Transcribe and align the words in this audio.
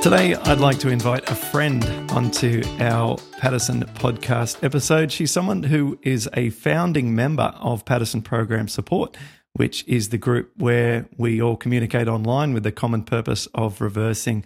Today, 0.00 0.36
I'd 0.36 0.60
like 0.60 0.78
to 0.78 0.90
invite 0.90 1.28
a 1.28 1.34
friend 1.34 1.84
onto 2.12 2.62
our 2.78 3.16
Paddison 3.40 3.82
podcast 3.94 4.62
episode. 4.62 5.10
She's 5.10 5.32
someone 5.32 5.64
who 5.64 5.98
is 6.02 6.28
a 6.34 6.50
founding 6.50 7.16
member 7.16 7.52
of 7.56 7.84
Paddison 7.84 8.22
Program 8.22 8.68
Support, 8.68 9.16
which 9.54 9.86
is 9.88 10.10
the 10.10 10.16
group 10.16 10.52
where 10.56 11.08
we 11.16 11.42
all 11.42 11.56
communicate 11.56 12.06
online 12.06 12.54
with 12.54 12.62
the 12.62 12.70
common 12.70 13.02
purpose 13.02 13.48
of 13.54 13.80
reversing 13.80 14.44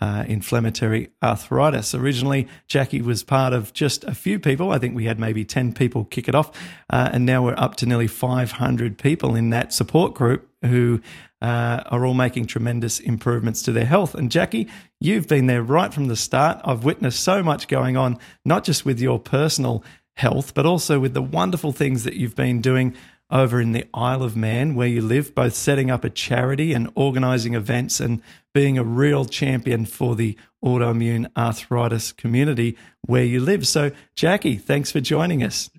uh, 0.00 0.24
inflammatory 0.26 1.10
arthritis. 1.22 1.94
Originally, 1.94 2.48
Jackie 2.66 3.00
was 3.00 3.22
part 3.22 3.52
of 3.52 3.72
just 3.72 4.02
a 4.02 4.14
few 4.14 4.40
people. 4.40 4.72
I 4.72 4.78
think 4.78 4.96
we 4.96 5.04
had 5.04 5.20
maybe 5.20 5.44
10 5.44 5.74
people 5.74 6.06
kick 6.06 6.28
it 6.28 6.34
off. 6.34 6.50
Uh, 6.90 7.10
and 7.12 7.24
now 7.24 7.44
we're 7.44 7.54
up 7.56 7.76
to 7.76 7.86
nearly 7.86 8.08
500 8.08 8.98
people 8.98 9.36
in 9.36 9.50
that 9.50 9.72
support 9.72 10.14
group 10.14 10.47
who 10.64 11.00
uh, 11.40 11.82
are 11.86 12.04
all 12.04 12.14
making 12.14 12.46
tremendous 12.46 12.98
improvements 13.00 13.62
to 13.62 13.72
their 13.72 13.84
health. 13.84 14.14
And 14.14 14.30
Jackie, 14.30 14.68
you've 15.00 15.28
been 15.28 15.46
there 15.46 15.62
right 15.62 15.92
from 15.92 16.08
the 16.08 16.16
start. 16.16 16.60
I've 16.64 16.84
witnessed 16.84 17.20
so 17.20 17.42
much 17.42 17.68
going 17.68 17.96
on, 17.96 18.18
not 18.44 18.64
just 18.64 18.84
with 18.84 19.00
your 19.00 19.18
personal 19.18 19.84
health, 20.16 20.54
but 20.54 20.66
also 20.66 20.98
with 20.98 21.14
the 21.14 21.22
wonderful 21.22 21.72
things 21.72 22.04
that 22.04 22.14
you've 22.14 22.34
been 22.34 22.60
doing 22.60 22.94
over 23.30 23.60
in 23.60 23.72
the 23.72 23.86
Isle 23.92 24.22
of 24.22 24.36
Man, 24.36 24.74
where 24.74 24.88
you 24.88 25.02
live, 25.02 25.34
both 25.34 25.54
setting 25.54 25.90
up 25.90 26.02
a 26.02 26.10
charity 26.10 26.72
and 26.72 26.90
organizing 26.94 27.54
events 27.54 28.00
and 28.00 28.22
being 28.54 28.78
a 28.78 28.84
real 28.84 29.26
champion 29.26 29.84
for 29.84 30.16
the 30.16 30.36
autoimmune 30.64 31.30
arthritis 31.36 32.12
community 32.12 32.76
where 33.02 33.24
you 33.24 33.40
live. 33.40 33.68
So, 33.68 33.92
Jackie, 34.16 34.56
thanks 34.56 34.90
for 34.90 35.00
joining 35.00 35.44
us. 35.44 35.70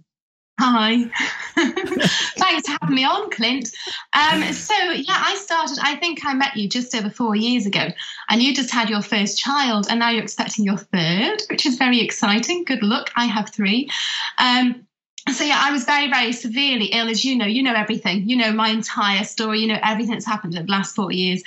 Hi. 0.60 1.10
Thanks 2.38 2.68
for 2.68 2.78
having 2.82 2.96
me 2.96 3.04
on, 3.04 3.30
Clint. 3.30 3.70
Um, 4.14 4.44
so, 4.54 4.74
yeah, 4.92 5.22
I 5.26 5.36
started, 5.36 5.80
I 5.82 5.96
think 5.96 6.26
I 6.26 6.34
met 6.34 6.56
you 6.56 6.70
just 6.70 6.96
over 6.96 7.10
four 7.10 7.36
years 7.36 7.66
ago, 7.66 7.88
and 8.30 8.42
you 8.42 8.54
just 8.54 8.72
had 8.72 8.90
your 8.90 9.02
first 9.02 9.38
child, 9.38 9.88
and 9.90 10.00
now 10.00 10.10
you're 10.10 10.24
expecting 10.24 10.66
your 10.66 10.78
third, 10.78 11.42
which 11.50 11.66
is 11.66 11.78
very 11.78 12.02
exciting. 12.02 12.64
Good 12.64 12.84
luck. 12.84 13.12
I 13.16 13.26
have 13.26 13.50
three. 13.50 13.90
Um, 14.38 14.86
so 15.32 15.44
yeah, 15.44 15.60
I 15.62 15.72
was 15.72 15.84
very, 15.84 16.10
very 16.10 16.32
severely 16.32 16.86
ill, 16.86 17.10
as 17.10 17.26
you 17.26 17.36
know. 17.36 17.46
You 17.46 17.64
know 17.64 17.74
everything. 17.74 18.28
You 18.28 18.38
know 18.38 18.52
my 18.52 18.70
entire 18.70 19.24
story. 19.24 19.60
You 19.60 19.68
know 19.68 19.80
everything 19.82 20.14
that's 20.14 20.26
happened 20.26 20.56
in 20.56 20.66
the 20.66 20.72
last 20.72 20.96
four 20.96 21.12
years. 21.12 21.44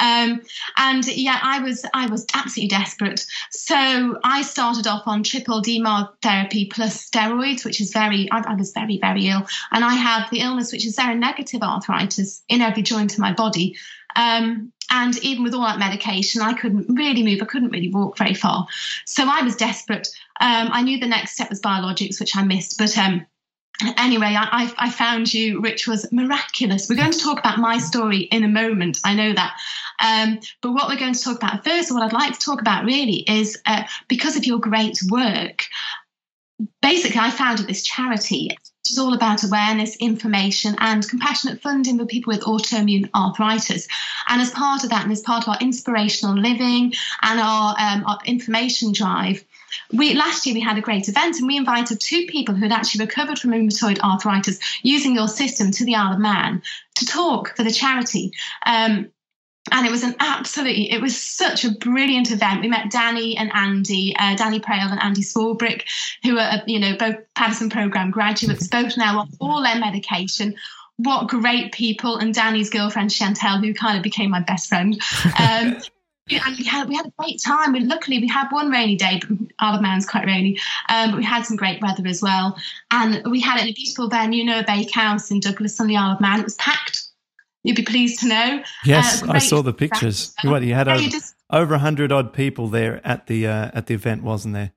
Um, 0.00 0.42
and 0.76 1.06
yeah, 1.06 1.38
I 1.42 1.60
was, 1.60 1.84
I 1.92 2.06
was 2.06 2.26
absolutely 2.34 2.68
desperate. 2.68 3.26
So 3.50 4.18
I 4.22 4.42
started 4.42 4.86
off 4.86 5.06
on 5.06 5.22
triple 5.22 5.62
DMARD 5.62 6.08
therapy 6.22 6.66
plus 6.66 7.08
steroids, 7.08 7.64
which 7.64 7.80
is 7.80 7.92
very. 7.92 8.30
I, 8.30 8.42
I 8.46 8.54
was 8.54 8.72
very, 8.72 8.98
very 8.98 9.28
ill, 9.28 9.46
and 9.72 9.84
I 9.84 9.94
have 9.94 10.30
the 10.30 10.40
illness 10.40 10.72
which 10.72 10.86
is 10.86 10.96
seronegative 10.96 11.62
arthritis 11.62 12.42
in 12.48 12.60
every 12.60 12.82
joint 12.82 13.12
of 13.12 13.18
my 13.18 13.32
body. 13.32 13.76
Um, 14.14 14.72
and 14.90 15.16
even 15.18 15.42
with 15.44 15.54
all 15.54 15.62
that 15.62 15.78
medication, 15.78 16.42
I 16.42 16.54
couldn't 16.54 16.86
really 16.88 17.22
move. 17.22 17.42
I 17.42 17.46
couldn't 17.46 17.70
really 17.70 17.92
walk 17.92 18.16
very 18.16 18.34
far. 18.34 18.66
So 19.04 19.24
I 19.28 19.42
was 19.42 19.56
desperate. 19.56 20.08
Um, 20.40 20.68
I 20.72 20.82
knew 20.82 20.98
the 20.98 21.06
next 21.06 21.32
step 21.32 21.50
was 21.50 21.60
biologics, 21.60 22.20
which 22.20 22.36
I 22.36 22.42
missed. 22.42 22.76
But 22.78 22.96
um, 22.98 23.26
anyway, 23.96 24.34
I, 24.38 24.72
I, 24.78 24.90
found 24.90 25.32
you, 25.32 25.60
which 25.60 25.86
was 25.86 26.10
miraculous. 26.12 26.88
We're 26.88 26.96
going 26.96 27.12
to 27.12 27.18
talk 27.18 27.38
about 27.38 27.58
my 27.58 27.78
story 27.78 28.20
in 28.20 28.44
a 28.44 28.48
moment. 28.48 28.98
I 29.04 29.14
know 29.14 29.32
that. 29.32 29.56
Um, 30.02 30.40
but 30.62 30.72
what 30.72 30.88
we're 30.88 30.98
going 30.98 31.14
to 31.14 31.22
talk 31.22 31.36
about 31.36 31.64
first, 31.64 31.92
what 31.92 32.02
I'd 32.02 32.12
like 32.12 32.38
to 32.38 32.44
talk 32.44 32.60
about 32.60 32.84
really, 32.84 33.24
is 33.28 33.60
uh, 33.66 33.84
because 34.08 34.36
of 34.36 34.44
your 34.44 34.58
great 34.58 34.98
work, 35.10 35.64
basically, 36.80 37.20
I 37.20 37.30
founded 37.30 37.66
this 37.66 37.82
charity. 37.82 38.50
It's 38.88 38.98
all 38.98 39.14
about 39.14 39.42
awareness, 39.42 39.96
information, 39.96 40.76
and 40.78 41.06
compassionate 41.08 41.60
funding 41.60 41.98
for 41.98 42.06
people 42.06 42.32
with 42.32 42.44
autoimmune 42.44 43.10
arthritis. 43.14 43.88
And 44.28 44.40
as 44.40 44.50
part 44.50 44.84
of 44.84 44.90
that, 44.90 45.02
and 45.02 45.12
as 45.12 45.22
part 45.22 45.42
of 45.42 45.48
our 45.48 45.58
inspirational 45.60 46.36
living 46.36 46.92
and 47.22 47.40
our, 47.40 47.74
um, 47.78 48.04
our 48.06 48.18
information 48.24 48.92
drive, 48.92 49.44
we 49.92 50.14
last 50.14 50.46
year 50.46 50.54
we 50.54 50.60
had 50.60 50.78
a 50.78 50.82
great 50.82 51.08
event 51.08 51.38
and 51.38 51.46
we 51.46 51.56
invited 51.56 52.00
two 52.00 52.26
people 52.26 52.54
who 52.54 52.62
had 52.62 52.72
actually 52.72 53.04
recovered 53.04 53.38
from 53.38 53.50
rheumatoid 53.50 54.00
arthritis 54.00 54.58
using 54.82 55.14
your 55.14 55.28
system 55.28 55.70
to 55.70 55.84
the 55.84 55.94
Isle 55.94 56.14
of 56.14 56.18
Man 56.18 56.62
to 56.96 57.06
talk 57.06 57.56
for 57.56 57.62
the 57.62 57.70
charity. 57.70 58.32
Um, 58.64 59.10
and 59.72 59.86
it 59.86 59.90
was 59.90 60.04
an 60.04 60.14
absolutely 60.20 60.90
it 60.92 61.00
was 61.00 61.20
such 61.20 61.64
a 61.64 61.70
brilliant 61.72 62.30
event 62.30 62.60
we 62.60 62.68
met 62.68 62.90
danny 62.90 63.36
and 63.36 63.50
andy 63.54 64.14
uh, 64.16 64.36
danny 64.36 64.60
Prale 64.60 64.90
and 64.90 65.02
andy 65.02 65.22
Swarbrick, 65.22 65.82
who 66.22 66.38
are 66.38 66.62
you 66.66 66.78
know 66.78 66.96
both 66.96 67.16
Paddison 67.34 67.70
program 67.70 68.10
graduates 68.10 68.68
mm-hmm. 68.68 68.82
both 68.82 68.96
now 68.96 69.18
off 69.18 69.30
all 69.40 69.62
their 69.62 69.78
medication 69.78 70.54
what 70.98 71.28
great 71.28 71.72
people 71.72 72.16
and 72.16 72.32
danny's 72.32 72.70
girlfriend 72.70 73.10
chantel 73.10 73.60
who 73.64 73.74
kind 73.74 73.96
of 73.96 74.02
became 74.02 74.30
my 74.30 74.40
best 74.40 74.68
friend 74.68 75.00
um, 75.38 75.76
and 76.30 76.58
we 76.58 76.64
had 76.64 76.88
we 76.88 76.96
had 76.96 77.06
a 77.06 77.12
great 77.18 77.40
time. 77.42 77.72
We, 77.72 77.80
luckily, 77.80 78.18
we 78.18 78.28
had 78.28 78.48
one 78.50 78.70
rainy 78.70 78.96
day. 78.96 79.20
Isle 79.58 79.76
of 79.76 79.82
Man's 79.82 80.06
quite 80.06 80.26
rainy, 80.26 80.58
um, 80.88 81.12
but 81.12 81.18
we 81.18 81.24
had 81.24 81.44
some 81.44 81.56
great 81.56 81.80
weather 81.80 82.06
as 82.06 82.20
well. 82.20 82.56
And 82.90 83.22
we 83.30 83.40
had 83.40 83.58
it 83.58 83.64
in 83.64 83.68
a 83.68 83.72
beautiful 83.72 84.08
venue, 84.08 84.44
Noa 84.44 84.64
Bakehouse 84.66 85.30
in 85.30 85.40
Douglas 85.40 85.80
on 85.80 85.86
the 85.86 85.96
Isle 85.96 86.12
of 86.12 86.20
Man. 86.20 86.40
It 86.40 86.44
was 86.44 86.56
packed. 86.56 87.04
You'd 87.62 87.76
be 87.76 87.82
pleased 87.82 88.20
to 88.20 88.28
know. 88.28 88.62
Yes, 88.84 89.22
uh, 89.22 89.32
I 89.32 89.38
saw 89.38 89.62
the 89.62 89.72
pictures. 89.72 90.34
What 90.44 90.62
you 90.62 90.74
had 90.74 90.86
yeah, 90.86 90.94
over, 90.94 91.02
you 91.02 91.10
just, 91.10 91.34
over 91.50 91.78
hundred 91.78 92.12
odd 92.12 92.32
people 92.32 92.68
there 92.68 93.00
at 93.06 93.26
the 93.26 93.46
uh, 93.46 93.70
at 93.72 93.86
the 93.86 93.94
event, 93.94 94.22
wasn't 94.22 94.54
there? 94.54 94.72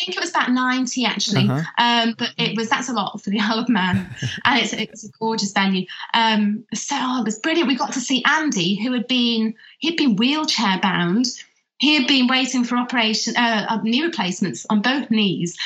I 0.00 0.04
think 0.04 0.16
it 0.16 0.20
was 0.20 0.30
about 0.30 0.50
90 0.50 1.04
actually. 1.04 1.48
Uh-huh. 1.48 1.62
Um, 1.78 2.14
but 2.18 2.30
it 2.36 2.56
was, 2.56 2.68
that's 2.68 2.88
a 2.88 2.92
lot 2.92 3.20
for 3.22 3.30
the 3.30 3.38
Isle 3.42 3.60
of 3.60 3.68
Man. 3.68 4.14
and 4.44 4.60
it's, 4.60 4.72
it's 4.72 5.04
a 5.04 5.10
gorgeous 5.18 5.52
venue. 5.52 5.86
Um, 6.12 6.64
so 6.74 6.96
oh, 6.98 7.20
it 7.20 7.24
was 7.24 7.38
brilliant. 7.38 7.68
We 7.68 7.76
got 7.76 7.92
to 7.92 8.00
see 8.00 8.24
Andy, 8.26 8.74
who 8.74 8.92
had 8.92 9.06
been, 9.06 9.54
he'd 9.78 9.96
been 9.96 10.16
wheelchair 10.16 10.80
bound. 10.80 11.26
He 11.78 11.94
had 11.94 12.06
been 12.06 12.26
waiting 12.26 12.64
for 12.64 12.76
operation, 12.76 13.36
uh, 13.36 13.66
uh 13.68 13.82
knee 13.82 14.02
replacements 14.02 14.66
on 14.68 14.82
both 14.82 15.10
knees. 15.10 15.56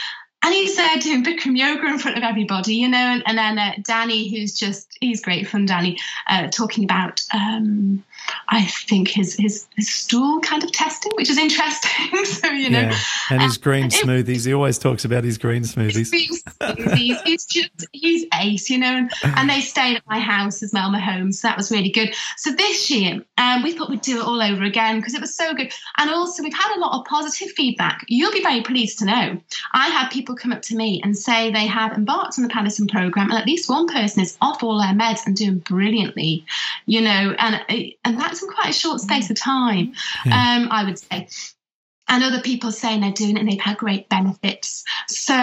And 0.43 0.55
he 0.55 0.69
said 0.69 1.01
doing 1.01 1.25
Bikram 1.25 1.59
yoga 1.59 1.87
in 1.87 1.99
front 1.99 2.17
of 2.17 2.23
everybody, 2.23 2.75
you 2.75 2.89
know, 2.89 2.97
and, 2.97 3.23
and 3.27 3.37
then 3.37 3.59
uh, 3.59 3.73
Danny, 3.83 4.31
who's 4.31 4.55
just, 4.55 4.97
he's 5.01 5.21
great 5.21 5.49
fun, 5.49 5.67
Danny, 5.67 5.99
uh, 6.29 6.47
talking 6.49 6.85
about, 6.85 7.21
um, 7.35 8.05
I 8.49 8.65
think 8.65 9.09
his, 9.09 9.35
his, 9.35 9.67
his 9.75 9.93
stool 9.93 10.41
kind 10.41 10.63
of 10.63 10.71
testing, 10.71 11.13
which 11.17 11.29
is 11.29 11.39
interesting. 11.39 12.25
so, 12.25 12.49
you 12.49 12.71
know. 12.71 12.81
Yeah. 12.81 12.99
And 13.31 13.43
his 13.43 13.59
green 13.59 13.89
smoothies. 13.89 14.47
He 14.47 14.55
always 14.55 14.79
talks 14.79 15.05
about 15.05 15.25
his 15.25 15.39
green 15.39 15.63
smoothies. 15.63 16.13
His 16.13 16.43
smoothies. 16.45 17.23
he's 17.25 17.45
just, 17.45 17.87
he's 17.93 18.27
ace, 18.41 18.71
you 18.71 18.79
know, 18.79 18.87
and, 18.97 19.11
and, 19.25 19.51
they 19.51 19.61
stayed 19.61 19.97
at 19.97 20.07
my 20.07 20.21
house 20.21 20.63
as 20.63 20.73
Melma 20.73 21.01
home. 21.01 21.33
So 21.33 21.49
that 21.49 21.57
was 21.57 21.71
really 21.71 21.91
good. 21.91 22.15
So 22.37 22.53
this 22.53 22.91
year, 22.91 23.25
um, 23.39 23.63
we 23.63 23.73
thought 23.73 23.91
we'd 23.91 24.03
do 24.03 24.21
it 24.21 24.25
all 24.25 24.41
over 24.41 24.63
again 24.63 24.99
because 25.01 25.15
it 25.15 25.21
was 25.21 25.35
so 25.35 25.53
good. 25.55 25.73
And 25.97 26.11
also, 26.11 26.43
we've 26.43 26.55
had 26.55 26.77
a 26.77 26.81
lot 26.81 26.99
of 26.99 27.07
positive 27.07 27.51
feedback. 27.53 28.05
You'll 28.09 28.33
be 28.33 28.43
very 28.43 28.63
pleased 28.63 28.99
to 29.01 29.05
know. 29.07 29.41
I 29.73 29.89
had 29.89 30.11
people 30.11 30.28
come 30.37 30.53
up 30.53 30.63
to 30.63 30.77
me 30.77 31.01
and 31.03 31.17
say 31.17 31.51
they 31.51 31.67
have 31.67 31.93
embarked 31.93 32.39
on 32.39 32.43
the 32.43 32.51
Paddison 32.51 32.89
program, 32.89 33.31
and 33.31 33.39
at 33.39 33.47
least 33.47 33.69
one 33.69 33.87
person 33.87 34.23
is 34.23 34.37
off 34.41 34.63
all 34.63 34.79
their 34.79 34.95
meds 34.95 35.27
and 35.27 35.37
doing 35.37 35.59
brilliantly, 35.59 36.45
you 36.87 37.01
know, 37.01 37.35
and 37.39 37.95
and 38.05 38.21
that's 38.21 38.43
in 38.43 38.49
quite 38.49 38.71
a 38.71 38.73
short 38.73 39.01
space 39.01 39.31
of 39.31 39.37
time, 39.37 39.93
yeah. 40.25 40.57
um, 40.57 40.69
I 40.71 40.85
would 40.85 40.99
say. 40.99 41.29
And 42.11 42.25
other 42.25 42.41
people 42.41 42.73
saying 42.73 43.03
they're 43.03 43.13
doing 43.13 43.37
it 43.37 43.41
and 43.41 43.51
they've 43.51 43.61
had 43.61 43.77
great 43.77 44.09
benefits. 44.09 44.83
So 45.09 45.35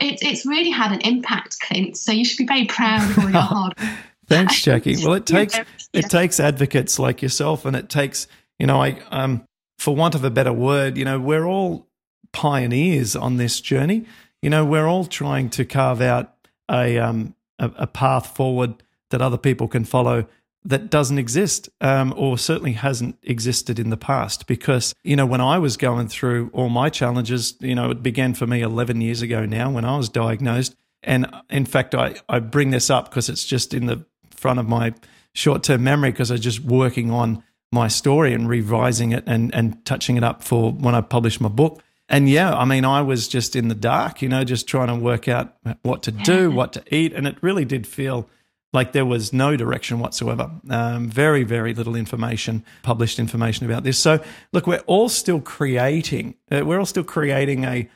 it, 0.00 0.20
it's 0.22 0.46
really 0.46 0.70
had 0.70 0.90
an 0.90 1.02
impact, 1.02 1.60
Clint. 1.60 1.98
So 1.98 2.12
you 2.12 2.24
should 2.24 2.38
be 2.38 2.46
very 2.46 2.64
proud 2.64 3.10
of 3.10 3.18
all 3.18 3.30
your 3.30 3.40
hard 3.42 3.78
work. 3.78 3.88
Thanks, 4.26 4.62
Jackie. 4.62 4.96
Well, 5.04 5.14
it 5.14 5.26
takes 5.26 5.58
it 5.92 6.08
takes 6.08 6.40
advocates 6.40 6.98
like 6.98 7.20
yourself, 7.20 7.66
and 7.66 7.76
it 7.76 7.90
takes 7.90 8.26
you 8.58 8.66
know, 8.66 8.82
I 8.82 8.98
um, 9.10 9.44
for 9.78 9.94
want 9.94 10.14
of 10.14 10.24
a 10.24 10.30
better 10.30 10.52
word, 10.52 10.96
you 10.96 11.04
know, 11.04 11.18
we're 11.20 11.44
all 11.44 11.88
pioneers 12.32 13.14
on 13.14 13.36
this 13.36 13.60
journey 13.60 14.06
you 14.44 14.50
know, 14.50 14.62
we're 14.62 14.86
all 14.86 15.06
trying 15.06 15.48
to 15.48 15.64
carve 15.64 16.02
out 16.02 16.34
a 16.70 16.98
um, 16.98 17.34
a, 17.58 17.70
a 17.78 17.86
path 17.86 18.36
forward 18.36 18.82
that 19.08 19.22
other 19.22 19.38
people 19.38 19.68
can 19.68 19.84
follow 19.84 20.26
that 20.66 20.90
doesn't 20.90 21.18
exist 21.18 21.70
um, 21.80 22.12
or 22.14 22.36
certainly 22.36 22.72
hasn't 22.72 23.18
existed 23.22 23.78
in 23.78 23.88
the 23.88 23.96
past 23.96 24.46
because 24.46 24.94
you 25.04 25.14
know 25.14 25.26
when 25.26 25.40
i 25.42 25.58
was 25.58 25.76
going 25.76 26.08
through 26.08 26.50
all 26.54 26.70
my 26.70 26.88
challenges 26.88 27.54
you 27.60 27.74
know 27.74 27.90
it 27.90 28.02
began 28.02 28.32
for 28.32 28.46
me 28.46 28.62
11 28.62 29.02
years 29.02 29.20
ago 29.20 29.44
now 29.44 29.70
when 29.70 29.84
i 29.84 29.94
was 29.94 30.08
diagnosed 30.08 30.74
and 31.02 31.30
in 31.50 31.66
fact 31.66 31.94
i, 31.94 32.14
I 32.30 32.38
bring 32.38 32.70
this 32.70 32.88
up 32.88 33.10
because 33.10 33.28
it's 33.28 33.44
just 33.44 33.74
in 33.74 33.84
the 33.84 34.06
front 34.30 34.58
of 34.58 34.66
my 34.66 34.94
short-term 35.34 35.84
memory 35.84 36.12
because 36.12 36.30
i 36.30 36.34
was 36.34 36.40
just 36.40 36.60
working 36.60 37.10
on 37.10 37.44
my 37.74 37.88
story 37.88 38.32
and 38.32 38.48
revising 38.48 39.12
it 39.12 39.24
and, 39.26 39.54
and 39.54 39.84
touching 39.84 40.16
it 40.16 40.24
up 40.24 40.42
for 40.42 40.72
when 40.72 40.94
I 40.94 41.00
published 41.02 41.40
my 41.40 41.48
book. 41.48 41.82
And 42.08 42.28
yeah, 42.28 42.54
I 42.54 42.64
mean, 42.64 42.84
I 42.84 43.00
was 43.02 43.28
just 43.28 43.56
in 43.56 43.68
the 43.68 43.74
dark, 43.74 44.20
you 44.20 44.28
know, 44.28 44.44
just 44.44 44.68
trying 44.68 44.88
to 44.88 44.96
work 44.96 45.26
out 45.26 45.56
what 45.82 46.02
to 46.02 46.12
do, 46.12 46.50
what 46.50 46.72
to 46.74 46.82
eat. 46.94 47.12
And 47.12 47.26
it 47.26 47.36
really 47.40 47.64
did 47.64 47.86
feel 47.86 48.28
like 48.74 48.92
there 48.92 49.06
was 49.06 49.32
no 49.32 49.56
direction 49.56 50.00
whatsoever. 50.00 50.50
Um, 50.68 51.08
very, 51.08 51.44
very 51.44 51.72
little 51.72 51.94
information, 51.94 52.64
published 52.82 53.18
information 53.18 53.64
about 53.64 53.84
this. 53.84 53.98
So, 53.98 54.22
look, 54.52 54.66
we're 54.66 54.80
all 54.80 55.08
still 55.08 55.40
creating, 55.40 56.34
uh, 56.50 56.64
we're 56.64 56.78
all 56.78 56.86
still 56.86 57.04
creating 57.04 57.64
a, 57.64 57.88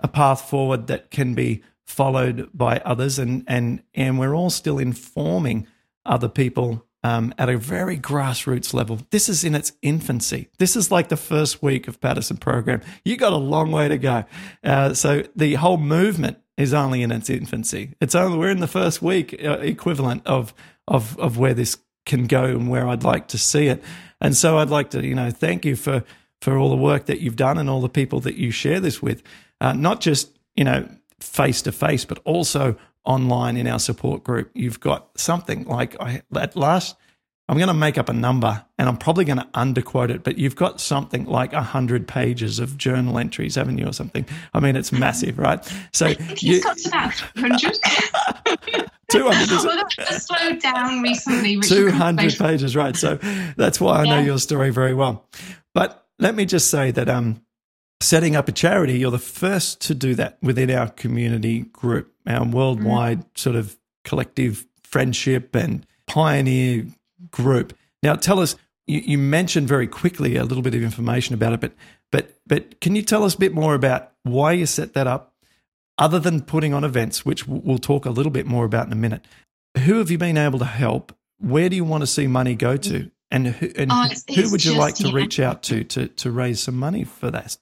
a 0.00 0.08
path 0.08 0.42
forward 0.50 0.88
that 0.88 1.10
can 1.10 1.34
be 1.34 1.62
followed 1.86 2.50
by 2.52 2.78
others, 2.84 3.18
and, 3.18 3.44
and, 3.46 3.82
and 3.94 4.18
we're 4.18 4.34
all 4.34 4.50
still 4.50 4.78
informing 4.78 5.66
other 6.04 6.28
people 6.28 6.83
um, 7.04 7.34
at 7.36 7.50
a 7.50 7.58
very 7.58 7.98
grassroots 7.98 8.72
level. 8.72 8.98
This 9.10 9.28
is 9.28 9.44
in 9.44 9.54
its 9.54 9.72
infancy. 9.82 10.48
This 10.58 10.74
is 10.74 10.90
like 10.90 11.10
the 11.10 11.18
first 11.18 11.62
week 11.62 11.86
of 11.86 12.00
Paddison 12.00 12.38
program. 12.38 12.80
You 13.04 13.18
got 13.18 13.34
a 13.34 13.36
long 13.36 13.70
way 13.70 13.88
to 13.88 13.98
go. 13.98 14.24
Uh, 14.64 14.94
so 14.94 15.22
the 15.36 15.54
whole 15.54 15.76
movement 15.76 16.38
is 16.56 16.72
only 16.72 17.02
in 17.02 17.12
its 17.12 17.28
infancy. 17.28 17.94
It's 18.00 18.14
only 18.14 18.38
we're 18.38 18.50
in 18.50 18.60
the 18.60 18.66
first 18.66 19.02
week 19.02 19.38
uh, 19.44 19.58
equivalent 19.60 20.26
of 20.26 20.54
of 20.88 21.18
of 21.18 21.36
where 21.36 21.54
this 21.54 21.76
can 22.06 22.26
go 22.26 22.44
and 22.44 22.70
where 22.70 22.88
I'd 22.88 23.04
like 23.04 23.28
to 23.28 23.38
see 23.38 23.66
it. 23.66 23.82
And 24.20 24.34
so 24.34 24.58
I'd 24.58 24.70
like 24.70 24.90
to 24.90 25.06
you 25.06 25.14
know 25.14 25.30
thank 25.30 25.66
you 25.66 25.76
for 25.76 26.04
for 26.40 26.56
all 26.56 26.70
the 26.70 26.76
work 26.76 27.04
that 27.06 27.20
you've 27.20 27.36
done 27.36 27.58
and 27.58 27.68
all 27.68 27.82
the 27.82 27.88
people 27.88 28.20
that 28.20 28.36
you 28.36 28.50
share 28.50 28.80
this 28.80 29.02
with, 29.02 29.22
uh, 29.60 29.74
not 29.74 30.00
just 30.00 30.30
you 30.56 30.64
know 30.64 30.88
face 31.20 31.60
to 31.62 31.72
face, 31.72 32.06
but 32.06 32.18
also 32.24 32.76
online 33.04 33.56
in 33.56 33.66
our 33.66 33.78
support 33.78 34.24
group. 34.24 34.50
You've 34.54 34.80
got 34.80 35.18
something 35.18 35.64
like 35.64 36.00
I, 36.00 36.22
at 36.34 36.56
last 36.56 36.96
I'm 37.46 37.58
going 37.58 37.68
to 37.68 37.74
make 37.74 37.98
up 37.98 38.08
a 38.08 38.14
number 38.14 38.64
and 38.78 38.88
I'm 38.88 38.96
probably 38.96 39.26
going 39.26 39.38
to 39.38 39.48
underquote 39.52 40.08
it, 40.08 40.24
but 40.24 40.38
you've 40.38 40.56
got 40.56 40.80
something 40.80 41.26
like 41.26 41.52
100 41.52 42.08
pages 42.08 42.58
of 42.58 42.78
journal 42.78 43.18
entries, 43.18 43.54
haven't 43.56 43.76
you, 43.76 43.86
or 43.86 43.92
something? 43.92 44.24
I 44.54 44.60
mean, 44.60 44.76
it's 44.76 44.92
massive, 44.92 45.38
right? 45.38 45.62
So 45.92 46.06
you 46.38 46.62
got 46.62 46.78
to 46.78 46.90
that 46.90 47.22
100. 47.34 48.88
200. 49.10 49.50
well, 49.64 49.84
that's 49.98 50.24
slowed 50.24 50.60
down 50.60 51.02
recently. 51.02 51.60
200 51.60 52.38
pages, 52.38 52.74
right. 52.74 52.96
So 52.96 53.16
that's 53.56 53.78
why 53.78 54.00
I 54.00 54.04
know 54.04 54.20
your 54.20 54.38
story 54.38 54.70
very 54.70 54.94
well. 54.94 55.28
But 55.74 56.06
let 56.18 56.34
me 56.34 56.46
just 56.46 56.70
say 56.70 56.92
that 56.92 57.10
um, 57.10 57.42
setting 58.00 58.36
up 58.36 58.48
a 58.48 58.52
charity, 58.52 58.98
you're 58.98 59.10
the 59.10 59.18
first 59.18 59.82
to 59.82 59.94
do 59.94 60.14
that 60.14 60.38
within 60.40 60.70
our 60.70 60.88
community 60.88 61.60
group, 61.60 62.13
our 62.26 62.44
worldwide 62.46 63.20
mm. 63.20 63.38
sort 63.38 63.56
of 63.56 63.76
collective 64.04 64.66
friendship 64.82 65.54
and 65.54 65.86
pioneer 66.06 66.86
group. 67.30 67.76
Now, 68.02 68.14
tell 68.14 68.40
us. 68.40 68.56
You, 68.86 69.00
you, 69.00 69.16
mentioned 69.16 69.66
very 69.66 69.86
quickly 69.86 70.36
a 70.36 70.44
little 70.44 70.62
bit 70.62 70.74
of 70.74 70.82
information 70.82 71.34
about 71.34 71.54
it, 71.54 71.60
but 71.62 71.72
but 72.12 72.38
but 72.46 72.82
can 72.82 72.94
you 72.94 73.00
tell 73.00 73.24
us 73.24 73.34
a 73.34 73.38
bit 73.38 73.54
more 73.54 73.74
about 73.74 74.12
why 74.24 74.52
you 74.52 74.66
set 74.66 74.92
that 74.92 75.06
up, 75.06 75.32
other 75.96 76.20
than 76.20 76.42
putting 76.42 76.74
on 76.74 76.84
events, 76.84 77.24
which 77.24 77.48
we'll 77.48 77.78
talk 77.78 78.04
a 78.04 78.10
little 78.10 78.30
bit 78.30 78.44
more 78.44 78.66
about 78.66 78.86
in 78.86 78.92
a 78.92 78.96
minute? 78.96 79.24
Who 79.84 79.98
have 80.00 80.10
you 80.10 80.18
been 80.18 80.36
able 80.36 80.58
to 80.58 80.66
help? 80.66 81.16
Where 81.38 81.70
do 81.70 81.76
you 81.76 81.84
want 81.84 82.02
to 82.02 82.06
see 82.06 82.26
money 82.26 82.54
go 82.54 82.76
to? 82.76 83.10
And 83.30 83.48
who, 83.48 83.70
and 83.74 83.90
oh, 83.90 84.08
who 84.34 84.50
would 84.50 84.64
you 84.64 84.72
just, 84.72 84.76
like 84.76 84.94
to 84.96 85.08
yeah. 85.08 85.14
reach 85.14 85.40
out 85.40 85.62
to, 85.64 85.82
to 85.82 86.08
to 86.08 86.30
raise 86.30 86.60
some 86.60 86.76
money 86.76 87.04
for 87.04 87.30
that? 87.30 87.56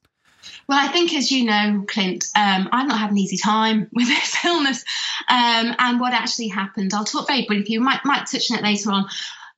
Well, 0.68 0.78
I 0.78 0.88
think, 0.88 1.14
as 1.14 1.30
you 1.30 1.44
know, 1.44 1.84
Clint, 1.88 2.26
um, 2.36 2.68
I've 2.72 2.88
not 2.88 2.98
had 2.98 3.10
an 3.10 3.18
easy 3.18 3.36
time 3.36 3.88
with 3.92 4.08
this 4.08 4.44
illness. 4.44 4.84
Um, 5.28 5.74
and 5.78 6.00
what 6.00 6.12
actually 6.12 6.48
happened, 6.48 6.94
I'll 6.94 7.04
talk 7.04 7.28
very 7.28 7.46
briefly. 7.46 7.78
We 7.78 7.84
might, 7.84 8.04
might 8.04 8.26
touch 8.26 8.50
on 8.50 8.58
it 8.58 8.64
later 8.64 8.90
on. 8.90 9.06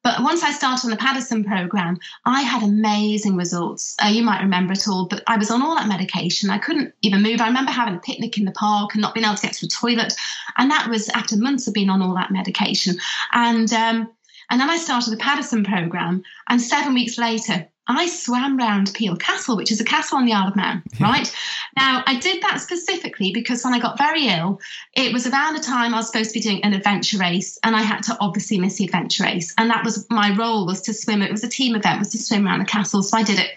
But 0.02 0.22
once 0.22 0.42
I 0.42 0.52
started 0.52 0.84
on 0.84 0.90
the 0.90 0.98
Paddison 0.98 1.44
program, 1.44 1.98
I 2.26 2.42
had 2.42 2.62
amazing 2.62 3.36
results. 3.36 3.96
Uh, 4.04 4.08
you 4.08 4.22
might 4.22 4.42
remember 4.42 4.74
it 4.74 4.86
all, 4.86 5.06
but 5.06 5.22
I 5.26 5.38
was 5.38 5.50
on 5.50 5.62
all 5.62 5.74
that 5.76 5.88
medication. 5.88 6.50
I 6.50 6.58
couldn't 6.58 6.92
even 7.00 7.22
move. 7.22 7.40
I 7.40 7.46
remember 7.46 7.72
having 7.72 7.94
a 7.94 8.00
picnic 8.00 8.36
in 8.36 8.44
the 8.44 8.52
park 8.52 8.92
and 8.92 9.00
not 9.00 9.14
being 9.14 9.24
able 9.24 9.36
to 9.36 9.42
get 9.42 9.54
to 9.54 9.66
the 9.66 9.72
toilet. 9.72 10.12
And 10.58 10.70
that 10.70 10.90
was 10.90 11.08
after 11.08 11.38
months 11.38 11.66
of 11.66 11.72
being 11.72 11.88
on 11.88 12.02
all 12.02 12.14
that 12.16 12.30
medication. 12.30 12.98
And 13.32 13.72
um, 13.72 14.12
and 14.50 14.60
then 14.60 14.68
I 14.68 14.76
started 14.76 15.10
the 15.10 15.16
Paddison 15.16 15.64
program. 15.64 16.22
And 16.50 16.60
seven 16.60 16.92
weeks 16.92 17.16
later, 17.16 17.66
I 17.86 18.06
swam 18.06 18.56
round 18.56 18.92
Peel 18.94 19.16
Castle, 19.16 19.56
which 19.56 19.70
is 19.70 19.80
a 19.80 19.84
castle 19.84 20.18
on 20.18 20.24
the 20.24 20.32
Isle 20.32 20.48
of 20.48 20.56
Man, 20.56 20.82
right? 21.00 21.34
Now, 21.76 22.02
I 22.06 22.18
did 22.18 22.42
that 22.42 22.60
specifically 22.60 23.32
because 23.32 23.62
when 23.62 23.74
I 23.74 23.78
got 23.78 23.98
very 23.98 24.28
ill, 24.28 24.60
it 24.94 25.12
was 25.12 25.26
around 25.26 25.54
the 25.54 25.62
time 25.62 25.92
I 25.92 25.98
was 25.98 26.06
supposed 26.06 26.30
to 26.30 26.38
be 26.38 26.40
doing 26.40 26.64
an 26.64 26.72
adventure 26.72 27.18
race, 27.18 27.58
and 27.62 27.76
I 27.76 27.82
had 27.82 28.02
to 28.04 28.16
obviously 28.20 28.58
miss 28.58 28.76
the 28.76 28.84
adventure 28.84 29.24
race. 29.24 29.54
And 29.58 29.70
that 29.70 29.84
was 29.84 30.06
my 30.10 30.34
role 30.34 30.66
was 30.66 30.80
to 30.82 30.94
swim. 30.94 31.20
It 31.20 31.30
was 31.30 31.44
a 31.44 31.48
team 31.48 31.74
event, 31.74 31.98
was 31.98 32.10
to 32.10 32.18
swim 32.18 32.46
around 32.46 32.60
the 32.60 32.64
castle. 32.64 33.02
So 33.02 33.18
I 33.18 33.22
did 33.22 33.38
it 33.38 33.50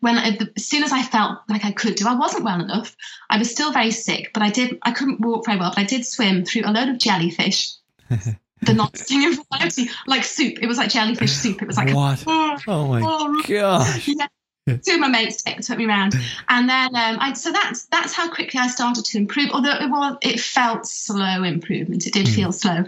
when 0.00 0.18
as 0.18 0.64
soon 0.66 0.82
as 0.82 0.92
I 0.92 1.02
felt 1.02 1.38
like 1.48 1.64
I 1.64 1.72
could 1.72 1.94
do. 1.94 2.06
I 2.06 2.14
wasn't 2.14 2.44
well 2.44 2.60
enough. 2.60 2.96
I 3.28 3.38
was 3.38 3.50
still 3.50 3.72
very 3.72 3.90
sick, 3.90 4.30
but 4.34 4.42
I 4.42 4.50
did. 4.50 4.78
I 4.82 4.92
couldn't 4.92 5.20
walk 5.20 5.46
very 5.46 5.58
well, 5.58 5.70
but 5.70 5.78
I 5.78 5.84
did 5.84 6.04
swim 6.06 6.44
through 6.44 6.62
a 6.64 6.72
load 6.72 6.88
of 6.88 6.98
jellyfish. 6.98 7.72
the 8.62 8.74
non-stinging 8.74 9.42
variety, 9.50 9.88
like 10.06 10.24
soup. 10.24 10.58
It 10.62 10.66
was 10.66 10.78
like 10.78 10.90
jellyfish 10.90 11.32
soup. 11.32 11.62
It 11.62 11.66
was 11.66 11.76
like 11.76 11.94
what? 11.94 12.24
Oh, 12.26 12.58
oh 12.68 12.88
my 12.88 13.00
oh, 13.02 13.42
gosh! 13.46 14.08
Yeah. 14.08 14.26
Two 14.66 14.94
of 14.94 15.00
my 15.00 15.08
mates 15.08 15.42
took, 15.42 15.56
took 15.58 15.78
me 15.78 15.86
around, 15.86 16.14
and 16.48 16.68
then 16.68 16.94
um, 16.94 17.16
I, 17.18 17.32
so 17.32 17.50
that's 17.50 17.86
that's 17.86 18.12
how 18.12 18.32
quickly 18.32 18.60
I 18.60 18.68
started 18.68 19.04
to 19.06 19.18
improve. 19.18 19.50
Although 19.52 19.74
it 19.80 19.90
was, 19.90 20.16
it 20.22 20.38
felt 20.38 20.86
slow 20.86 21.42
improvement. 21.42 22.06
It 22.06 22.12
did 22.12 22.26
mm. 22.26 22.34
feel 22.34 22.52
slow. 22.52 22.84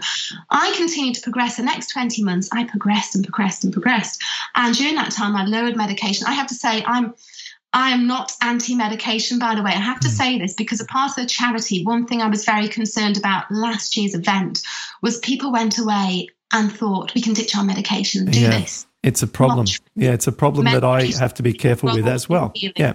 I 0.49 0.73
continued 0.77 1.15
to 1.15 1.21
progress. 1.21 1.57
The 1.57 1.63
next 1.63 1.91
twenty 1.91 2.23
months, 2.23 2.49
I 2.53 2.63
progressed 2.65 3.15
and 3.15 3.23
progressed 3.25 3.63
and 3.63 3.73
progressed. 3.73 4.21
And 4.55 4.75
during 4.75 4.95
that 4.95 5.11
time, 5.11 5.35
I 5.35 5.45
lowered 5.45 5.75
medication. 5.75 6.27
I 6.27 6.33
have 6.33 6.47
to 6.47 6.55
say, 6.55 6.83
I'm 6.85 7.15
I 7.73 7.89
am 7.89 8.05
not 8.05 8.31
anti 8.41 8.75
medication, 8.75 9.39
by 9.39 9.55
the 9.55 9.63
way. 9.63 9.71
I 9.71 9.81
have 9.81 9.99
to 10.01 10.07
hmm. 10.07 10.13
say 10.13 10.39
this 10.39 10.53
because 10.53 10.79
a 10.79 10.85
part 10.85 11.11
of 11.11 11.15
the 11.15 11.25
charity, 11.25 11.83
one 11.83 12.05
thing 12.05 12.21
I 12.21 12.27
was 12.27 12.45
very 12.45 12.67
concerned 12.67 13.17
about 13.17 13.51
last 13.51 13.97
year's 13.97 14.13
event 14.13 14.61
was 15.01 15.17
people 15.19 15.51
went 15.51 15.79
away 15.79 16.27
and 16.51 16.71
thought 16.71 17.15
we 17.15 17.21
can 17.21 17.33
ditch 17.33 17.55
our 17.57 17.63
medication 17.63 18.21
and 18.21 18.31
do 18.31 18.41
yeah, 18.41 18.59
this. 18.59 18.85
It's 19.01 19.23
a 19.23 19.27
problem. 19.27 19.65
yeah, 19.95 20.11
it's 20.11 20.27
a 20.27 20.31
problem 20.31 20.65
that 20.65 20.83
I 20.83 21.05
have 21.19 21.33
to 21.35 21.43
be 21.43 21.51
careful 21.51 21.93
with 21.93 22.07
as 22.07 22.29
well. 22.29 22.51
Yeah. 22.55 22.93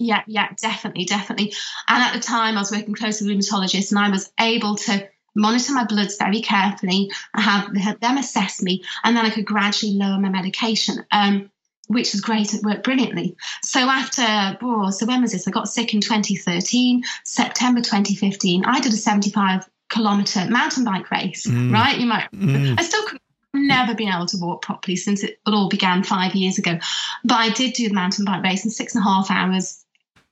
Yeah, 0.00 0.22
yeah, 0.28 0.50
definitely, 0.62 1.06
definitely. 1.06 1.52
And 1.88 2.00
at 2.00 2.12
the 2.14 2.20
time, 2.20 2.56
I 2.56 2.60
was 2.60 2.70
working 2.70 2.94
closely 2.94 3.26
with 3.26 3.44
rheumatologists 3.44 3.90
and 3.90 3.98
I 3.98 4.10
was 4.10 4.30
able 4.38 4.76
to 4.76 5.08
monitor 5.34 5.72
my 5.72 5.84
bloods 5.86 6.16
very 6.16 6.40
carefully 6.40 7.10
and 7.34 7.42
have, 7.42 7.76
have 7.76 7.98
them 7.98 8.16
assess 8.16 8.62
me, 8.62 8.84
and 9.02 9.16
then 9.16 9.26
I 9.26 9.30
could 9.30 9.44
gradually 9.44 9.94
lower 9.94 10.18
my 10.18 10.28
medication. 10.28 11.04
Um, 11.10 11.50
which 11.88 12.12
was 12.12 12.20
great. 12.20 12.54
It 12.54 12.62
worked 12.62 12.84
brilliantly. 12.84 13.36
So 13.62 13.80
after, 13.80 14.58
oh, 14.62 14.90
so 14.90 15.06
when 15.06 15.22
was 15.22 15.32
this? 15.32 15.48
I 15.48 15.50
got 15.50 15.68
sick 15.68 15.92
in 15.92 16.00
2013, 16.00 17.02
September 17.24 17.80
2015. 17.80 18.64
I 18.64 18.80
did 18.80 18.92
a 18.92 18.96
75 18.96 19.68
kilometer 19.88 20.46
mountain 20.48 20.84
bike 20.84 21.10
race, 21.10 21.46
mm. 21.46 21.72
right? 21.72 21.98
You 21.98 22.06
might, 22.06 22.30
mm. 22.32 22.78
I 22.78 22.82
still 22.82 23.04
could 23.06 23.20
never 23.54 23.94
been 23.94 24.12
able 24.12 24.26
to 24.26 24.36
walk 24.38 24.62
properly 24.62 24.96
since 24.96 25.24
it 25.24 25.40
all 25.46 25.68
began 25.68 26.02
five 26.04 26.34
years 26.34 26.58
ago. 26.58 26.78
But 27.24 27.36
I 27.36 27.50
did 27.50 27.72
do 27.72 27.88
the 27.88 27.94
mountain 27.94 28.24
bike 28.24 28.42
race 28.42 28.64
in 28.64 28.70
six 28.70 28.94
and 28.94 29.04
a 29.04 29.08
half 29.08 29.30
hours. 29.30 29.84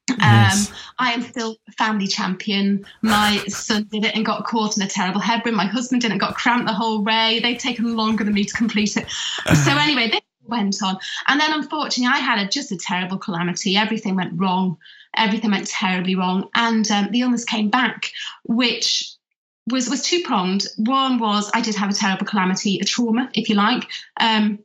Um, 0.09 0.19
yes. 0.21 0.73
I 1.01 1.13
am 1.15 1.23
still 1.23 1.57
family 1.77 2.07
champion. 2.07 2.87
My 3.03 3.39
son 3.49 3.89
did 3.91 4.05
it 4.05 4.15
and 4.15 4.25
got 4.25 4.45
caught 4.45 4.77
in 4.77 4.83
a 4.83 4.87
terrible 4.87 5.21
headwind. 5.21 5.57
My 5.57 5.67
husband 5.67 6.03
did 6.03 6.11
not 6.11 6.21
got 6.21 6.37
cramped 6.37 6.67
the 6.67 6.73
whole 6.73 7.03
way. 7.03 7.41
They've 7.43 7.59
taken 7.59 7.97
longer 7.97 8.23
than 8.23 8.35
me 8.35 8.45
to 8.45 8.55
complete 8.55 8.97
it. 8.97 9.11
So 9.11 9.73
anyway, 9.77 10.11
this 10.11 10.21
went 10.49 10.83
on. 10.83 10.99
And 11.27 11.41
then 11.41 11.53
unfortunately, 11.53 12.15
I 12.15 12.19
had 12.19 12.39
a, 12.39 12.49
just 12.49 12.73
a 12.73 12.77
terrible 12.77 13.19
calamity. 13.19 13.77
Everything 13.77 14.17
went 14.17 14.39
wrong. 14.39 14.79
Everything 15.17 15.51
went 15.51 15.67
terribly 15.67 16.15
wrong. 16.15 16.49
And 16.55 16.91
um, 16.91 17.11
the 17.11 17.23
illness 17.23 17.45
came 17.45 17.71
back, 17.71 18.13
which 18.45 19.17
was 19.71 19.89
was 19.89 20.03
two 20.03 20.23
pronged. 20.23 20.67
One 20.77 21.19
was 21.19 21.51
I 21.55 21.61
did 21.61 21.75
have 21.77 21.91
a 21.91 21.95
terrible 21.95 22.27
calamity, 22.27 22.79
a 22.79 22.85
trauma, 22.85 23.31
if 23.35 23.49
you 23.49 23.57
like, 23.57 23.89
um, 24.21 24.61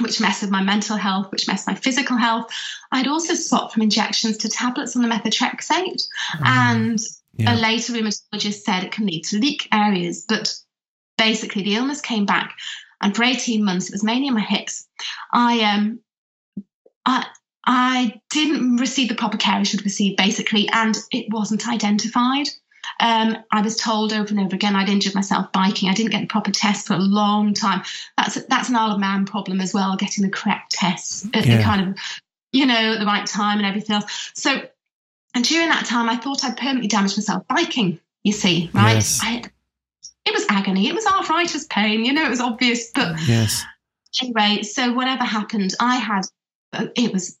which 0.00 0.20
messed 0.20 0.42
with 0.42 0.50
my 0.50 0.62
mental 0.62 0.96
health, 0.96 1.30
which 1.30 1.48
messed 1.48 1.66
my 1.66 1.74
physical 1.74 2.16
health. 2.16 2.50
I'd 2.90 3.08
also 3.08 3.34
swapped 3.34 3.74
from 3.74 3.82
injections 3.82 4.38
to 4.38 4.48
tablets 4.48 4.96
on 4.96 5.02
the 5.02 5.08
methotrexate, 5.08 6.08
mm. 6.36 6.46
and 6.46 6.98
yeah. 7.36 7.54
a 7.54 7.56
later 7.56 7.92
rheumatologist 7.92 8.62
said 8.62 8.84
it 8.84 8.92
can 8.92 9.06
lead 9.06 9.24
to 9.24 9.38
leak 9.38 9.68
areas, 9.72 10.24
but 10.26 10.54
basically 11.18 11.62
the 11.62 11.74
illness 11.74 12.00
came 12.00 12.24
back 12.24 12.56
and 13.00 13.14
for 13.14 13.24
18 13.24 13.64
months 13.64 13.88
it 13.88 13.92
was 13.92 14.04
mainly 14.04 14.28
in 14.28 14.34
my 14.34 14.40
hips 14.40 14.86
i 15.32 15.60
um 15.60 16.00
i 17.06 17.26
i 17.64 18.20
didn't 18.30 18.76
receive 18.76 19.08
the 19.08 19.14
proper 19.14 19.36
care 19.36 19.54
i 19.54 19.62
should 19.62 19.84
receive 19.84 20.16
basically 20.16 20.68
and 20.68 20.96
it 21.12 21.26
wasn't 21.30 21.68
identified 21.68 22.48
um, 23.00 23.36
I 23.50 23.62
was 23.62 23.76
told 23.76 24.12
over 24.12 24.28
and 24.28 24.40
over 24.40 24.54
again 24.54 24.74
I'd 24.74 24.88
injured 24.88 25.14
myself 25.14 25.52
biking. 25.52 25.88
I 25.88 25.94
didn't 25.94 26.10
get 26.10 26.20
the 26.22 26.26
proper 26.26 26.50
test 26.50 26.86
for 26.86 26.94
a 26.94 26.98
long 26.98 27.54
time. 27.54 27.82
That's 28.16 28.42
that's 28.46 28.68
an 28.68 28.76
Isle 28.76 28.92
of 28.92 29.00
Man 29.00 29.24
problem 29.24 29.60
as 29.60 29.72
well, 29.72 29.96
getting 29.96 30.24
the 30.24 30.30
correct 30.30 30.72
tests 30.72 31.26
at 31.34 31.46
yeah. 31.46 31.56
the 31.56 31.62
kind 31.62 31.88
of, 31.88 31.98
you 32.52 32.66
know, 32.66 32.94
at 32.94 32.98
the 32.98 33.06
right 33.06 33.26
time 33.26 33.58
and 33.58 33.66
everything 33.66 33.96
else. 33.96 34.32
So, 34.34 34.62
and 35.34 35.44
during 35.44 35.68
that 35.68 35.86
time, 35.86 36.08
I 36.08 36.16
thought 36.16 36.44
I'd 36.44 36.56
permanently 36.56 36.88
damaged 36.88 37.16
myself 37.16 37.46
biking. 37.46 38.00
You 38.24 38.32
see, 38.32 38.68
right? 38.74 38.94
Yes. 38.94 39.20
I, 39.22 39.44
it 40.28 40.34
was 40.34 40.46
agony. 40.48 40.88
It 40.88 40.94
was 40.94 41.06
arthritis 41.06 41.66
pain. 41.68 42.04
You 42.04 42.12
know, 42.12 42.24
it 42.24 42.30
was 42.30 42.40
obvious. 42.40 42.90
But 42.94 43.16
yes. 43.26 43.64
anyway, 44.22 44.62
so 44.62 44.92
whatever 44.92 45.24
happened, 45.24 45.74
I 45.80 45.96
had 45.96 46.24
uh, 46.72 46.86
it 46.96 47.12
was 47.12 47.38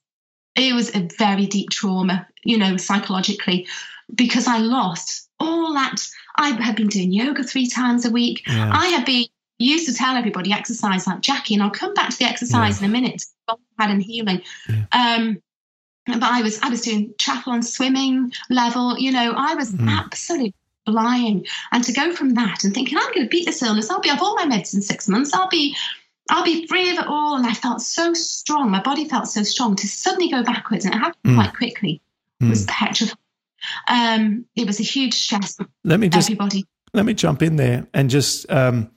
it 0.56 0.74
was 0.74 0.94
a 0.94 1.08
very 1.18 1.46
deep 1.46 1.70
trauma, 1.70 2.26
you 2.44 2.58
know, 2.58 2.76
psychologically, 2.76 3.66
because 4.14 4.46
I 4.48 4.58
lost 4.58 5.28
all 5.38 5.74
that. 5.74 5.96
I 6.36 6.50
had 6.50 6.76
been 6.76 6.88
doing 6.88 7.12
yoga 7.12 7.42
three 7.44 7.68
times 7.68 8.04
a 8.04 8.10
week. 8.10 8.42
Yeah. 8.46 8.70
I 8.72 8.86
had 8.88 9.04
been 9.04 9.26
used 9.58 9.86
to 9.86 9.94
tell 9.94 10.16
everybody 10.16 10.52
exercise 10.52 11.06
like 11.06 11.20
Jackie, 11.20 11.54
and 11.54 11.62
I'll 11.62 11.70
come 11.70 11.94
back 11.94 12.10
to 12.10 12.18
the 12.18 12.24
exercise 12.24 12.80
Yeah. 12.80 12.86
in 12.86 12.90
a 12.90 12.92
minute. 12.92 13.24
Had 13.78 13.90
in 13.90 14.00
healing. 14.00 14.42
Yeah. 14.68 14.84
Um, 14.92 15.38
but 16.06 16.22
I 16.22 16.42
was 16.42 16.58
I 16.62 16.68
was 16.70 16.80
doing 16.82 17.12
triathlon 17.18 17.62
swimming 17.64 18.32
level. 18.50 18.98
You 18.98 19.12
know, 19.12 19.34
I 19.36 19.54
was 19.54 19.72
Mm. 19.72 19.88
absolutely 19.90 20.54
flying. 20.92 21.46
And 21.72 21.84
to 21.84 21.92
go 21.92 22.12
from 22.14 22.34
that 22.34 22.64
and 22.64 22.72
thinking 22.74 22.96
I'm 22.98 23.12
going 23.12 23.26
to 23.26 23.28
beat 23.28 23.46
this 23.46 23.62
illness, 23.62 23.90
I'll 23.90 24.00
be 24.00 24.10
off 24.10 24.22
all 24.22 24.34
my 24.36 24.44
meds 24.46 24.74
in 24.74 24.80
six 24.82 25.08
months. 25.08 25.32
I'll 25.34 25.48
be 25.48 25.76
I'll 26.30 26.44
be 26.44 26.66
free 26.66 26.90
of 26.90 26.98
it 26.98 27.06
all. 27.06 27.36
And 27.36 27.46
I 27.46 27.54
felt 27.54 27.80
so 27.80 28.12
strong. 28.12 28.70
My 28.70 28.82
body 28.82 29.08
felt 29.08 29.28
so 29.28 29.42
strong 29.42 29.76
to 29.76 29.86
suddenly 29.88 30.28
go 30.30 30.42
backwards, 30.42 30.84
and 30.84 30.94
it 30.94 30.98
happened 30.98 31.24
Mm. 31.24 31.34
quite 31.36 31.54
quickly. 31.54 32.00
It 32.40 32.48
was 32.48 32.64
petrifying. 32.66 33.16
Um, 33.88 34.44
it 34.54 34.66
was 34.66 34.78
a 34.78 34.84
huge 34.84 35.14
stress 35.14 35.58
Let 35.84 35.98
me 36.00 36.08
just 36.08 36.28
everybody. 36.30 36.64
let 36.94 37.04
me 37.04 37.14
jump 37.14 37.42
in 37.42 37.56
there 37.56 37.86
and 37.92 38.08
just 38.08 38.48
um, 38.50 38.90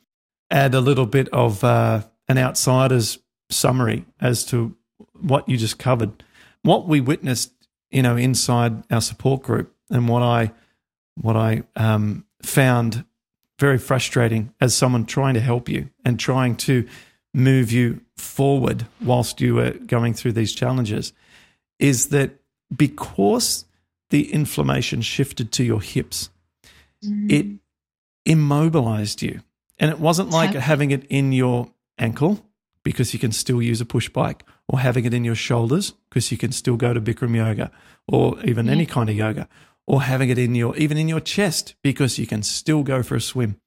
add 0.51 0.75
a 0.75 0.79
little 0.81 1.05
bit 1.07 1.29
of 1.29 1.63
uh, 1.63 2.03
an 2.27 2.37
outsider's 2.37 3.17
summary 3.49 4.05
as 4.19 4.45
to 4.45 4.75
what 5.19 5.47
you 5.49 5.57
just 5.57 5.79
covered. 5.79 6.23
What 6.63 6.87
we 6.87 7.01
witnessed, 7.01 7.51
you 7.89 8.03
know, 8.03 8.15
inside 8.17 8.83
our 8.91 9.01
support 9.01 9.41
group, 9.41 9.73
and 9.89 10.07
what 10.07 10.21
I 10.21 10.51
what 11.15 11.35
I 11.35 11.63
um, 11.75 12.25
found 12.41 13.05
very 13.59 13.77
frustrating 13.77 14.53
as 14.59 14.75
someone 14.75 15.05
trying 15.05 15.35
to 15.35 15.39
help 15.39 15.69
you 15.69 15.89
and 16.03 16.19
trying 16.19 16.55
to 16.55 16.87
move 17.33 17.71
you 17.71 18.01
forward 18.17 18.85
whilst 19.01 19.39
you 19.39 19.55
were 19.55 19.71
going 19.71 20.13
through 20.13 20.33
these 20.33 20.53
challenges 20.53 21.13
is 21.79 22.09
that 22.09 22.31
because 22.75 23.65
the 24.09 24.31
inflammation 24.33 25.01
shifted 25.01 25.51
to 25.53 25.63
your 25.63 25.81
hips, 25.81 26.29
it 27.29 27.45
immobilized 28.25 29.21
you. 29.21 29.41
And 29.79 29.89
it 29.89 29.99
wasn't 29.99 30.29
like 30.29 30.53
having 30.53 30.91
it 30.91 31.05
in 31.05 31.31
your 31.31 31.71
ankle 31.97 32.45
because 32.83 33.13
you 33.13 33.19
can 33.19 33.31
still 33.31 33.61
use 33.61 33.81
a 33.81 33.85
push 33.85 34.09
bike, 34.09 34.43
or 34.67 34.79
having 34.79 35.05
it 35.05 35.13
in 35.13 35.23
your 35.23 35.35
shoulders 35.35 35.93
because 36.09 36.31
you 36.31 36.37
can 36.37 36.51
still 36.51 36.77
go 36.77 36.93
to 36.93 37.01
Bikram 37.01 37.35
yoga, 37.35 37.71
or 38.07 38.39
even 38.43 38.69
any 38.69 38.85
kind 38.85 39.09
of 39.09 39.15
yoga, 39.15 39.47
or 39.87 40.03
having 40.03 40.29
it 40.29 40.37
in 40.37 40.55
your 40.55 40.75
even 40.77 40.97
in 40.97 41.07
your 41.07 41.19
chest 41.19 41.75
because 41.83 42.17
you 42.17 42.27
can 42.27 42.43
still 42.43 42.83
go 42.83 43.03
for 43.03 43.15
a 43.15 43.21
swim. 43.21 43.57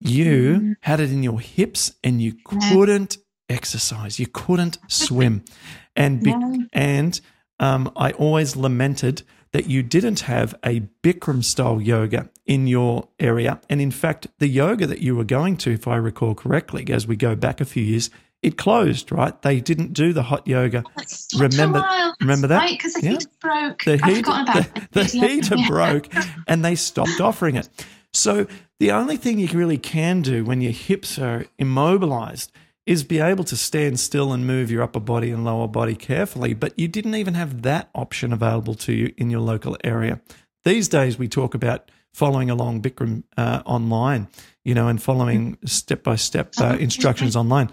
You 0.00 0.76
had 0.82 1.00
it 1.00 1.10
in 1.10 1.22
your 1.22 1.40
hips 1.40 1.92
and 2.04 2.20
you 2.20 2.34
couldn't 2.44 3.16
exercise. 3.48 4.18
You 4.18 4.26
couldn't 4.26 4.78
swim, 4.88 5.44
and 5.96 6.22
be- 6.22 6.68
and 6.72 7.20
um, 7.58 7.90
I 7.96 8.12
always 8.12 8.56
lamented 8.56 9.22
that 9.52 9.70
you 9.70 9.82
didn't 9.82 10.20
have 10.20 10.54
a 10.64 10.80
Bikram 11.02 11.42
style 11.42 11.80
yoga 11.80 12.28
in 12.44 12.66
your 12.66 13.08
area. 13.18 13.60
And 13.70 13.80
in 13.80 13.90
fact, 13.90 14.26
the 14.38 14.48
yoga 14.48 14.86
that 14.86 15.00
you 15.00 15.16
were 15.16 15.24
going 15.24 15.56
to, 15.58 15.72
if 15.72 15.88
I 15.88 15.96
recall 15.96 16.34
correctly, 16.34 16.84
as 16.90 17.06
we 17.06 17.16
go 17.16 17.34
back 17.34 17.60
a 17.60 17.64
few 17.64 17.82
years, 17.82 18.10
it 18.46 18.56
closed, 18.56 19.10
right? 19.10 19.40
They 19.42 19.60
didn't 19.60 19.92
do 19.92 20.12
the 20.12 20.22
hot 20.22 20.46
yoga. 20.46 20.84
It 20.98 21.24
Remember- 21.36 21.84
remember 22.20 22.46
that? 22.46 22.58
Right, 22.58 22.78
because 22.78 22.94
the 22.94 23.02
Yeah. 23.02 23.10
heater 23.10 23.28
broke. 23.40 23.84
The 23.84 23.94
about 23.94 24.54
the, 24.54 24.88
the 24.92 25.04
heater 25.04 25.56
Yeah. 25.56 25.68
broke 25.68 26.08
and 26.46 26.64
they 26.64 26.74
stopped 26.76 27.20
offering 27.20 27.56
it. 27.56 27.68
So 28.12 28.46
the 28.78 28.92
only 28.92 29.16
thing 29.16 29.38
you 29.38 29.48
really 29.52 29.78
can 29.78 30.22
do 30.22 30.44
when 30.44 30.60
your 30.60 30.72
hips 30.72 31.18
are 31.18 31.46
immobilized 31.58 32.52
is 32.86 33.02
be 33.02 33.18
able 33.18 33.42
to 33.44 33.56
stand 33.56 33.98
still 33.98 34.32
and 34.32 34.46
move 34.46 34.70
your 34.70 34.82
upper 34.82 35.00
body 35.00 35.30
and 35.32 35.44
lower 35.44 35.66
body 35.66 35.96
carefully. 35.96 36.54
But 36.54 36.78
you 36.78 36.86
didn't 36.86 37.16
even 37.16 37.34
have 37.34 37.62
that 37.62 37.90
option 37.96 38.32
available 38.32 38.74
to 38.76 38.92
you 38.92 39.12
in 39.16 39.28
your 39.28 39.40
local 39.40 39.76
area. 39.82 40.20
These 40.64 40.88
days, 40.88 41.18
we 41.18 41.26
talk 41.26 41.54
about 41.54 41.90
following 42.14 42.48
along 42.48 42.82
Bikram 42.82 43.24
uh, 43.36 43.62
online, 43.66 44.28
you 44.64 44.72
know, 44.74 44.86
and 44.88 45.02
following 45.02 45.58
step 45.64 46.04
by 46.04 46.14
step 46.16 46.54
uh, 46.60 46.76
instructions 46.78 47.34
online. 47.34 47.70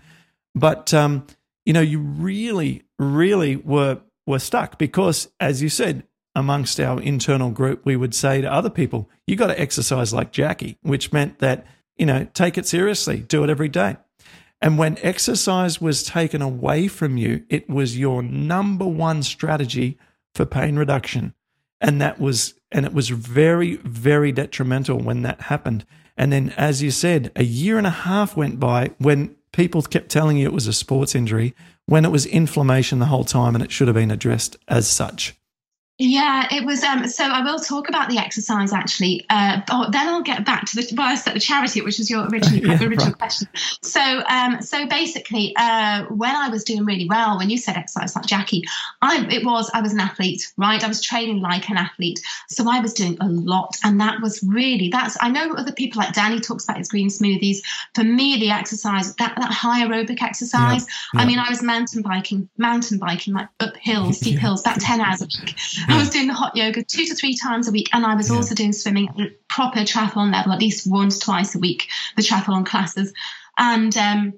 But 0.56 0.94
um, 0.94 1.28
you 1.66 1.74
know, 1.74 1.82
you 1.82 2.00
really, 2.00 2.84
really 3.00 3.56
were 3.56 4.00
were 4.26 4.40
stuck 4.40 4.78
because, 4.78 5.30
as 5.40 5.62
you 5.62 5.70
said, 5.70 6.04
amongst 6.36 6.80
our 6.80 7.02
internal 7.02 7.52
group, 7.52 7.86
we 7.86 7.96
would 7.96 8.16
say 8.16 8.42
to 8.42 8.52
other 8.52 8.70
people, 8.70 9.10
"You 9.28 9.36
got 9.36 9.48
to 9.48 9.60
exercise 9.60 10.14
like 10.14 10.32
Jackie," 10.32 10.78
which 10.82 11.12
meant 11.12 11.40
that 11.40 11.66
you 11.98 12.06
know, 12.06 12.28
take 12.34 12.58
it 12.58 12.66
seriously, 12.66 13.20
do 13.20 13.44
it 13.44 13.50
every 13.50 13.70
day. 13.70 13.98
And 14.62 14.78
when 14.78 14.98
exercise 15.02 15.82
was 15.82 16.04
taken 16.04 16.42
away 16.42 16.88
from 16.88 17.18
you, 17.18 17.44
it 17.50 17.70
was 17.70 17.98
your 17.98 18.24
number 18.24 18.86
one 18.86 19.22
strategy 19.22 19.98
for 20.34 20.46
pain 20.46 20.78
reduction. 20.78 21.34
And 21.82 22.02
that 22.02 22.20
was, 22.20 22.54
and 22.72 22.86
it 22.86 22.94
was 22.94 23.10
very, 23.10 23.76
very 23.78 24.32
detrimental 24.32 24.98
when 24.98 25.22
that 25.24 25.42
happened. 25.42 25.86
And 26.16 26.32
then, 26.32 26.52
as 26.52 26.82
you 26.82 26.92
said, 26.92 27.32
a 27.36 27.44
year 27.44 27.78
and 27.78 27.88
a 27.88 27.92
half 27.92 28.38
went 28.38 28.60
by 28.60 28.92
when 29.00 29.36
people 29.54 29.82
kept 29.82 30.10
telling 30.10 30.38
you 30.38 30.46
it 30.46 30.54
was 30.54 30.68
a 30.68 30.74
sports 30.74 31.16
injury, 31.16 31.56
when 31.86 32.04
it 32.04 32.12
was 32.12 32.26
inflammation 32.26 33.00
the 33.00 33.06
whole 33.06 33.24
time 33.24 33.56
and 33.56 33.64
it 33.64 33.72
should 33.72 33.88
have 33.88 33.96
been 33.96 34.12
addressed 34.12 34.58
as 34.68 34.88
such. 34.88 35.36
Yeah, 36.00 36.48
it 36.52 36.66
was. 36.66 36.84
Um, 36.84 37.08
so 37.08 37.24
I 37.24 37.44
will 37.44 37.60
talk 37.60 37.88
about 37.88 38.10
the 38.10 38.18
exercise 38.18 38.74
actually. 38.74 39.26
Uh, 39.30 39.62
but 39.68 39.92
then 39.92 40.08
I'll 40.08 40.24
get 40.24 40.44
back 40.44 40.66
to 40.66 40.76
the 40.78 40.92
well, 40.98 41.16
the 41.32 41.40
charity, 41.40 41.82
which 41.82 42.00
was 42.00 42.10
your 42.10 42.28
original 42.28 42.66
Yeah, 42.66 42.84
original 42.84 43.08
right. 43.10 43.18
question. 43.20 43.48
So, 43.84 44.02
um, 44.28 44.60
so 44.64 44.88
basically, 44.88 45.54
uh, 45.56 46.06
when 46.06 46.36
I 46.36 46.50
was 46.50 46.64
doing 46.64 46.84
really 46.84 47.08
well, 47.08 47.38
when 47.38 47.52
you 47.52 47.60
said 47.60 47.78
exercise 47.78 48.16
like 48.16 48.26
Jackie, 48.26 48.64
I 49.04 49.28
it 49.30 49.46
was 49.46 49.70
I 49.74 49.82
was 49.82 49.94
an 49.94 50.00
athlete, 50.00 50.52
right? 50.58 50.84
I 50.84 50.88
was 50.88 51.00
training 51.00 51.42
like 51.42 51.70
an 51.70 51.78
athlete, 51.78 52.20
so 52.50 52.68
I 52.68 52.80
was 52.80 52.94
doing 52.94 53.16
a 53.22 53.28
lot, 53.28 53.78
and 53.84 54.02
that 54.02 54.20
was 54.20 54.42
really 54.44 54.90
that's. 54.90 55.16
I 55.22 55.30
know 55.30 55.54
other 55.54 55.72
people 55.74 56.02
like 56.02 56.14
Danny 56.14 56.40
talks 56.40 56.64
about 56.64 56.80
his 56.80 56.90
green 56.90 57.10
smoothies. 57.10 57.58
For 57.94 58.04
me, 58.04 58.40
the 58.40 58.50
exercise 58.50 59.14
that 59.18 59.36
that 59.40 59.52
high 59.54 59.86
aerobic 59.86 60.24
exercise. 60.24 60.88
yeah. 61.14 61.22
I 61.22 61.26
mean, 61.26 61.38
I 61.38 61.50
was 61.50 61.62
mountain 61.62 62.02
biking, 62.02 62.50
mountain 62.58 62.98
biking 62.98 63.36
like 63.36 63.50
up 63.60 63.78
hills, 63.78 64.18
steep 64.18 64.34
Yeah. 64.38 64.40
hills, 64.42 64.62
about 64.62 64.82
ten 64.82 65.00
hours 65.00 65.22
a 65.22 65.26
week. 65.26 65.56
I 65.90 65.98
was 65.98 66.10
doing 66.10 66.28
the 66.28 66.34
hot 66.34 66.56
yoga 66.56 66.84
two 66.84 67.06
to 67.06 67.16
three 67.16 67.36
times 67.36 67.68
a 67.68 67.72
week, 67.72 67.90
and 67.94 68.06
I 68.06 68.16
was 68.16 68.30
Yeah. 68.30 68.38
also 68.38 68.56
doing 68.56 68.74
swimming 68.74 69.10
at 69.20 69.48
proper 69.48 69.80
triathlon 69.80 70.32
level, 70.32 70.52
at 70.54 70.60
least 70.60 70.90
once, 70.90 71.20
twice 71.20 71.56
a 71.56 71.60
week, 71.60 71.88
the 72.16 72.22
triathlon 72.24 72.66
classes. 72.66 73.14
And, 73.58 73.96
um, 73.98 74.34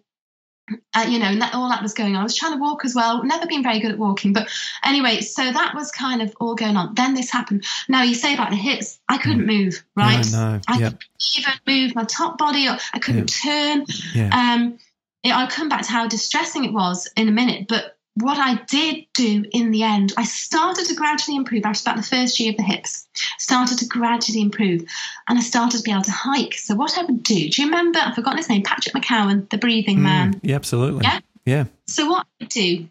uh, 0.96 1.06
you 1.08 1.20
know, 1.20 1.26
and 1.28 1.42
that, 1.42 1.54
all 1.54 1.70
that 1.70 1.84
was 1.84 1.94
going 1.94 2.16
on. 2.16 2.22
I 2.22 2.24
was 2.24 2.36
trying 2.36 2.54
to 2.54 2.60
walk 2.60 2.86
as 2.86 2.96
well, 2.96 3.24
never 3.24 3.46
been 3.46 3.62
very 3.62 3.80
good 3.80 3.92
at 3.92 4.00
walking. 4.00 4.34
But 4.34 4.50
anyway, 4.84 5.22
so 5.22 5.44
that 5.44 5.76
was 5.76 5.92
kind 5.92 6.22
of 6.22 6.34
all 6.40 6.56
going 6.56 6.76
on. 6.76 6.96
Then 6.96 7.14
this 7.14 7.30
happened. 7.30 7.66
Now, 7.88 8.02
you 8.02 8.16
say 8.16 8.34
about 8.34 8.50
the 8.50 8.56
hips, 8.56 9.00
I 9.08 9.18
couldn't 9.20 9.46
move, 9.46 9.84
right? 9.96 10.26
No, 10.32 10.54
no, 10.54 10.62
I 10.68 10.80
yeah, 10.80 10.90
couldn't 10.90 11.04
even 11.38 11.54
move 11.68 11.96
my 11.96 12.04
top 12.04 12.38
body, 12.38 12.68
or 12.68 12.78
I 12.94 13.00
couldn't 13.00 13.28
turn. 13.28 13.86
yeah, 14.16 14.56
Um, 14.56 14.80
I'll 15.24 15.48
come 15.48 15.70
back 15.70 15.84
to 15.84 15.92
how 15.92 16.08
distressing 16.08 16.66
it 16.66 16.74
was 16.74 17.10
in 17.16 17.28
a 17.28 17.32
minute, 17.32 17.68
but 17.68 17.95
what 18.16 18.38
I 18.38 18.56
did 18.68 19.06
do 19.14 19.46
in 19.52 19.72
the 19.72 19.84
end, 19.84 20.14
I 20.18 20.24
started 20.24 20.86
to 20.86 20.96
gradually 20.96 21.36
improve 21.36 21.66
after 21.66 21.90
about 21.90 21.98
the 21.98 22.08
first 22.08 22.40
year 22.40 22.52
of 22.52 22.58
the 22.58 22.64
hips, 22.64 23.08
started 23.40 23.78
to 23.80 23.86
gradually 23.86 24.42
improve, 24.42 24.86
and 25.28 25.38
I 25.38 25.42
started 25.42 25.78
to 25.78 25.84
be 25.84 25.92
able 25.92 26.04
to 26.04 26.12
hike. 26.12 26.54
So, 26.54 26.76
what 26.76 26.98
I 26.98 27.04
would 27.04 27.24
do, 27.24 27.50
do 27.50 27.62
you 27.62 27.68
remember? 27.68 28.00
I've 28.00 28.16
forgotten 28.16 28.38
his 28.38 28.50
name, 28.50 28.64
Patrick 28.64 28.96
McKeown, 28.96 29.50
the 29.50 29.58
breathing 29.58 30.02
man. 30.02 30.36
Mm, 30.36 30.40
yeah, 30.44 30.56
absolutely, 30.56 31.04
Yeah. 31.04 31.20
yeah, 31.46 31.66
So, 31.88 32.08
what 32.10 32.26
I 32.42 32.46
do 32.46 32.88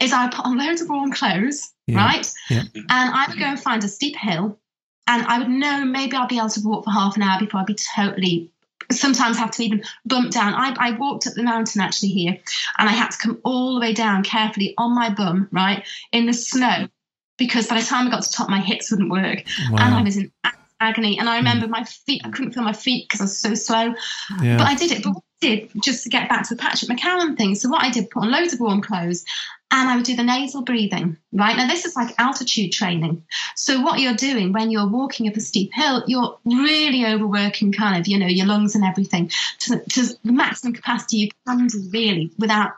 is 0.00 0.12
I 0.12 0.28
put 0.28 0.44
on 0.44 0.58
loads 0.58 0.80
of 0.82 0.88
warm 0.88 1.12
clothes, 1.12 1.72
Yeah. 1.86 2.04
right? 2.04 2.32
Yeah. 2.48 2.62
And 2.74 2.86
I 3.14 3.26
would 3.28 3.38
go 3.38 3.44
and 3.44 3.60
find 3.60 3.82
a 3.84 3.88
steep 3.88 4.16
hill, 4.16 4.58
and 5.06 5.26
I 5.26 5.38
would 5.38 5.48
know 5.48 5.84
maybe 5.84 6.16
I'll 6.16 6.26
be 6.26 6.38
able 6.38 6.48
to 6.50 6.60
walk 6.64 6.84
for 6.84 6.90
half 6.90 7.16
an 7.16 7.22
hour 7.22 7.38
before 7.38 7.60
I'd 7.60 7.66
be 7.66 7.76
totally. 7.96 8.50
Sometimes 8.90 9.38
have 9.38 9.50
to 9.52 9.64
even 9.64 9.82
bump 10.04 10.32
down. 10.32 10.54
I, 10.54 10.74
I 10.78 10.90
walked 10.92 11.26
up 11.26 11.34
the 11.34 11.42
mountain 11.42 11.80
actually 11.80 12.10
here, 12.10 12.36
and 12.78 12.88
I 12.88 12.92
had 12.92 13.10
to 13.10 13.18
come 13.18 13.40
all 13.44 13.74
the 13.74 13.80
way 13.80 13.92
down 13.92 14.24
carefully 14.24 14.74
on 14.78 14.94
my 14.94 15.10
bum, 15.10 15.48
right, 15.52 15.84
in 16.12 16.26
the 16.26 16.32
snow, 16.32 16.88
because 17.36 17.66
by 17.66 17.80
the 17.80 17.86
time 17.86 18.06
I 18.06 18.10
got 18.10 18.22
to 18.22 18.28
the 18.28 18.34
top, 18.34 18.50
my 18.50 18.60
hips 18.60 18.90
wouldn't 18.90 19.10
work, 19.10 19.44
and 19.68 19.94
I 19.94 20.02
was 20.02 20.16
in 20.16 20.32
agony. 20.80 21.18
And 21.18 21.28
I 21.28 21.38
hmm. 21.38 21.46
remember 21.46 21.68
my 21.68 21.84
feet, 21.84 22.22
I 22.24 22.30
couldn't 22.30 22.52
feel 22.52 22.62
my 22.62 22.72
feet 22.72 23.08
because 23.08 23.20
I 23.20 23.24
was 23.24 23.36
so 23.36 23.54
slow. 23.54 23.94
yeah, 24.42 24.56
But 24.56 24.66
I 24.66 24.74
did 24.74 24.90
it. 24.90 25.02
But 25.02 25.14
what 25.14 25.24
I 25.42 25.46
did, 25.46 25.70
just 25.82 26.02
to 26.04 26.08
get 26.08 26.28
back 26.28 26.48
to 26.48 26.54
the 26.54 26.60
Patrick 26.60 26.90
McKeown 26.90 27.36
thing, 27.36 27.54
so 27.54 27.68
what 27.68 27.82
I 27.82 27.90
did, 27.90 28.10
put 28.10 28.24
on 28.24 28.30
loads 28.30 28.54
of 28.54 28.60
warm 28.60 28.80
clothes 28.80 29.24
and 29.72 29.88
I 29.88 29.96
would 29.96 30.04
do 30.04 30.16
the 30.16 30.24
nasal 30.24 30.62
breathing, 30.62 31.16
right? 31.32 31.56
Now, 31.56 31.68
this 31.68 31.84
is 31.84 31.94
like 31.94 32.14
altitude 32.18 32.72
training. 32.72 33.22
So, 33.54 33.80
what 33.80 34.00
you're 34.00 34.14
doing 34.14 34.52
when 34.52 34.70
you're 34.70 34.88
walking 34.88 35.28
up 35.28 35.36
a 35.36 35.40
steep 35.40 35.70
hill, 35.72 36.02
you're 36.06 36.38
really 36.44 37.06
overworking 37.06 37.72
kind 37.72 37.98
of, 37.98 38.08
you 38.08 38.18
know, 38.18 38.26
your 38.26 38.46
lungs 38.46 38.74
and 38.74 38.84
everything 38.84 39.30
to, 39.60 39.78
to 39.78 40.06
the 40.24 40.32
maximum 40.32 40.74
capacity 40.74 41.18
you 41.18 41.28
can 41.46 41.66
do, 41.68 41.88
really, 41.92 42.32
without 42.38 42.72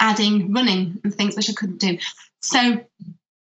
adding 0.00 0.52
running 0.52 1.00
and 1.04 1.14
things, 1.14 1.36
which 1.36 1.48
I 1.48 1.52
couldn't 1.52 1.78
do. 1.78 1.98
So, 2.40 2.84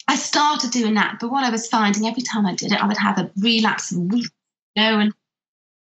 I 0.09 0.17
started 0.17 0.71
doing 0.71 0.95
that. 0.95 1.19
But 1.21 1.31
what 1.31 1.45
I 1.45 1.51
was 1.51 1.69
finding 1.69 2.07
every 2.07 2.23
time 2.23 2.45
I 2.45 2.55
did 2.55 2.73
it, 2.73 2.83
I 2.83 2.87
would 2.87 2.99
have 2.99 3.19
a 3.19 3.31
relapse 3.39 3.93
of 3.93 3.99
week, 3.99 4.31
you 4.77 4.83
know, 4.83 4.99
and 4.99 5.15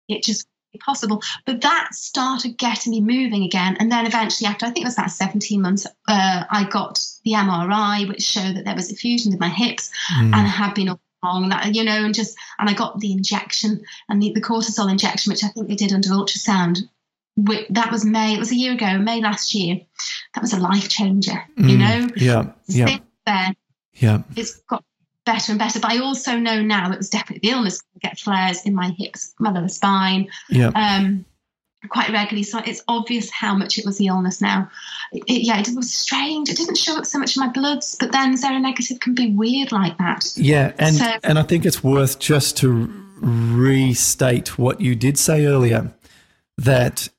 it 0.07 0.24
just 0.24 0.47
possible. 0.77 1.22
But 1.46 1.62
that 1.62 1.89
started 1.94 2.58
getting 2.58 2.91
me 2.91 3.01
moving 3.01 3.44
again. 3.44 3.77
And 3.79 3.91
then 3.91 4.05
eventually, 4.05 4.48
after 4.48 4.65
I 4.65 4.70
think 4.70 4.86
it 4.86 4.88
was 4.88 4.98
about 4.98 5.12
17 5.12 5.62
months, 5.62 5.86
uh, 6.08 6.44
I 6.50 6.67
got 6.70 7.03
the 7.24 7.32
MRI, 7.32 8.08
which 8.08 8.22
showed 8.22 8.55
that 8.55 8.65
there 8.65 8.75
was 8.75 8.91
effusion 8.91 9.34
in 9.34 9.39
my 9.39 9.50
hips 9.50 9.89
mm. 10.13 10.34
and 10.34 10.48
had 10.48 10.74
been 10.74 10.89
all 10.89 11.00
wrong. 11.24 11.50
That, 11.50 11.74
you 11.75 11.84
know, 11.84 12.05
and 12.05 12.13
just, 12.13 12.38
and 12.60 12.70
I 12.70 12.74
got 12.74 13.00
the 13.00 13.12
injection 13.12 13.84
and 14.10 14.22
the, 14.22 14.32
the 14.34 14.41
cortisol 14.41 14.91
injection, 14.91 15.32
which 15.32 15.44
I 15.44 15.48
think 15.50 15.67
they 15.67 15.75
did 15.75 15.94
under 15.94 16.10
ultrasound. 16.10 16.79
That 17.38 17.91
was 17.91 18.05
May, 18.05 18.36
it 18.36 18.39
was 18.39 18.51
a 18.51 18.55
year 18.55 18.74
ago, 18.74 18.98
May 18.98 19.22
last 19.22 19.53
year. 19.53 19.82
That 20.34 20.41
was 20.41 20.53
a 20.53 20.60
life 20.60 20.88
changer, 20.88 21.44
mm. 21.58 21.70
you 21.70 21.77
know? 21.77 22.10
Yeah. 22.15 22.51
Yeah. 22.67 23.51
Yeah. 23.94 24.24
It's 24.36 24.55
got 24.62 24.84
better 25.25 25.51
and 25.51 25.60
better. 25.60 25.79
But 25.79 25.91
I 25.91 26.00
also 26.00 26.38
know 26.38 26.62
now 26.62 26.91
it 26.91 26.98
was 26.98 27.10
definitely 27.10 27.48
the 27.48 27.55
illness. 27.55 27.82
I 27.96 28.08
get 28.08 28.20
flares 28.20 28.65
in 28.65 28.75
my 28.75 28.89
hips, 28.98 29.34
my 29.39 29.51
lower 29.51 29.67
spine. 29.67 30.29
Yeah. 30.50 30.72
Um, 30.75 31.25
quite 31.89 32.10
regularly. 32.10 32.44
So 32.44 32.60
it's 32.65 32.84
obvious 32.88 33.29
how 33.29 33.55
much 33.55 33.77
it 33.77 33.86
was 33.86 33.98
the 33.98 34.08
illness 34.08 34.41
now. 34.41 34.70
It, 35.12 35.24
it, 35.27 35.46
yeah, 35.46 35.60
it 35.60 35.70
was 35.75 35.94
strange. 35.94 36.50
It 36.50 36.58
didn't 36.58 36.77
show 36.77 36.98
up 36.98 37.05
so 37.05 37.20
much 37.20 37.36
in 37.36 37.41
my 37.41 37.50
bloods, 37.50 37.96
but 38.00 38.12
then 38.12 38.36
seronegative 38.36 39.00
can 39.00 39.13
be 39.13 39.32
weird 39.32 39.72
like 39.72 39.98
that. 39.98 40.25
Yeah, 40.36 40.74
and 40.77 40.96
so, 40.96 41.05
and 41.24 41.38
I 41.38 41.44
think 41.44 41.65
it's 41.65 41.84
worth 41.84 42.20
just 42.20 42.58
to 42.58 42.91
restate 43.22 44.58
what 44.58 44.82
you 44.82 44.96
did 44.96 45.17
say 45.17 45.46
earlier 45.46 45.94
that 46.58 47.10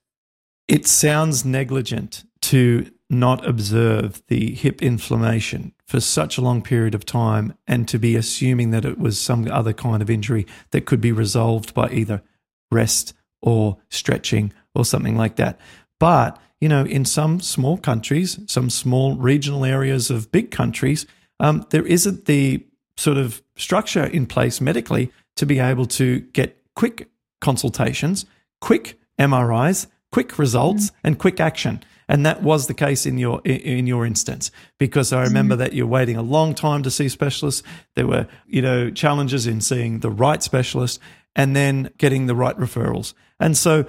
it 0.69 0.87
sounds 0.87 1.45
negligent 1.45 2.25
to 2.43 2.91
not 3.09 3.47
observe 3.47 4.23
the 4.29 4.55
hip 4.55 4.83
inflammation 4.83 5.73
for 5.87 6.01
such 6.01 6.37
a 6.37 6.41
long 6.41 6.61
period 6.63 6.95
of 6.95 7.05
time 7.05 7.55
and 7.67 7.87
to 7.89 7.99
be 7.99 8.17
assuming 8.17 8.71
that 8.71 8.85
it 8.85 8.99
was 8.99 9.21
some 9.21 9.49
other 9.51 9.73
kind 9.73 10.03
of 10.03 10.11
injury 10.11 10.47
that 10.73 10.87
could 10.87 11.01
be 11.01 11.13
resolved 11.13 11.73
by 11.73 11.89
either 11.91 12.23
rest 12.71 13.15
or 13.41 13.79
stretching 13.89 14.53
or 14.75 14.85
something 14.85 15.17
like 15.17 15.37
that. 15.37 15.59
But, 16.01 16.39
you 16.61 16.69
know, 16.69 16.85
in 16.85 17.05
some 17.05 17.41
small 17.41 17.79
countries, 17.79 18.39
some 18.47 18.71
small 18.71 19.15
regional 19.15 19.65
areas 19.65 20.11
of 20.11 20.33
big 20.33 20.51
countries, 20.51 21.07
um, 21.39 21.65
there 21.71 21.87
isn't 21.87 22.25
the 22.25 22.67
sort 22.97 23.19
of 23.19 23.43
structure 23.57 24.05
in 24.05 24.27
place 24.27 24.61
medically 24.61 25.13
to 25.37 25.47
be 25.47 25.59
able 25.59 25.87
to 25.87 26.21
get 26.21 26.57
quick 26.75 27.09
consultations, 27.41 28.27
quick 28.61 28.99
MRIs, 29.19 29.87
quick 30.11 30.39
results, 30.39 30.87
mm-hmm. 30.87 31.07
and 31.07 31.19
quick 31.19 31.41
action. 31.41 31.83
And 32.09 32.25
that 32.25 32.43
was 32.43 32.67
the 32.67 32.75
case 32.75 33.05
in 33.05 33.19
your 33.19 33.41
in 33.45 33.87
your 33.87 34.07
instance 34.07 34.51
because 34.79 35.13
I 35.13 35.23
remember 35.25 35.55
mm-hmm. 35.55 35.65
that 35.65 35.73
you're 35.73 35.87
waiting 35.87 36.17
a 36.17 36.23
long 36.23 36.55
time 36.55 36.83
to 36.85 36.91
see 36.91 37.09
specialists. 37.09 37.63
There 37.95 38.07
were 38.07 38.29
you 38.47 38.63
know 38.63 38.91
challenges 38.91 39.47
in 39.47 39.61
seeing 39.61 40.01
the 40.01 40.11
right 40.11 40.43
specialist 40.43 41.01
and 41.37 41.55
then 41.55 41.91
getting 41.99 42.27
the 42.27 42.35
right 42.35 42.57
referrals. 42.59 43.13
And 43.39 43.57
so 43.57 43.85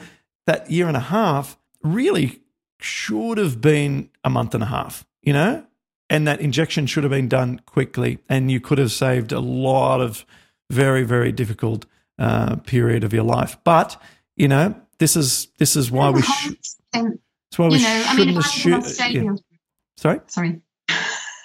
that 0.46 0.70
year 0.70 0.88
and 0.88 0.98
a 0.98 1.02
half 1.02 1.58
really 1.82 2.42
should 2.80 3.38
have 3.38 3.62
been 3.62 4.10
a 4.24 4.30
month 4.30 4.54
and 4.54 4.62
a 4.62 4.68
half, 4.68 5.06
you 5.22 5.34
know? 5.34 5.66
And 6.10 6.28
that 6.28 6.42
injection 6.42 6.86
should 6.86 7.04
have 7.04 7.12
been 7.12 7.28
done 7.28 7.62
quickly 7.66 8.20
and 8.30 8.52
you 8.52 8.60
could 8.60 8.78
have 8.78 8.92
saved 8.92 9.32
a 9.32 9.40
lot 9.40 10.02
of 10.02 10.26
very 10.70 11.04
very 11.04 11.32
difficult 11.32 11.86
uh, 12.20 12.58
period 12.58 13.04
of 13.04 13.14
your 13.14 13.24
life. 13.24 13.58
But, 13.64 14.02
you 14.36 14.48
know, 14.48 14.76
this 15.00 15.16
is 15.16 15.48
this 15.58 15.76
is 15.76 15.92
why 15.92 16.10
we 16.10 16.22
should 16.22 16.58
that's 17.50 17.60
why 17.60 17.68
we 17.68 17.78
you 17.78 17.84
know, 17.84 18.04
I 18.08 18.16
mean, 18.16 18.30
if 18.30 18.36
I 18.36 18.38
was 18.38 18.86
Australia, 18.86 19.24
yeah. 19.24 19.36
Sorry? 19.98 20.20
Sorry. 20.28 20.62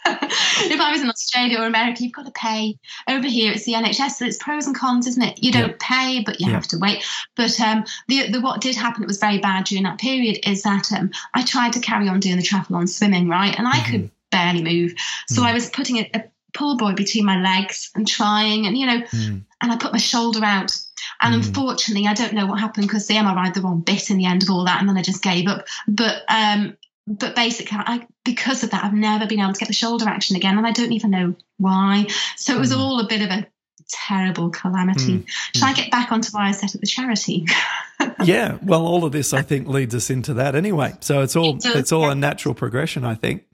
if 0.04 0.80
I 0.80 0.90
was 0.92 1.00
in 1.00 1.08
Australia 1.08 1.60
or 1.60 1.66
America, 1.66 2.02
you've 2.02 2.12
got 2.12 2.26
to 2.26 2.32
pay. 2.32 2.78
Over 3.08 3.26
here, 3.28 3.52
it's 3.52 3.64
the 3.64 3.72
NHS, 3.72 4.10
so 4.12 4.24
it's 4.26 4.36
pros 4.36 4.66
and 4.66 4.76
cons, 4.76 5.06
isn't 5.06 5.22
it? 5.22 5.42
You 5.42 5.52
don't 5.52 5.70
yeah. 5.70 5.76
pay, 5.78 6.22
but 6.24 6.40
you 6.40 6.48
yeah. 6.48 6.54
have 6.54 6.66
to 6.68 6.78
wait. 6.78 7.04
But 7.36 7.58
um, 7.60 7.84
the, 8.08 8.30
the 8.30 8.40
what 8.40 8.60
did 8.60 8.76
happen, 8.76 9.02
it 9.02 9.06
was 9.06 9.18
very 9.18 9.38
bad 9.38 9.64
during 9.64 9.84
that 9.84 9.98
period, 9.98 10.40
is 10.46 10.62
that 10.62 10.92
um, 10.92 11.10
I 11.34 11.42
tried 11.44 11.72
to 11.74 11.80
carry 11.80 12.08
on 12.08 12.20
doing 12.20 12.36
the 12.36 12.42
triathlon 12.42 12.88
swimming, 12.88 13.28
right? 13.28 13.56
And 13.56 13.66
I 13.66 13.72
mm-hmm. 13.72 13.90
could 13.90 14.10
barely 14.30 14.62
move. 14.62 14.94
So 15.28 15.42
mm. 15.42 15.46
I 15.46 15.54
was 15.54 15.70
putting 15.70 15.98
a, 15.98 16.10
a 16.14 16.24
pull 16.52 16.76
buoy 16.76 16.94
between 16.94 17.24
my 17.24 17.40
legs 17.40 17.90
and 17.94 18.06
trying, 18.06 18.66
and, 18.66 18.76
you 18.76 18.86
know, 18.86 19.00
mm. 19.00 19.42
and 19.60 19.72
I 19.72 19.76
put 19.76 19.92
my 19.92 19.98
shoulder 19.98 20.44
out 20.44 20.76
and 21.20 21.34
mm. 21.34 21.38
unfortunately, 21.38 22.06
I 22.06 22.14
don't 22.14 22.32
know 22.32 22.46
what 22.46 22.60
happened 22.60 22.86
because 22.86 23.06
the 23.06 23.14
MRI 23.14 23.52
the 23.52 23.60
wrong 23.60 23.80
bit 23.80 24.10
in 24.10 24.18
the 24.18 24.26
end 24.26 24.42
of 24.42 24.50
all 24.50 24.64
that, 24.64 24.80
and 24.80 24.88
then 24.88 24.96
I 24.96 25.02
just 25.02 25.22
gave 25.22 25.48
up. 25.48 25.66
But 25.86 26.22
um, 26.28 26.76
but 27.06 27.34
basically, 27.34 27.78
I, 27.80 28.06
because 28.24 28.62
of 28.62 28.70
that, 28.70 28.84
I've 28.84 28.94
never 28.94 29.26
been 29.26 29.40
able 29.40 29.52
to 29.52 29.58
get 29.58 29.68
the 29.68 29.74
shoulder 29.74 30.08
action 30.08 30.36
again, 30.36 30.56
and 30.56 30.66
I 30.66 30.72
don't 30.72 30.92
even 30.92 31.10
know 31.10 31.34
why. 31.58 32.06
So 32.36 32.54
it 32.56 32.60
was 32.60 32.72
mm. 32.72 32.78
all 32.78 33.00
a 33.00 33.08
bit 33.08 33.22
of 33.22 33.30
a 33.30 33.46
terrible 33.88 34.50
calamity. 34.50 35.18
Mm. 35.18 35.28
Should 35.54 35.64
I 35.64 35.72
get 35.74 35.90
back 35.90 36.12
onto 36.12 36.30
why 36.32 36.48
I 36.48 36.52
set 36.52 36.74
up 36.74 36.80
the 36.80 36.86
charity? 36.86 37.46
yeah, 38.24 38.58
well, 38.62 38.86
all 38.86 39.04
of 39.04 39.12
this 39.12 39.32
I 39.32 39.42
think 39.42 39.68
leads 39.68 39.94
us 39.94 40.10
into 40.10 40.34
that 40.34 40.54
anyway. 40.54 40.94
So 41.00 41.20
it's 41.22 41.36
all 41.36 41.56
it 41.56 41.64
it's 41.66 41.92
all 41.92 42.10
a 42.10 42.14
natural 42.14 42.54
progression, 42.54 43.04
I 43.04 43.14
think. 43.14 43.44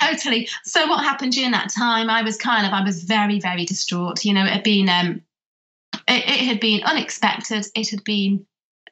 Totally. 0.00 0.48
So 0.64 0.86
what 0.86 1.02
happened 1.02 1.32
during 1.32 1.52
that 1.52 1.70
time? 1.70 2.10
I 2.10 2.22
was 2.22 2.36
kind 2.36 2.66
of 2.66 2.72
I 2.72 2.84
was 2.84 3.04
very 3.04 3.40
very 3.40 3.64
distraught. 3.64 4.24
You 4.24 4.34
know, 4.34 4.44
it 4.44 4.50
had 4.50 4.62
been 4.62 4.88
um, 4.88 5.22
it, 6.08 6.24
it 6.28 6.46
had 6.46 6.60
been 6.60 6.82
unexpected. 6.84 7.66
It 7.74 7.90
had 7.90 8.04
been 8.04 8.46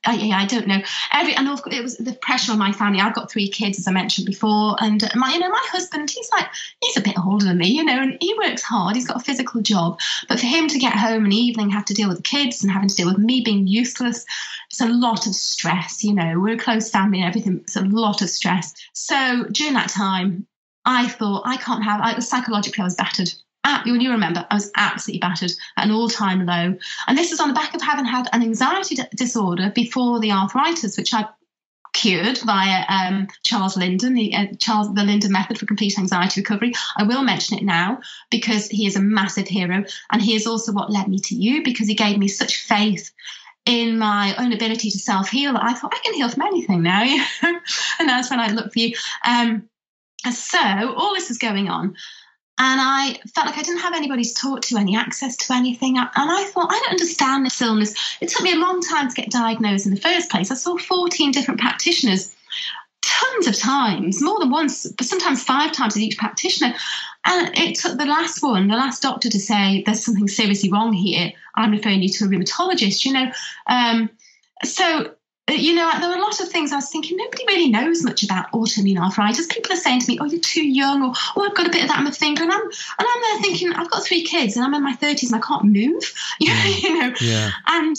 I, 0.05 0.15
yeah, 0.15 0.39
I 0.39 0.47
don't 0.47 0.67
know. 0.67 0.81
Every 1.13 1.35
and 1.35 1.49
of 1.49 1.63
course, 1.63 1.77
it 1.77 1.83
was 1.83 1.99
the 1.99 2.15
pressure 2.15 2.53
on 2.53 2.59
my 2.59 2.73
family. 2.73 3.01
I've 3.01 3.15
got 3.15 3.31
three 3.31 3.49
kids, 3.49 3.79
as 3.79 3.87
I 3.87 3.93
mentioned 3.93 4.27
before, 4.27 4.77
and 4.81 5.03
my, 5.15 5.33
you 5.33 5.39
know, 5.39 5.51
my 5.51 5.67
husband, 5.71 6.11
he's 6.11 6.31
like, 6.33 6.47
he's 6.81 6.97
a 6.97 7.03
bit 7.03 7.19
older 7.19 7.45
than 7.45 7.59
me, 7.59 7.69
you 7.69 7.85
know, 7.85 8.01
and 8.01 8.17
he 8.19 8.35
works 8.43 8.63
hard. 8.63 8.97
He's 8.97 9.07
got 9.07 9.19
a 9.19 9.25
physical 9.25 9.61
job, 9.61 10.01
but 10.27 10.41
for 10.41 10.47
him 10.47 10.69
to 10.69 10.79
get 10.79 10.95
home 10.95 11.25
in 11.25 11.31
the 11.31 11.37
evening, 11.37 11.69
have 11.71 11.85
to 11.87 11.95
deal 11.95 12.09
with 12.09 12.19
the 12.19 12.23
kids 12.23 12.63
and 12.63 12.73
having 12.73 12.89
to 12.89 12.95
deal 12.95 13.09
with 13.09 13.19
me 13.19 13.43
being 13.43 13.67
useless, 13.67 14.25
it's 14.71 14.81
a 14.81 14.89
lot 14.89 15.27
of 15.27 15.35
stress. 15.35 16.03
You 16.03 16.15
know, 16.15 16.41
we're 16.41 16.55
a 16.55 16.59
close 16.59 16.89
family 16.91 17.19
and 17.21 17.29
everything. 17.29 17.59
It's 17.61 17.77
a 17.77 17.83
lot 17.83 18.23
of 18.23 18.31
stress. 18.31 18.73
So 18.95 19.45
during 19.53 19.75
that 19.75 19.91
time, 19.91 20.47
I 20.87 21.09
thought 21.09 21.43
I 21.45 21.59
can't 21.59 21.85
have. 21.85 22.01
I 22.01 22.15
was 22.15 22.27
psychologically, 22.27 22.81
I 22.81 22.85
was 22.85 22.95
battered 22.95 23.35
you 23.85 24.11
remember, 24.11 24.47
I 24.51 24.55
was 24.55 24.71
absolutely 24.77 25.21
battered 25.21 25.53
at 25.77 25.87
an 25.87 25.91
all 25.91 26.09
time 26.09 26.47
low. 26.47 26.77
And 27.07 27.19
this 27.19 27.33
is 27.33 27.41
on 27.41 27.49
the 27.49 27.55
back 27.55 27.75
of 27.75 27.83
having 27.83 28.05
had 28.05 28.29
an 28.33 28.43
anxiety 28.43 28.97
disorder 29.15 29.71
before 29.75 30.21
the 30.21 30.33
arthritis, 30.33 30.97
which 30.97 31.15
I 31.15 31.27
cured 31.93 32.39
via 32.39 32.85
um, 32.89 33.29
Charles 33.43 33.77
Linden, 33.77 34.15
the, 34.15 34.35
uh, 34.35 34.47
Charles 34.59 34.95
the 34.95 35.03
Linden 35.03 35.33
method 35.33 35.59
for 35.59 35.67
complete 35.67 35.99
anxiety 35.99 36.41
recovery. 36.41 36.73
I 36.97 37.03
will 37.03 37.23
mention 37.23 37.59
it 37.59 37.65
now 37.65 38.01
because 38.31 38.69
he 38.69 38.87
is 38.87 38.97
a 38.97 39.03
massive 39.03 39.49
hero, 39.49 39.85
and 40.11 40.23
he 40.23 40.35
is 40.35 40.47
also 40.47 40.73
what 40.73 40.91
led 40.91 41.09
me 41.09 41.19
to 41.21 41.35
you 41.35 41.63
because 41.63 41.89
he 41.89 41.95
gave 41.95 42.19
me 42.19 42.29
such 42.29 42.63
faith 42.63 43.13
in 43.67 43.99
my 43.99 44.35
own 44.39 44.53
ability 44.53 44.91
to 44.91 44.99
self 44.99 45.29
heal 45.29 45.55
I 45.57 45.75
thought 45.75 45.95
I 45.95 46.01
can 46.03 46.15
heal 46.15 46.29
from 46.29 46.47
anything 46.47 46.83
now, 46.83 47.03
and 47.43 48.09
that's 48.09 48.31
when 48.31 48.41
I 48.41 48.49
looked 48.49 48.73
for 48.73 48.79
you. 48.79 48.97
Um, 49.25 49.69
so 50.33 50.95
all 50.95 51.15
this 51.15 51.31
is 51.31 51.39
going 51.39 51.69
on. 51.69 51.97
And 52.63 52.79
I 52.79 53.19
felt 53.35 53.47
like 53.47 53.57
I 53.57 53.63
didn't 53.63 53.81
have 53.81 53.95
anybody 53.95 54.23
to 54.23 54.35
talk 54.35 54.61
to, 54.63 54.77
any 54.77 54.95
access 54.95 55.35
to 55.39 55.55
anything. 55.55 55.97
And 55.97 56.11
I 56.15 56.45
thought, 56.53 56.71
I 56.71 56.79
don't 56.79 56.91
understand 56.91 57.47
this 57.47 57.63
illness. 57.63 57.95
It 58.21 58.29
took 58.29 58.43
me 58.43 58.53
a 58.53 58.59
long 58.59 58.83
time 58.83 59.09
to 59.09 59.15
get 59.15 59.31
diagnosed 59.31 59.87
in 59.87 59.95
the 59.95 60.01
first 60.01 60.31
place. 60.31 60.51
I 60.51 60.55
saw 60.57 60.77
14 60.77 61.31
different 61.31 61.59
practitioners 61.59 62.37
tons 63.03 63.47
of 63.47 63.57
times, 63.57 64.21
more 64.21 64.39
than 64.39 64.51
once, 64.51 64.87
but 64.93 65.07
sometimes 65.07 65.43
five 65.43 65.73
times 65.73 65.95
with 65.95 66.03
each 66.03 66.19
practitioner. 66.19 66.75
And 67.25 67.57
it 67.57 67.77
took 67.77 67.97
the 67.97 68.05
last 68.05 68.43
one, 68.43 68.69
the 68.69 68.77
last 68.77 69.01
doctor, 69.01 69.31
to 69.31 69.41
say, 69.41 69.83
There's 69.87 70.05
something 70.05 70.29
seriously 70.29 70.71
wrong 70.71 70.93
here. 70.93 71.33
I'm 71.55 71.71
referring 71.71 72.03
you 72.03 72.11
to 72.11 72.25
a 72.27 72.29
rheumatologist, 72.29 73.07
you 73.07 73.15
know. 73.15 73.33
Um, 73.69 74.11
so 74.65 75.15
you 75.59 75.75
know, 75.75 75.91
there 75.99 76.09
were 76.09 76.17
a 76.17 76.23
lot 76.23 76.41
of 76.41 76.49
things 76.49 76.73
I 76.73 76.77
was 76.77 76.91
thinking, 76.91 77.17
nobody 77.17 77.45
really 77.47 77.71
knows 77.71 78.03
much 78.03 78.23
about 78.23 78.51
autoimmune 78.53 78.99
arthritis. 78.99 79.47
People 79.47 79.73
are 79.73 79.77
saying 79.77 80.01
to 80.01 80.09
me, 80.09 80.19
oh, 80.21 80.27
you're 80.27 80.41
too 80.41 80.67
young, 80.67 81.03
or 81.03 81.13
oh, 81.37 81.49
I've 81.49 81.57
got 81.57 81.67
a 81.67 81.71
bit 81.71 81.83
of 81.83 81.89
that 81.89 81.99
on 81.99 82.05
my 82.05 82.11
finger. 82.11 82.43
And 82.43 82.53
I'm, 82.53 82.63
and 82.63 82.73
I'm 82.99 83.23
there 83.23 83.43
thinking, 83.43 83.73
I've 83.73 83.91
got 83.91 84.05
three 84.05 84.23
kids 84.23 84.57
and 84.57 84.65
I'm 84.65 84.75
in 84.75 84.83
my 84.83 84.95
30s 84.97 85.33
and 85.33 85.37
I 85.37 85.47
can't 85.47 85.65
move, 85.65 86.15
you 86.41 87.01
know. 87.01 87.15
Yeah. 87.21 87.51
And 87.67 87.97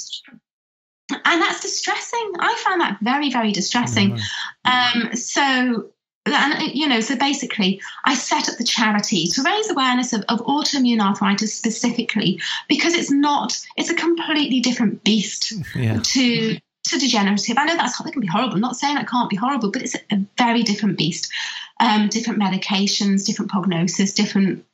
and 1.26 1.42
that's 1.42 1.62
distressing. 1.62 2.32
I 2.40 2.56
found 2.66 2.80
that 2.80 3.00
very, 3.02 3.32
very 3.32 3.52
distressing. 3.52 4.18
Oh, 4.66 4.72
um, 4.72 5.16
so 5.16 5.92
and 6.26 6.76
you 6.76 6.88
know 6.88 7.00
so 7.00 7.16
basically 7.16 7.82
i 8.06 8.14
set 8.14 8.48
up 8.48 8.58
the 8.58 8.64
charity 8.64 9.26
to 9.26 9.42
raise 9.42 9.70
awareness 9.72 10.14
of, 10.14 10.24
of 10.30 10.40
autoimmune 10.42 11.02
arthritis 11.02 11.54
specifically 11.54 12.40
because 12.70 12.94
it's 12.94 13.10
not 13.10 13.60
it's 13.76 13.90
a 13.90 13.96
completely 13.96 14.60
different 14.60 15.04
beast 15.04 15.52
yeah. 15.76 16.00
to 16.04 16.58
to 16.84 17.00
degenerative. 17.00 17.58
I 17.58 17.66
know 17.66 17.76
that's 17.76 17.98
that 18.02 18.12
can 18.12 18.22
be 18.22 18.28
horrible. 18.28 18.56
I'm 18.56 18.62
not 18.62 18.76
saying 18.76 18.98
it 18.98 19.08
can't 19.08 19.30
be 19.30 19.36
horrible, 19.36 19.72
but 19.72 19.82
it's 19.82 19.96
a, 19.96 20.00
a 20.12 20.26
very 20.38 20.64
different 20.64 20.98
beast. 20.98 21.32
Um, 21.80 22.10
different 22.10 22.40
medications, 22.40 23.26
different 23.26 23.52
prognosis, 23.52 24.14
different 24.14 24.66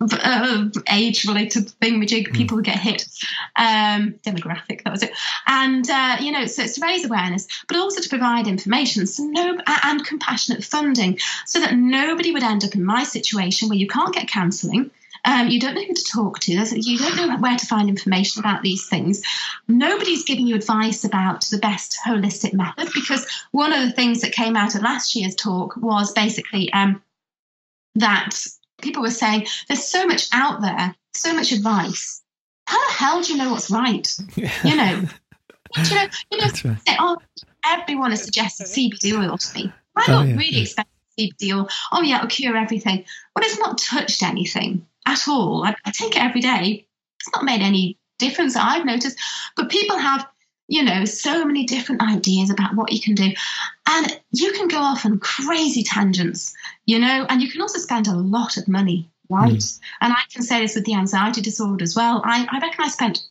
uh, 0.00 0.68
age-related 0.90 1.72
thingamajig. 1.80 2.28
Mm. 2.28 2.34
People 2.34 2.60
get 2.60 2.78
hit. 2.78 3.06
Um, 3.56 4.14
demographic, 4.24 4.84
that 4.84 4.90
was 4.90 5.02
it. 5.02 5.10
And 5.46 5.88
uh, 5.88 6.16
you 6.20 6.32
know, 6.32 6.46
so 6.46 6.62
it's 6.62 6.78
to 6.78 6.86
raise 6.86 7.04
awareness, 7.04 7.46
but 7.66 7.76
also 7.76 8.00
to 8.00 8.08
provide 8.08 8.46
information, 8.46 9.06
so 9.06 9.24
no 9.24 9.58
and 9.66 10.04
compassionate 10.04 10.64
funding, 10.64 11.18
so 11.46 11.60
that 11.60 11.74
nobody 11.74 12.32
would 12.32 12.42
end 12.42 12.64
up 12.64 12.74
in 12.74 12.84
my 12.84 13.04
situation 13.04 13.68
where 13.68 13.78
you 13.78 13.88
can't 13.88 14.14
get 14.14 14.28
counselling 14.28 14.90
Um, 15.24 15.48
you 15.48 15.60
don't 15.60 15.74
know 15.74 15.84
who 15.84 15.94
to 15.94 16.04
talk 16.04 16.38
to. 16.40 16.52
You 16.52 16.98
don't 16.98 17.16
know 17.16 17.36
where 17.38 17.56
to 17.56 17.66
find 17.66 17.88
information 17.88 18.40
about 18.40 18.62
these 18.62 18.88
things. 18.88 19.22
Nobody's 19.66 20.24
giving 20.24 20.46
you 20.46 20.56
advice 20.56 21.04
about 21.04 21.44
the 21.50 21.58
best 21.58 21.98
holistic 22.06 22.52
method 22.52 22.88
because 22.94 23.26
one 23.50 23.72
of 23.72 23.82
the 23.82 23.92
things 23.92 24.20
that 24.20 24.32
came 24.32 24.56
out 24.56 24.74
of 24.74 24.82
last 24.82 25.14
year's 25.14 25.34
talk 25.34 25.76
was 25.76 26.12
basically 26.12 26.72
um, 26.72 27.02
that 27.96 28.30
people 28.80 29.02
were 29.02 29.10
saying 29.10 29.46
there's 29.66 29.84
so 29.84 30.06
much 30.06 30.28
out 30.32 30.60
there, 30.60 30.94
so 31.14 31.34
much 31.34 31.52
advice. 31.52 32.22
How 32.66 32.86
the 32.88 32.94
hell 32.94 33.22
do 33.22 33.32
you 33.32 33.38
know 33.38 33.50
what's 33.50 33.70
right? 33.70 34.14
You 34.36 34.76
know, 34.76 35.04
you 35.76 35.94
know, 35.94 36.06
you 36.30 36.38
know 36.38 36.44
right. 36.44 36.56
say, 36.86 36.96
oh, 36.98 37.16
everyone 37.64 38.10
has 38.10 38.22
suggested 38.22 38.66
CBD 38.66 39.18
oil 39.18 39.36
to 39.36 39.54
me. 39.54 39.72
I 39.96 40.02
oh, 40.02 40.06
don't 40.06 40.26
oh, 40.26 40.28
yeah, 40.30 40.36
really 40.36 40.56
yeah. 40.56 40.62
expect 40.62 40.90
CBD 41.18 41.56
oil. 41.56 41.68
Oh 41.92 42.02
yeah, 42.02 42.16
it'll 42.16 42.28
cure 42.28 42.56
everything. 42.56 43.04
But 43.34 43.44
it's 43.44 43.58
not 43.58 43.78
touched 43.78 44.22
anything 44.22 44.86
at 45.08 45.28
all. 45.28 45.64
I, 45.64 45.74
I 45.84 45.90
take 45.90 46.16
it 46.16 46.22
every 46.22 46.40
day. 46.40 46.86
It's 47.20 47.34
not 47.34 47.44
made 47.44 47.62
any 47.62 47.98
difference 48.18 48.54
that 48.54 48.64
I've 48.64 48.86
noticed. 48.86 49.18
But 49.56 49.70
people 49.70 49.98
have 49.98 50.28
you 50.68 50.82
know, 50.82 51.04
so 51.06 51.44
many 51.46 51.64
different 51.64 52.02
ideas 52.02 52.50
about 52.50 52.76
what 52.76 52.92
you 52.92 53.00
can 53.00 53.14
do. 53.14 53.32
And 53.86 54.20
you 54.32 54.52
can 54.52 54.68
go 54.68 54.78
off 54.78 55.06
on 55.06 55.18
crazy 55.18 55.82
tangents, 55.82 56.54
you 56.84 56.98
know, 56.98 57.26
and 57.28 57.40
you 57.40 57.50
can 57.50 57.62
also 57.62 57.78
spend 57.78 58.06
a 58.06 58.14
lot 58.14 58.58
of 58.58 58.68
money, 58.68 59.10
right? 59.30 59.54
Mm. 59.54 59.80
And 60.02 60.12
I 60.12 60.20
can 60.30 60.42
say 60.42 60.60
this 60.60 60.74
with 60.74 60.84
the 60.84 60.94
anxiety 60.94 61.40
disorder 61.40 61.82
as 61.82 61.96
well. 61.96 62.20
I, 62.24 62.46
I 62.52 62.58
reckon 62.60 62.84
I 62.84 62.88
spent 62.88 63.22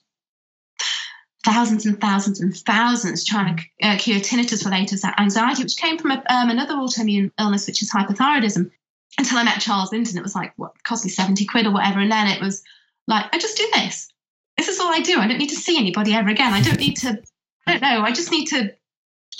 thousands 1.46 1.86
and 1.86 2.02
thousands 2.02 2.42
and 2.42 2.58
thousands 2.58 3.24
trying 3.24 3.56
to 3.56 3.88
uh, 3.88 3.98
cure 3.98 4.20
tinnitus 4.20 4.66
related 4.66 5.00
anxiety, 5.20 5.64
which 5.64 5.78
came 5.78 6.00
from 6.00 6.12
a, 6.12 6.24
um, 6.30 6.50
another 6.50 6.74
autoimmune 6.74 7.32
illness, 7.40 7.68
which 7.68 7.84
is 7.84 7.92
hypothyroidism. 7.92 8.72
Until 9.18 9.38
I 9.38 9.44
met 9.44 9.62
Charles 9.62 9.92
Linden, 9.92 10.18
it 10.18 10.24
was 10.24 10.36
like, 10.36 10.54
what, 10.58 10.84
cost 10.84 11.04
me 11.04 11.10
70 11.10 11.46
quid 11.46 11.66
or 11.66 11.72
whatever. 11.72 12.00
And 12.00 12.12
then 12.12 12.28
it 12.28 12.42
was 12.42 12.64
like, 13.08 13.26
I 13.34 13.40
just 13.40 13.58
do 13.58 13.68
this. 13.74 14.12
This 14.58 14.68
is 14.68 14.80
all 14.80 14.94
I 14.94 15.00
do. 15.00 15.20
I 15.20 15.28
don't 15.28 15.38
need 15.38 15.50
to 15.50 15.56
see 15.56 15.78
anybody 15.78 16.14
ever 16.14 16.30
again. 16.30 16.54
I 16.54 16.62
don't 16.62 16.80
need 16.80 16.98
to, 16.98 17.22
I 17.66 17.72
don't 17.72 17.82
know. 17.82 18.02
I 18.02 18.12
just 18.12 18.32
need 18.32 18.48
to 18.48 18.74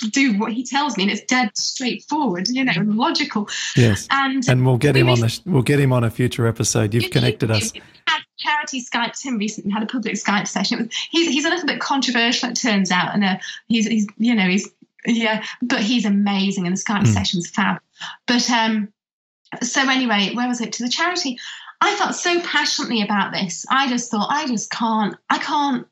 do 0.06 0.38
what 0.38 0.52
he 0.52 0.64
tells 0.64 0.96
me 0.96 1.02
and 1.04 1.12
it's 1.12 1.22
dead 1.22 1.50
straightforward 1.56 2.48
you 2.48 2.62
know 2.64 2.72
logical 2.84 3.48
yes 3.74 4.06
and 4.10 4.48
and 4.48 4.64
we'll 4.64 4.76
get 4.76 4.96
him 4.96 5.08
on 5.08 5.18
the 5.18 5.40
we'll 5.44 5.62
get 5.62 5.80
him 5.80 5.92
on 5.92 6.04
a 6.04 6.10
future 6.10 6.46
episode 6.46 6.94
you've 6.94 7.10
connected 7.10 7.50
us 7.50 7.72
charity 8.38 8.84
skyped 8.84 9.20
him 9.24 9.36
recently 9.38 9.72
had 9.72 9.82
a 9.82 9.86
public 9.86 10.14
skype 10.14 10.46
session 10.46 10.78
was, 10.78 10.94
he's, 11.10 11.28
he's 11.28 11.44
a 11.44 11.48
little 11.48 11.66
bit 11.66 11.80
controversial 11.80 12.48
it 12.48 12.54
turns 12.54 12.92
out 12.92 13.12
and 13.12 13.24
uh, 13.24 13.36
he's, 13.66 13.86
he's 13.88 14.06
you 14.18 14.34
know 14.34 14.46
he's 14.46 14.70
yeah 15.04 15.44
but 15.62 15.80
he's 15.80 16.04
amazing 16.04 16.66
and 16.66 16.76
the 16.76 16.80
skype 16.80 17.02
mm. 17.02 17.12
session's 17.12 17.50
fab 17.50 17.80
but 18.26 18.48
um 18.50 18.92
so 19.62 19.88
anyway 19.88 20.30
where 20.34 20.48
was 20.48 20.60
it 20.60 20.72
to 20.72 20.82
the 20.82 20.88
charity 20.88 21.38
i 21.80 21.94
felt 21.96 22.14
so 22.14 22.40
passionately 22.40 23.02
about 23.02 23.32
this 23.32 23.64
i 23.70 23.88
just 23.88 24.10
thought 24.10 24.28
i 24.30 24.46
just 24.46 24.70
can't 24.70 25.16
i 25.30 25.38
can't 25.38 25.86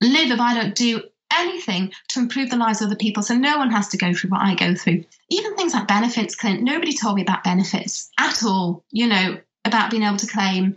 live 0.00 0.30
if 0.30 0.40
i 0.40 0.54
don't 0.54 0.74
do 0.74 1.00
anything 1.34 1.92
to 2.08 2.20
improve 2.20 2.50
the 2.50 2.56
lives 2.56 2.80
of 2.80 2.86
other 2.86 2.96
people 2.96 3.22
so 3.22 3.34
no 3.34 3.58
one 3.58 3.70
has 3.70 3.88
to 3.88 3.96
go 3.96 4.12
through 4.12 4.30
what 4.30 4.42
I 4.42 4.54
go 4.54 4.74
through. 4.74 5.04
Even 5.30 5.56
things 5.56 5.74
like 5.74 5.88
benefits, 5.88 6.34
Clint, 6.34 6.62
nobody 6.62 6.92
told 6.92 7.16
me 7.16 7.22
about 7.22 7.44
benefits 7.44 8.10
at 8.18 8.42
all, 8.44 8.84
you 8.90 9.06
know, 9.06 9.38
about 9.64 9.90
being 9.90 10.02
able 10.02 10.18
to 10.18 10.26
claim, 10.26 10.76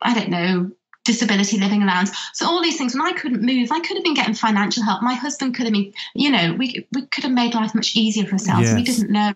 I 0.00 0.14
don't 0.14 0.30
know, 0.30 0.70
disability 1.04 1.58
living 1.58 1.82
allowance. 1.82 2.10
So 2.34 2.46
all 2.46 2.62
these 2.62 2.76
things, 2.76 2.94
when 2.94 3.06
I 3.06 3.12
couldn't 3.12 3.42
move, 3.42 3.72
I 3.72 3.80
could 3.80 3.96
have 3.96 4.04
been 4.04 4.14
getting 4.14 4.34
financial 4.34 4.84
help. 4.84 5.02
My 5.02 5.14
husband 5.14 5.54
could 5.54 5.64
have 5.64 5.72
been, 5.72 5.92
you 6.14 6.30
know, 6.30 6.54
we, 6.54 6.86
we 6.92 7.06
could 7.06 7.24
have 7.24 7.32
made 7.32 7.54
life 7.54 7.74
much 7.74 7.96
easier 7.96 8.26
for 8.26 8.32
ourselves. 8.32 8.68
Yes. 8.68 8.74
We 8.74 8.82
didn't 8.82 9.10
know. 9.10 9.32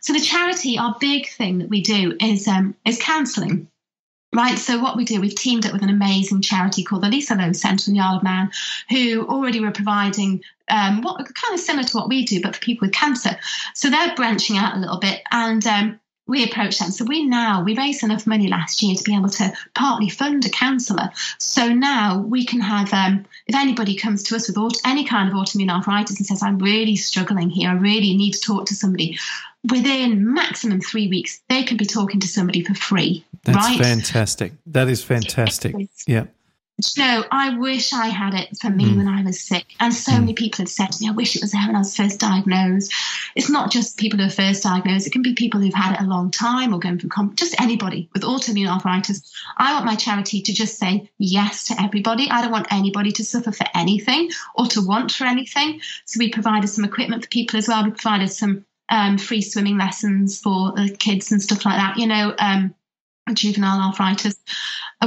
So 0.00 0.12
the 0.12 0.20
charity, 0.20 0.78
our 0.78 0.96
big 1.00 1.28
thing 1.28 1.58
that 1.58 1.68
we 1.68 1.82
do 1.82 2.16
is 2.20 2.48
um, 2.48 2.74
is 2.84 3.00
counselling. 3.00 3.68
Right, 4.34 4.58
so 4.58 4.80
what 4.82 4.96
we 4.96 5.04
do, 5.04 5.20
we've 5.20 5.32
teamed 5.32 5.64
up 5.64 5.72
with 5.72 5.82
an 5.82 5.90
amazing 5.90 6.42
charity 6.42 6.82
called 6.82 7.04
the 7.04 7.08
Lisa 7.08 7.36
Lowe 7.36 7.52
Centre 7.52 7.88
in 7.88 7.96
the 7.96 8.02
Isle 8.02 8.16
of 8.16 8.24
Man, 8.24 8.50
who 8.90 9.24
already 9.28 9.60
were 9.60 9.70
providing 9.70 10.42
um, 10.68 11.02
what 11.02 11.18
kind 11.18 11.54
of 11.54 11.60
similar 11.60 11.86
to 11.86 11.96
what 11.96 12.08
we 12.08 12.24
do, 12.24 12.42
but 12.42 12.56
for 12.56 12.60
people 12.60 12.86
with 12.86 12.94
cancer. 12.94 13.38
So 13.74 13.90
they're 13.90 14.16
branching 14.16 14.56
out 14.56 14.76
a 14.76 14.80
little 14.80 14.98
bit, 14.98 15.22
and 15.30 15.64
um, 15.68 16.00
we 16.26 16.44
approached 16.44 16.80
them. 16.80 16.90
So 16.90 17.04
we 17.04 17.24
now 17.24 17.62
we 17.62 17.76
raised 17.76 18.02
enough 18.02 18.26
money 18.26 18.48
last 18.48 18.82
year 18.82 18.94
to 18.94 19.04
be 19.04 19.14
able 19.14 19.28
to 19.30 19.52
partly 19.74 20.08
fund 20.08 20.44
a 20.44 20.48
counsellor. 20.48 21.10
So 21.38 21.68
now 21.68 22.20
we 22.20 22.46
can 22.46 22.60
have, 22.60 22.92
um, 22.92 23.26
if 23.46 23.54
anybody 23.54 23.94
comes 23.94 24.22
to 24.24 24.36
us 24.36 24.48
with 24.48 24.56
auto, 24.56 24.78
any 24.84 25.04
kind 25.04 25.28
of 25.28 25.34
autoimmune 25.34 25.70
arthritis 25.70 26.18
and 26.18 26.26
says, 26.26 26.42
"I'm 26.42 26.58
really 26.58 26.96
struggling 26.96 27.50
here, 27.50 27.70
I 27.70 27.74
really 27.74 28.16
need 28.16 28.32
to 28.32 28.40
talk 28.40 28.66
to 28.66 28.74
somebody," 28.74 29.18
within 29.70 30.32
maximum 30.32 30.80
three 30.80 31.08
weeks, 31.08 31.40
they 31.48 31.62
can 31.62 31.76
be 31.76 31.86
talking 31.86 32.20
to 32.20 32.28
somebody 32.28 32.64
for 32.64 32.74
free. 32.74 33.24
That's 33.44 33.56
right? 33.56 33.80
fantastic. 33.80 34.52
That 34.66 34.88
is 34.88 35.04
fantastic. 35.04 35.74
Yeah. 36.06 36.24
No, 36.98 37.24
I 37.30 37.56
wish 37.56 37.92
I 37.92 38.08
had 38.08 38.34
it 38.34 38.58
for 38.60 38.68
me 38.68 38.86
mm. 38.86 38.96
when 38.96 39.06
I 39.06 39.22
was 39.22 39.40
sick. 39.40 39.64
And 39.78 39.94
so 39.94 40.10
mm. 40.10 40.20
many 40.20 40.34
people 40.34 40.58
have 40.58 40.68
said 40.68 40.90
to 40.90 41.00
me, 41.00 41.08
I 41.08 41.12
wish 41.12 41.36
it 41.36 41.42
was 41.42 41.52
there 41.52 41.62
when 41.66 41.76
I 41.76 41.80
was 41.80 41.96
first 41.96 42.18
diagnosed. 42.18 42.92
It's 43.36 43.48
not 43.48 43.70
just 43.70 43.96
people 43.96 44.18
who 44.18 44.26
are 44.26 44.30
first 44.30 44.64
diagnosed, 44.64 45.06
it 45.06 45.12
can 45.12 45.22
be 45.22 45.34
people 45.34 45.60
who've 45.60 45.72
had 45.72 45.94
it 45.94 46.00
a 46.00 46.08
long 46.08 46.32
time 46.32 46.74
or 46.74 46.80
going 46.80 46.98
through, 46.98 47.10
com- 47.10 47.36
just 47.36 47.60
anybody 47.60 48.08
with 48.12 48.24
autoimmune 48.24 48.68
arthritis. 48.68 49.32
I 49.56 49.72
want 49.72 49.86
my 49.86 49.94
charity 49.94 50.42
to 50.42 50.52
just 50.52 50.76
say 50.76 51.08
yes 51.18 51.68
to 51.68 51.80
everybody. 51.80 52.28
I 52.28 52.42
don't 52.42 52.50
want 52.50 52.72
anybody 52.72 53.12
to 53.12 53.24
suffer 53.24 53.52
for 53.52 53.66
anything 53.72 54.30
or 54.56 54.66
to 54.66 54.84
want 54.84 55.12
for 55.12 55.24
anything. 55.24 55.80
So 56.06 56.18
we 56.18 56.30
provided 56.30 56.68
some 56.68 56.84
equipment 56.84 57.22
for 57.22 57.28
people 57.28 57.56
as 57.56 57.68
well. 57.68 57.84
We 57.84 57.92
provided 57.92 58.30
some 58.30 58.64
um, 58.88 59.16
free 59.18 59.42
swimming 59.42 59.78
lessons 59.78 60.40
for 60.40 60.72
the 60.72 60.94
kids 60.98 61.30
and 61.30 61.40
stuff 61.40 61.64
like 61.64 61.76
that, 61.76 61.98
you 61.98 62.08
know, 62.08 62.34
um, 62.38 62.74
juvenile 63.32 63.80
arthritis. 63.80 64.36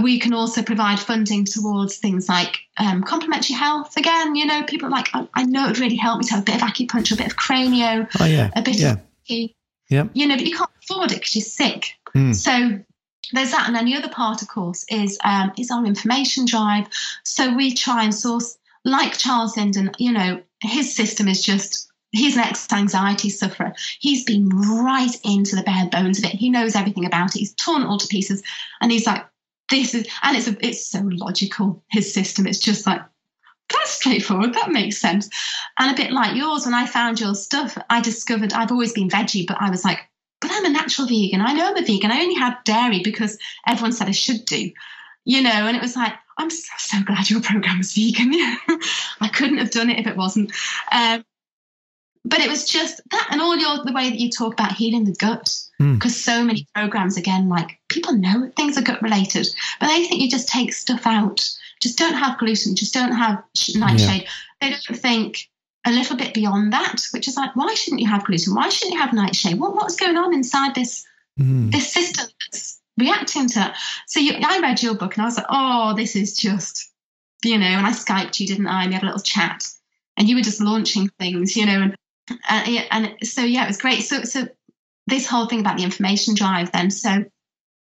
We 0.01 0.19
can 0.19 0.33
also 0.33 0.61
provide 0.61 0.99
funding 0.99 1.45
towards 1.45 1.97
things 1.97 2.27
like 2.29 2.57
um, 2.77 3.03
complementary 3.03 3.55
health. 3.55 3.95
Again, 3.97 4.35
you 4.35 4.45
know, 4.45 4.63
people 4.63 4.89
like, 4.89 5.09
I, 5.13 5.27
I, 5.33 5.43
know 5.43 5.65
it 5.65 5.67
would 5.69 5.79
really 5.79 5.95
help 5.95 6.19
me 6.19 6.25
to 6.25 6.31
have 6.31 6.41
a 6.41 6.45
bit 6.45 6.55
of 6.55 6.61
acupuncture, 6.61 7.13
a 7.13 7.17
bit 7.17 7.27
of 7.27 7.37
cranio, 7.37 8.07
oh, 8.19 8.25
yeah. 8.25 8.51
a 8.55 8.61
bit 8.61 8.79
yeah. 8.79 8.93
of, 8.93 9.49
yeah. 9.89 10.07
you 10.13 10.27
know, 10.27 10.35
but 10.35 10.45
you 10.45 10.55
can't 10.55 10.69
afford 10.83 11.11
it 11.11 11.15
because 11.15 11.35
you're 11.35 11.43
sick. 11.43 11.93
Mm. 12.15 12.35
So 12.35 12.83
there's 13.33 13.51
that. 13.51 13.65
And 13.67 13.75
then 13.75 13.85
the 13.85 13.95
other 13.95 14.09
part, 14.09 14.41
of 14.41 14.47
course, 14.47 14.85
is 14.89 15.17
um, 15.23 15.51
is 15.57 15.71
our 15.71 15.85
information 15.85 16.45
drive. 16.45 16.87
So 17.23 17.55
we 17.55 17.73
try 17.73 18.03
and 18.03 18.13
source, 18.13 18.57
like 18.83 19.17
Charles 19.17 19.57
Linden, 19.57 19.91
you 19.97 20.11
know, 20.11 20.41
his 20.61 20.95
system 20.95 21.27
is 21.27 21.43
just 21.43 21.91
he's 22.11 22.35
an 22.35 22.43
ex-anxiety 22.43 23.29
sufferer. 23.29 23.73
He's 23.99 24.23
been 24.23 24.49
right 24.49 25.15
into 25.23 25.55
the 25.55 25.63
bare 25.63 25.87
bones 25.87 26.19
of 26.19 26.25
it. 26.25 26.31
He 26.31 26.49
knows 26.49 26.75
everything 26.75 27.05
about 27.05 27.35
it. 27.35 27.39
He's 27.39 27.53
torn 27.53 27.83
it 27.83 27.87
all 27.87 27.97
to 27.97 28.07
pieces, 28.07 28.43
and 28.81 28.91
he's 28.91 29.05
like, 29.05 29.25
"This 29.69 29.93
is," 29.93 30.07
and 30.23 30.37
it's 30.37 30.47
a, 30.47 30.57
it's 30.65 30.87
so 30.87 31.01
logical. 31.01 31.83
His 31.89 32.13
system. 32.13 32.47
It's 32.47 32.59
just 32.59 32.85
like 32.85 33.01
that's 33.69 33.91
straightforward. 33.91 34.53
That 34.53 34.71
makes 34.71 34.97
sense. 34.97 35.29
And 35.77 35.91
a 35.91 36.01
bit 36.01 36.11
like 36.11 36.35
yours, 36.35 36.65
when 36.65 36.73
I 36.75 36.85
found 36.85 37.19
your 37.19 37.35
stuff, 37.35 37.77
I 37.89 38.01
discovered 38.01 38.53
I've 38.53 38.71
always 38.71 38.93
been 38.93 39.09
veggie, 39.09 39.45
but 39.47 39.57
I 39.59 39.69
was 39.69 39.83
like, 39.83 39.99
but 40.39 40.51
I'm 40.53 40.65
a 40.65 40.69
natural 40.69 41.07
vegan. 41.07 41.41
I 41.41 41.53
know 41.53 41.67
I'm 41.67 41.77
a 41.77 41.85
vegan. 41.85 42.11
I 42.11 42.21
only 42.21 42.35
had 42.35 42.57
dairy 42.63 43.01
because 43.03 43.37
everyone 43.67 43.91
said 43.91 44.07
I 44.07 44.11
should 44.11 44.45
do, 44.45 44.71
you 45.25 45.41
know. 45.41 45.49
And 45.49 45.75
it 45.75 45.81
was 45.81 45.95
like, 45.95 46.13
I'm 46.37 46.49
so, 46.49 46.73
so 46.77 46.97
glad 47.03 47.29
your 47.29 47.41
program 47.41 47.79
was 47.79 47.93
vegan. 47.93 48.31
I 49.19 49.29
couldn't 49.33 49.57
have 49.57 49.71
done 49.71 49.89
it 49.89 49.99
if 49.99 50.07
it 50.07 50.15
wasn't. 50.15 50.51
Um, 50.91 51.25
but 52.25 52.39
it 52.39 52.49
was 52.49 52.67
just 52.67 53.01
that 53.11 53.29
and 53.31 53.41
all 53.41 53.55
your 53.57 53.83
the 53.83 53.93
way 53.93 54.09
that 54.09 54.19
you 54.19 54.29
talk 54.29 54.53
about 54.53 54.73
healing 54.73 55.05
the 55.05 55.13
gut. 55.13 55.61
Because 55.79 56.13
mm. 56.13 56.23
so 56.23 56.43
many 56.43 56.67
programs 56.73 57.17
again 57.17 57.49
like 57.49 57.79
people 57.87 58.13
know 58.13 58.51
things 58.55 58.77
are 58.77 58.81
gut 58.81 59.01
related 59.01 59.47
but 59.79 59.87
they 59.87 60.05
think 60.05 60.21
you 60.21 60.29
just 60.29 60.49
take 60.49 60.73
stuff 60.73 61.05
out. 61.05 61.47
Just 61.81 61.97
don't 61.97 62.15
have 62.15 62.39
gluten 62.39 62.75
just 62.75 62.93
don't 62.93 63.11
have 63.11 63.43
nightshade. 63.75 64.23
Yeah. 64.23 64.29
they 64.61 64.69
don't 64.69 64.99
think 64.99 65.49
a 65.85 65.91
little 65.91 66.17
bit 66.17 66.33
beyond 66.33 66.73
that 66.73 67.05
which 67.13 67.27
is 67.27 67.37
like 67.37 67.55
why 67.55 67.73
shouldn't 67.73 68.01
you 68.01 68.07
have 68.07 68.25
gluten? 68.25 68.55
Why 68.55 68.69
shouldn't 68.69 68.95
you 68.95 68.99
have 68.99 69.13
nightshade? 69.13 69.59
What, 69.59 69.75
what's 69.75 69.95
going 69.95 70.17
on 70.17 70.33
inside 70.33 70.75
this 70.75 71.05
mm. 71.39 71.71
this 71.71 71.91
system 71.93 72.27
that's 72.51 72.81
reacting 72.97 73.47
to 73.47 73.55
that? 73.55 73.77
So 74.07 74.19
you, 74.19 74.33
i 74.43 74.59
read 74.59 74.81
your 74.81 74.95
book 74.95 75.15
and 75.15 75.21
i 75.21 75.25
was 75.25 75.37
like 75.37 75.45
oh 75.49 75.93
this 75.95 76.15
is 76.15 76.35
just 76.35 76.91
you 77.43 77.57
know 77.57 77.65
and 77.65 77.85
i 77.85 77.91
skyped 77.91 78.39
you 78.39 78.47
didn't 78.47 78.67
i? 78.67 78.81
And 78.81 78.89
we 78.89 78.95
had 78.95 79.03
a 79.03 79.07
little 79.07 79.21
chat 79.21 79.63
and 80.17 80.27
you 80.27 80.35
were 80.35 80.41
just 80.41 80.59
launching 80.59 81.09
things 81.19 81.55
you 81.55 81.65
know 81.65 81.81
and 81.81 81.95
uh, 82.31 82.63
yeah, 82.65 82.85
and 82.91 83.15
so 83.23 83.41
yeah, 83.41 83.63
it 83.63 83.67
was 83.67 83.77
great. 83.77 84.01
So 84.01 84.23
so 84.23 84.47
this 85.07 85.27
whole 85.27 85.47
thing 85.47 85.59
about 85.59 85.77
the 85.77 85.83
information 85.83 86.35
drive 86.35 86.71
then. 86.71 86.91
So 86.91 87.25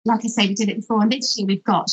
like 0.06 0.23
I 0.23 0.28
say, 0.28 0.47
we 0.47 0.54
did 0.54 0.69
it 0.69 0.78
before, 0.78 1.02
and 1.02 1.12
this 1.12 1.38
year 1.38 1.47
we've 1.47 1.63
got 1.63 1.89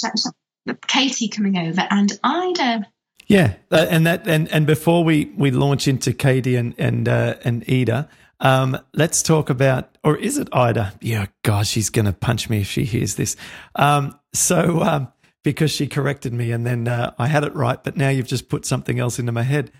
Katie 0.86 1.28
coming 1.28 1.56
over 1.58 1.86
and 1.90 2.12
Ida. 2.22 2.86
Yeah, 3.26 3.54
uh, 3.70 3.86
and 3.88 4.06
that 4.06 4.26
and 4.28 4.48
and 4.50 4.66
before 4.66 5.02
we 5.02 5.32
we 5.36 5.50
launch 5.50 5.88
into 5.88 6.12
Katie 6.12 6.56
and 6.56 6.74
and 6.78 7.08
uh, 7.08 7.36
and 7.44 7.64
Ida, 7.68 8.08
um, 8.40 8.78
let's 8.92 9.22
talk 9.22 9.48
about, 9.48 9.96
or 10.04 10.16
is 10.16 10.36
it 10.38 10.48
Ida? 10.52 10.92
Yeah, 11.00 11.26
God, 11.42 11.66
she's 11.66 11.90
going 11.90 12.04
to 12.04 12.12
punch 12.12 12.50
me 12.50 12.60
if 12.60 12.66
she 12.66 12.84
hears 12.84 13.14
this. 13.14 13.36
Um, 13.74 14.18
so, 14.34 14.82
um, 14.82 15.12
because 15.42 15.70
she 15.70 15.86
corrected 15.86 16.32
me 16.32 16.52
and 16.52 16.66
then 16.66 16.88
uh, 16.88 17.14
I 17.18 17.26
had 17.26 17.44
it 17.44 17.54
right, 17.54 17.82
but 17.82 17.96
now 17.96 18.08
you've 18.08 18.26
just 18.26 18.48
put 18.48 18.66
something 18.66 18.98
else 18.98 19.18
into 19.18 19.32
my 19.32 19.42
head. 19.42 19.70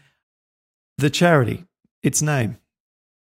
The 0.99 1.11
charity, 1.11 1.65
its 2.05 2.23
name, 2.23 2.59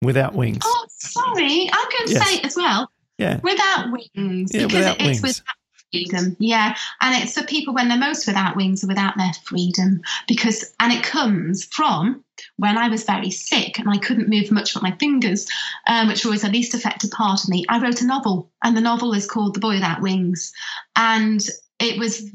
Without 0.01 0.35
Wings. 0.35 0.61
Oh, 0.63 0.85
sorry. 0.89 1.69
I'm 1.71 1.89
going 1.89 2.07
to 2.07 2.13
yes. 2.13 2.27
say 2.29 2.35
it 2.37 2.45
as 2.45 2.55
well. 2.55 2.91
Yeah. 3.17 3.39
Without 3.43 3.91
wings. 3.91 4.51
Yeah, 4.53 4.65
because 4.65 4.73
without 4.73 5.01
it's 5.01 5.21
wings. 5.21 5.43
freedom. 5.91 6.35
Yeah, 6.39 6.75
and 7.01 7.23
it's 7.23 7.39
for 7.39 7.45
people 7.45 7.73
when 7.73 7.87
they're 7.87 7.97
most 7.97 8.27
without 8.27 8.55
wings 8.55 8.83
or 8.83 8.87
without 8.87 9.17
their 9.17 9.31
freedom, 9.45 10.01
because 10.27 10.73
and 10.79 10.91
it 10.91 11.03
comes 11.03 11.65
from 11.65 12.23
when 12.57 12.77
I 12.77 12.89
was 12.89 13.03
very 13.03 13.29
sick 13.29 13.79
and 13.79 13.89
I 13.89 13.97
couldn't 13.97 14.29
move 14.29 14.51
much 14.51 14.73
but 14.73 14.83
my 14.83 14.91
fingers, 14.99 15.47
um, 15.87 16.07
which 16.07 16.25
were 16.25 16.29
always 16.29 16.41
the 16.41 16.49
least 16.49 16.73
affected 16.73 17.11
part 17.11 17.43
of 17.43 17.49
me. 17.49 17.65
I 17.69 17.79
wrote 17.79 18.01
a 18.01 18.05
novel, 18.05 18.51
and 18.63 18.75
the 18.75 18.81
novel 18.81 19.13
is 19.13 19.29
called 19.29 19.53
The 19.53 19.59
Boy 19.59 19.75
Without 19.75 20.01
Wings, 20.01 20.51
and 20.95 21.47
it 21.79 21.99
was 21.99 22.29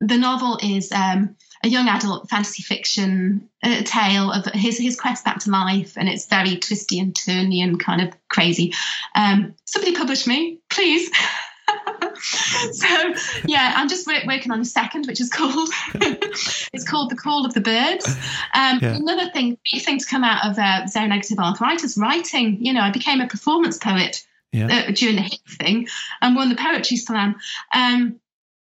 the 0.00 0.18
novel 0.18 0.58
is 0.62 0.92
um, 0.92 1.36
a 1.62 1.68
young 1.68 1.88
adult 1.88 2.28
fantasy 2.28 2.62
fiction 2.62 3.48
uh, 3.62 3.82
tale 3.84 4.32
of 4.32 4.46
his 4.46 4.78
his 4.78 4.98
quest 4.98 5.24
back 5.24 5.38
to 5.40 5.50
life, 5.50 5.96
and 5.96 6.08
it's 6.08 6.26
very 6.26 6.56
twisty 6.56 6.98
and 6.98 7.14
turny 7.14 7.62
and 7.62 7.78
kind 7.78 8.00
of 8.00 8.14
crazy. 8.28 8.74
Um, 9.14 9.54
somebody 9.64 9.94
publish 9.94 10.26
me, 10.26 10.58
please. 10.70 11.10
so 12.72 13.14
yeah, 13.46 13.74
I'm 13.76 13.88
just 13.88 14.06
working 14.06 14.52
on 14.52 14.60
a 14.60 14.64
second, 14.64 15.06
which 15.06 15.20
is 15.20 15.30
called 15.30 15.68
it's 15.94 16.88
called 16.88 17.10
the 17.10 17.16
Call 17.16 17.46
of 17.46 17.54
the 17.54 17.60
Birds. 17.60 18.06
Um, 18.54 18.80
yeah. 18.82 18.96
Another 18.96 19.30
thing, 19.30 19.58
big 19.70 19.82
thing 19.82 19.98
to 19.98 20.06
come 20.06 20.24
out 20.24 20.44
of 20.44 20.58
uh, 20.58 20.86
seronegative 20.86 21.38
arthritis 21.38 21.96
writing. 21.96 22.64
You 22.64 22.72
know, 22.72 22.80
I 22.80 22.90
became 22.90 23.20
a 23.20 23.28
performance 23.28 23.78
poet 23.78 24.26
yeah. 24.52 24.66
uh, 24.66 24.92
during 24.92 25.16
the 25.16 25.22
hit 25.22 25.40
thing 25.48 25.88
and 26.20 26.36
won 26.36 26.48
the 26.48 26.56
poetry 26.56 26.96
slam. 26.96 27.36
Um, 27.72 28.20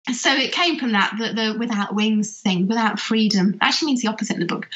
so 0.09 0.33
it 0.33 0.51
came 0.51 0.79
from 0.79 0.93
that 0.93 1.15
the, 1.17 1.33
the, 1.33 1.59
without 1.59 1.93
wings 1.93 2.41
thing 2.41 2.67
without 2.67 2.99
freedom. 2.99 3.57
Actually 3.61 3.87
means 3.87 4.01
the 4.01 4.07
opposite 4.07 4.33
in 4.33 4.39
the 4.39 4.47
book. 4.47 4.67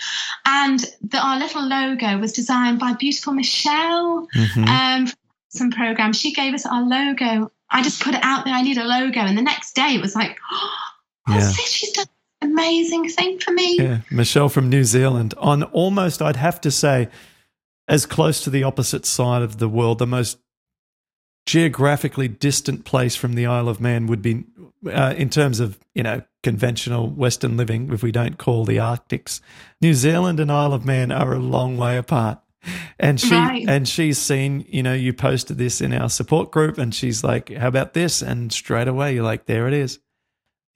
And 0.45 0.79
the, 1.01 1.17
our 1.17 1.39
little 1.39 1.67
logo 1.67 2.17
was 2.19 2.31
designed 2.31 2.79
by 2.79 2.93
beautiful 2.93 3.33
michelle 3.33 4.27
mm-hmm. 4.35 4.63
um, 4.63 5.11
some 5.49 5.71
program. 5.71 6.13
She 6.13 6.31
gave 6.31 6.53
us 6.53 6.65
our 6.65 6.83
logo. 6.83 7.51
I 7.69 7.81
just 7.81 8.03
put 8.03 8.13
it 8.13 8.23
out 8.23 8.45
there. 8.45 8.53
I 8.53 8.61
need 8.61 8.77
a 8.77 8.83
logo. 8.83 9.19
And 9.19 9.37
the 9.37 9.41
next 9.41 9.73
day 9.73 9.95
it 9.95 10.01
was 10.01 10.15
like 10.15 10.37
oh 10.51 10.69
yeah. 11.29 11.51
she's 11.51 11.91
done 11.91 12.05
an 12.41 12.51
amazing 12.51 13.09
thing 13.09 13.39
for 13.39 13.51
me. 13.51 13.77
Yeah. 13.79 14.01
Michelle 14.11 14.49
from 14.49 14.69
new 14.69 14.83
zealand. 14.83 15.33
On 15.37 15.63
almost 15.63 16.21
i'd 16.21 16.35
have 16.35 16.61
to 16.61 16.71
say 16.71 17.09
as 17.87 18.05
close 18.05 18.43
to 18.43 18.51
the 18.51 18.63
opposite 18.63 19.05
side 19.05 19.41
of 19.41 19.57
the 19.57 19.69
world 19.69 19.97
the 19.99 20.07
most 20.07 20.37
geographically 21.45 22.27
distant 22.27 22.85
place 22.85 23.15
from 23.15 23.33
the 23.33 23.45
Isle 23.45 23.69
of 23.69 23.79
Man 23.79 24.07
would 24.07 24.21
be, 24.21 24.45
uh, 24.91 25.13
in 25.17 25.29
terms 25.29 25.59
of 25.59 25.79
you 25.93 26.03
know 26.03 26.21
conventional 26.43 27.09
Western 27.09 27.57
living, 27.57 27.91
if 27.91 28.03
we 28.03 28.11
don't 28.11 28.37
call 28.37 28.65
the 28.65 28.79
Arctics, 28.79 29.41
New 29.81 29.93
Zealand 29.93 30.39
and 30.39 30.51
Isle 30.51 30.73
of 30.73 30.85
Man 30.85 31.11
are 31.11 31.33
a 31.33 31.39
long 31.39 31.77
way 31.77 31.97
apart. 31.97 32.39
And 32.97 33.19
she 33.19 33.35
right. 33.35 33.63
and 33.67 33.87
she's 33.87 34.17
seen, 34.17 34.65
you 34.67 34.81
know, 34.81 34.93
you 34.93 35.13
posted 35.13 35.59
this 35.59 35.81
in 35.81 35.93
our 35.93 36.09
support 36.09 36.51
group, 36.51 36.79
and 36.79 36.95
she's 36.95 37.23
like, 37.23 37.53
"How 37.53 37.67
about 37.67 37.93
this?" 37.93 38.23
And 38.23 38.51
straight 38.51 38.87
away, 38.87 39.13
you're 39.13 39.23
like, 39.23 39.45
"There 39.45 39.67
it 39.67 39.73
is." 39.73 39.99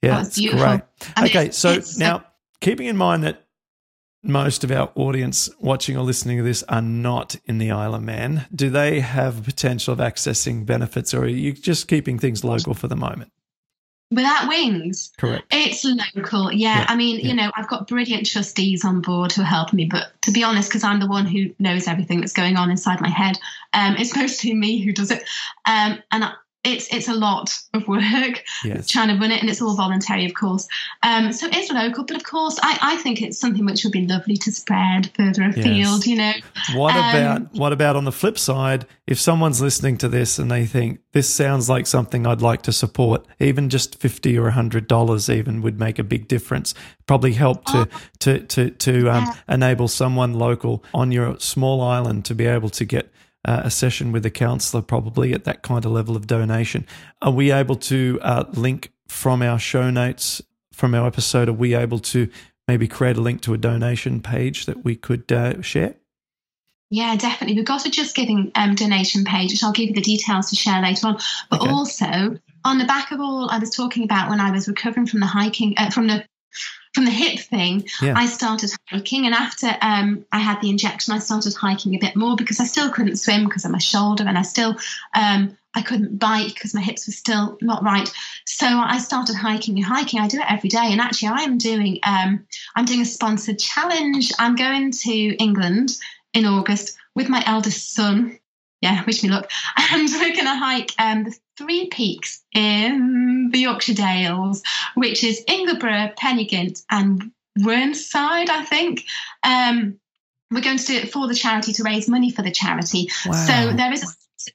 Yeah, 0.00 0.18
oh, 0.18 0.20
it's, 0.22 0.38
it's 0.38 0.50
great. 0.50 0.82
I 1.16 1.22
mean, 1.22 1.30
okay, 1.30 1.50
so 1.50 1.80
now 1.98 2.24
keeping 2.60 2.86
in 2.86 2.96
mind 2.96 3.24
that 3.24 3.44
most 4.22 4.64
of 4.64 4.70
our 4.70 4.90
audience 4.94 5.48
watching 5.60 5.96
or 5.96 6.02
listening 6.02 6.38
to 6.38 6.42
this 6.42 6.62
are 6.64 6.82
not 6.82 7.36
in 7.46 7.58
the 7.58 7.70
Isle 7.70 7.94
of 7.94 8.02
Man. 8.02 8.46
Do 8.54 8.70
they 8.70 9.00
have 9.00 9.44
potential 9.44 9.92
of 9.92 9.98
accessing 9.98 10.66
benefits, 10.66 11.14
or 11.14 11.22
are 11.22 11.28
you 11.28 11.52
just 11.52 11.88
keeping 11.88 12.18
things 12.18 12.44
local 12.44 12.74
for 12.74 12.88
the 12.88 12.96
moment? 12.96 13.32
Without 14.12 14.48
wings, 14.48 15.12
correct. 15.18 15.46
It's 15.52 15.84
local, 15.84 16.50
yeah. 16.52 16.80
yeah. 16.80 16.86
I 16.88 16.96
mean, 16.96 17.20
yeah. 17.20 17.26
you 17.28 17.34
know, 17.34 17.52
I've 17.56 17.68
got 17.68 17.86
brilliant 17.86 18.26
trustees 18.26 18.84
on 18.84 19.00
board 19.00 19.32
who 19.32 19.42
help 19.42 19.72
me, 19.72 19.84
but 19.84 20.08
to 20.22 20.32
be 20.32 20.42
honest, 20.42 20.68
because 20.68 20.82
I'm 20.82 20.98
the 20.98 21.06
one 21.06 21.26
who 21.26 21.54
knows 21.60 21.86
everything 21.86 22.20
that's 22.20 22.32
going 22.32 22.56
on 22.56 22.72
inside 22.72 23.00
my 23.00 23.08
head, 23.08 23.38
um, 23.72 23.94
it's 23.96 24.16
mostly 24.16 24.52
me 24.52 24.80
who 24.80 24.92
does 24.92 25.12
it. 25.12 25.22
Um, 25.64 26.02
and 26.10 26.24
I, 26.24 26.32
it's 26.62 26.92
it's 26.92 27.08
a 27.08 27.14
lot 27.14 27.50
of 27.72 27.88
work 27.88 28.44
yes. 28.64 28.86
trying 28.86 29.08
to 29.08 29.14
run 29.14 29.30
it, 29.30 29.40
and 29.40 29.48
it's 29.48 29.62
all 29.62 29.74
voluntary, 29.74 30.26
of 30.26 30.34
course. 30.34 30.68
Um, 31.02 31.32
so 31.32 31.48
it's 31.50 31.70
local, 31.70 32.04
but 32.04 32.16
of 32.16 32.24
course, 32.24 32.58
I, 32.62 32.78
I 32.82 32.96
think 32.96 33.22
it's 33.22 33.38
something 33.38 33.64
which 33.64 33.82
would 33.84 33.92
be 33.92 34.06
lovely 34.06 34.36
to 34.36 34.52
spread 34.52 35.10
further 35.16 35.44
afield. 35.44 35.66
Yes. 35.66 36.06
You 36.06 36.16
know, 36.16 36.32
what 36.74 36.94
um, 36.94 36.98
about 36.98 37.54
what 37.54 37.72
about 37.72 37.96
on 37.96 38.04
the 38.04 38.12
flip 38.12 38.38
side? 38.38 38.86
If 39.06 39.18
someone's 39.18 39.60
listening 39.60 39.96
to 39.98 40.08
this 40.08 40.38
and 40.38 40.50
they 40.50 40.66
think 40.66 41.00
this 41.12 41.28
sounds 41.28 41.68
like 41.68 41.86
something 41.86 42.26
I'd 42.26 42.42
like 42.42 42.62
to 42.62 42.72
support, 42.72 43.26
even 43.38 43.70
just 43.70 43.98
fifty 43.98 44.38
or 44.38 44.50
hundred 44.50 44.86
dollars, 44.86 45.30
even 45.30 45.62
would 45.62 45.78
make 45.78 45.98
a 45.98 46.04
big 46.04 46.28
difference. 46.28 46.74
Probably 47.06 47.32
help 47.32 47.64
to 47.66 47.88
oh, 47.90 48.00
to 48.20 48.40
to 48.40 48.70
to 48.70 49.08
um, 49.08 49.24
yeah. 49.24 49.54
enable 49.54 49.88
someone 49.88 50.34
local 50.34 50.84
on 50.92 51.10
your 51.10 51.40
small 51.40 51.80
island 51.80 52.26
to 52.26 52.34
be 52.34 52.44
able 52.44 52.68
to 52.70 52.84
get 52.84 53.10
uh, 53.44 53.62
a 53.64 53.70
session 53.70 54.12
with 54.12 54.24
a 54.26 54.30
counselor, 54.30 54.82
probably 54.82 55.32
at 55.32 55.44
that 55.44 55.62
kind 55.62 55.84
of 55.84 55.92
level 55.92 56.16
of 56.16 56.26
donation. 56.26 56.86
Are 57.22 57.32
we 57.32 57.50
able 57.50 57.76
to 57.76 58.18
uh, 58.22 58.44
link 58.52 58.92
from 59.08 59.42
our 59.42 59.58
show 59.58 59.90
notes 59.90 60.42
from 60.72 60.94
our 60.94 61.06
episode? 61.06 61.48
Are 61.48 61.52
we 61.52 61.74
able 61.74 61.98
to 61.98 62.28
maybe 62.68 62.86
create 62.86 63.16
a 63.16 63.20
link 63.20 63.40
to 63.42 63.54
a 63.54 63.58
donation 63.58 64.20
page 64.20 64.66
that 64.66 64.84
we 64.84 64.96
could 64.96 65.30
uh, 65.32 65.60
share? 65.62 65.94
Yeah, 66.90 67.14
definitely. 67.16 67.54
We've 67.54 67.64
got 67.64 67.86
a 67.86 67.90
Just 67.90 68.16
Giving 68.16 68.50
um, 68.56 68.74
donation 68.74 69.24
page, 69.24 69.52
which 69.52 69.62
I'll 69.62 69.72
give 69.72 69.90
you 69.90 69.94
the 69.94 70.00
details 70.00 70.50
to 70.50 70.56
share 70.56 70.82
later 70.82 71.06
on. 71.06 71.18
But 71.48 71.60
okay. 71.60 71.70
also, 71.70 72.36
on 72.64 72.78
the 72.78 72.84
back 72.84 73.12
of 73.12 73.20
all 73.20 73.48
I 73.48 73.58
was 73.58 73.70
talking 73.70 74.02
about 74.02 74.28
when 74.28 74.40
I 74.40 74.50
was 74.50 74.66
recovering 74.66 75.06
from 75.06 75.20
the 75.20 75.26
hiking, 75.26 75.74
uh, 75.76 75.90
from 75.90 76.08
the 76.08 76.24
from 76.92 77.04
the 77.04 77.10
hip 77.10 77.38
thing, 77.38 77.88
yeah. 78.02 78.14
I 78.16 78.26
started 78.26 78.70
hiking. 78.88 79.26
And 79.26 79.34
after 79.34 79.76
um, 79.80 80.24
I 80.32 80.38
had 80.38 80.60
the 80.60 80.70
injection, 80.70 81.14
I 81.14 81.18
started 81.18 81.54
hiking 81.54 81.94
a 81.94 81.98
bit 81.98 82.16
more 82.16 82.36
because 82.36 82.60
I 82.60 82.64
still 82.64 82.90
couldn't 82.90 83.16
swim 83.16 83.44
because 83.44 83.64
of 83.64 83.70
my 83.70 83.78
shoulder, 83.78 84.24
and 84.26 84.36
I 84.36 84.42
still 84.42 84.76
um, 85.14 85.56
I 85.74 85.82
couldn't 85.82 86.18
bike 86.18 86.54
because 86.54 86.74
my 86.74 86.80
hips 86.80 87.06
were 87.06 87.12
still 87.12 87.58
not 87.60 87.84
right. 87.84 88.10
So 88.44 88.66
I 88.66 88.98
started 88.98 89.36
hiking 89.36 89.76
and 89.76 89.86
hiking. 89.86 90.20
I 90.20 90.28
do 90.28 90.40
it 90.40 90.50
every 90.50 90.68
day, 90.68 90.88
and 90.90 91.00
actually, 91.00 91.28
I 91.28 91.42
am 91.42 91.58
doing 91.58 92.00
um, 92.02 92.46
I'm 92.74 92.84
doing 92.84 93.02
a 93.02 93.06
sponsored 93.06 93.58
challenge. 93.58 94.32
I'm 94.38 94.56
going 94.56 94.90
to 94.90 95.12
England 95.36 95.96
in 96.32 96.44
August 96.44 96.96
with 97.14 97.28
my 97.28 97.42
eldest 97.46 97.94
son 97.94 98.38
yeah, 98.80 99.04
wish 99.04 99.22
me 99.22 99.28
luck. 99.28 99.50
And 99.92 100.08
we're 100.08 100.34
going 100.34 100.46
to 100.46 100.54
hike 100.54 100.92
um, 100.98 101.24
the 101.24 101.36
three 101.60 101.88
peaks 101.88 102.42
in 102.54 103.50
the 103.52 103.58
Yorkshire 103.60 103.94
Dales, 103.94 104.62
which 104.94 105.22
is 105.22 105.44
Ingleborough, 105.46 106.16
Pen-y-ghent, 106.16 106.82
and 106.90 107.30
Whernside, 107.58 108.48
I 108.48 108.64
think. 108.64 109.04
Um, 109.42 109.98
we're 110.50 110.62
going 110.62 110.78
to 110.78 110.86
do 110.86 110.94
it 110.94 111.12
for 111.12 111.28
the 111.28 111.34
charity 111.34 111.74
to 111.74 111.82
raise 111.82 112.08
money 112.08 112.30
for 112.30 112.42
the 112.42 112.50
charity. 112.50 113.08
Wow. 113.26 113.32
So 113.32 113.76
there 113.76 113.92
is 113.92 114.02
a 114.02 114.06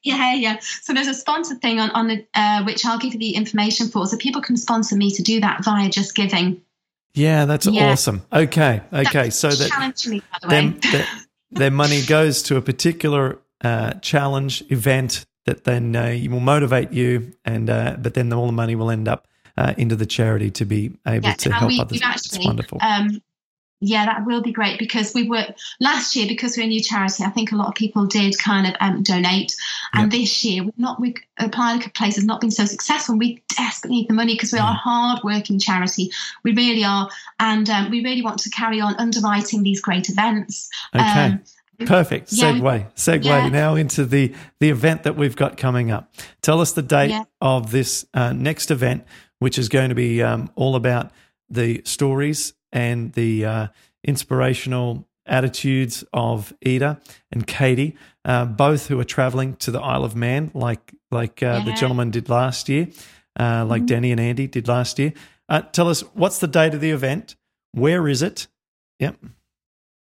yeah, 0.02 0.34
yeah. 0.34 0.58
So 0.82 0.94
there's 0.94 1.08
a 1.08 1.14
sponsor 1.14 1.56
thing 1.56 1.80
on 1.80 1.92
on 1.92 2.08
the 2.08 2.26
uh, 2.34 2.64
which 2.64 2.84
I'll 2.86 2.98
give 2.98 3.14
you 3.14 3.20
the 3.20 3.36
information 3.36 3.88
for, 3.88 4.08
so 4.08 4.18
people 4.18 4.42
can 4.42 4.58
sponsor 4.58 4.96
me 4.96 5.12
to 5.12 5.22
do 5.22 5.40
that 5.42 5.64
via 5.64 5.90
Just 5.90 6.16
Giving. 6.16 6.62
Yeah, 7.14 7.46
that's 7.46 7.68
yeah. 7.68 7.92
awesome. 7.92 8.24
Okay, 8.34 8.82
okay. 8.92 9.24
That's 9.24 9.36
so 9.36 9.52
that 9.52 10.08
me, 10.08 10.24
the 10.42 10.48
their, 10.48 10.70
their, 10.92 11.06
their 11.52 11.72
money 11.72 12.02
goes 12.02 12.42
to 12.44 12.58
a 12.58 12.62
particular 12.64 13.40
uh, 13.64 13.94
challenge 14.02 14.64
event 14.70 15.24
that 15.46 15.64
then 15.64 15.96
uh, 15.96 16.18
will 16.30 16.40
motivate 16.40 16.92
you, 16.92 17.34
and 17.46 17.70
uh, 17.70 17.96
but 18.00 18.14
then 18.14 18.34
all 18.34 18.48
the 18.48 18.52
money 18.52 18.76
will 18.76 18.92
end 18.92 19.08
up 19.08 19.28
uh, 19.58 19.74
into 19.78 19.96
the 19.96 20.06
charity 20.06 20.52
to 20.52 20.66
be 20.66 20.98
able 21.08 21.28
yeah, 21.28 21.34
to 21.36 21.52
help 21.52 21.70
we, 21.70 21.80
others. 21.80 22.02
Actually, 22.04 22.38
it's 22.38 22.46
wonderful. 22.46 22.80
Um, 22.82 23.22
yeah, 23.82 24.06
that 24.06 24.26
will 24.26 24.42
be 24.42 24.54
great 24.54 24.80
because 24.80 25.14
we 25.14 25.28
were 25.28 25.46
last 25.80 26.16
year 26.16 26.28
because 26.28 26.58
we're 26.58 26.64
a 26.64 26.68
new 26.68 26.82
charity. 26.82 27.24
I 27.24 27.30
think 27.30 27.52
a 27.52 27.56
lot 27.56 27.68
of 27.68 27.76
people 27.76 28.06
did 28.08 28.38
kind 28.38 28.66
of 28.66 28.74
um, 28.80 29.04
donate, 29.04 29.56
and 29.94 30.12
yep. 30.12 30.22
this 30.22 30.44
year 30.46 30.64
we're 30.64 30.72
not 30.78 31.00
we 31.00 31.14
applied 31.38 31.94
place 31.94 32.16
has 32.16 32.26
not 32.26 32.42
been 32.42 32.52
so 32.52 32.66
successful. 32.66 33.14
And 33.14 33.20
we 33.20 33.44
desperately 33.56 33.98
need 33.98 34.10
the 34.10 34.14
money 34.14 34.34
because 34.34 34.54
we 34.54 34.60
are 34.60 34.72
a 34.72 34.74
hard-working 34.74 35.60
charity. 35.60 36.10
We 36.44 36.54
really 36.54 36.84
are, 36.84 37.10
and 37.40 37.70
um, 37.70 37.92
we 37.92 38.04
really 38.04 38.22
want 38.22 38.40
to 38.40 38.50
carry 38.50 38.80
on 38.80 38.96
underwriting 38.96 39.62
these 39.62 39.82
great 39.82 40.10
events. 40.10 40.70
Okay. 40.96 41.04
Um, 41.04 41.44
Perfect. 41.86 42.32
Yeah. 42.32 42.54
Segue. 42.54 42.94
Segue 42.94 43.26
yeah. 43.26 43.50
now 43.50 43.76
into 43.76 44.06
the 44.06 44.34
the 44.60 44.70
event 44.70 45.04
that 45.04 45.16
we've 45.16 45.36
got 45.36 45.58
coming 45.58 45.92
up. 45.92 46.14
Tell 46.42 46.62
us 46.62 46.72
the 46.74 46.82
date 46.82 47.10
yeah. 47.10 47.24
of 47.42 47.72
this 47.72 48.06
uh, 48.14 48.34
next 48.34 48.72
event, 48.72 49.06
which 49.40 49.58
is 49.58 49.70
going 49.70 49.90
to 49.90 49.96
be 49.96 50.22
um, 50.24 50.50
all 50.56 50.76
about 50.76 51.12
the 51.50 51.82
stories 51.86 52.54
and 52.72 53.14
the 53.14 53.46
uh, 53.46 53.68
inspirational 54.04 55.08
attitudes 55.26 56.04
of 56.14 56.54
Ida 56.66 57.00
and 57.32 57.46
Katie, 57.46 57.98
uh, 58.24 58.46
both 58.46 58.88
who 58.88 59.00
are 59.00 59.06
traveling 59.06 59.56
to 59.58 59.72
the 59.72 59.82
Isle 59.82 60.04
of 60.04 60.16
Man, 60.16 60.52
like 60.54 60.94
like 61.12 61.42
uh, 61.42 61.64
the 61.64 61.74
gentleman 61.74 62.12
did 62.12 62.30
last 62.30 62.70
year, 62.70 62.88
uh, 63.40 63.66
like 63.66 63.82
mm-hmm. 63.82 63.86
Danny 63.88 64.12
and 64.12 64.20
Andy 64.20 64.48
did 64.48 64.68
last 64.68 65.00
year. 65.00 65.14
Uh, 65.48 65.62
tell 65.62 65.90
us 65.90 66.02
what's 66.14 66.40
the 66.40 66.48
date 66.48 66.74
of 66.74 66.82
the 66.82 66.92
event? 66.92 67.36
Where 67.72 68.08
is 68.08 68.22
it? 68.22 68.48
Yep. 69.00 69.18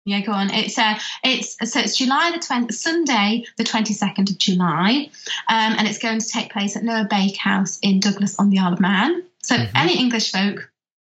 Yeah, 0.09 0.21
go 0.23 0.33
on. 0.33 0.51
It's 0.51 0.79
uh, 0.79 0.99
it's 1.23 1.57
so 1.71 1.81
it's 1.81 1.97
July 1.97 2.33
the 2.33 2.38
20, 2.38 2.73
Sunday, 2.73 3.44
the 3.57 3.64
twenty 3.64 3.92
second 3.92 4.31
of 4.31 4.38
July, 4.38 5.11
um, 5.49 5.75
and 5.77 5.87
it's 5.87 5.99
going 5.99 6.18
to 6.18 6.27
take 6.27 6.51
place 6.51 6.77
at 6.77 6.83
Noa 6.83 7.07
Bakehouse 7.11 7.79
in 7.83 8.01
Douglas 8.01 8.38
on 8.38 8.49
the 8.49 8.59
Isle 8.59 8.73
of 8.73 8.81
Man. 8.81 9.23
So 9.42 9.57
mm-hmm. 9.57 9.77
any 9.77 9.99
English 9.99 10.33
folk, 10.33 10.71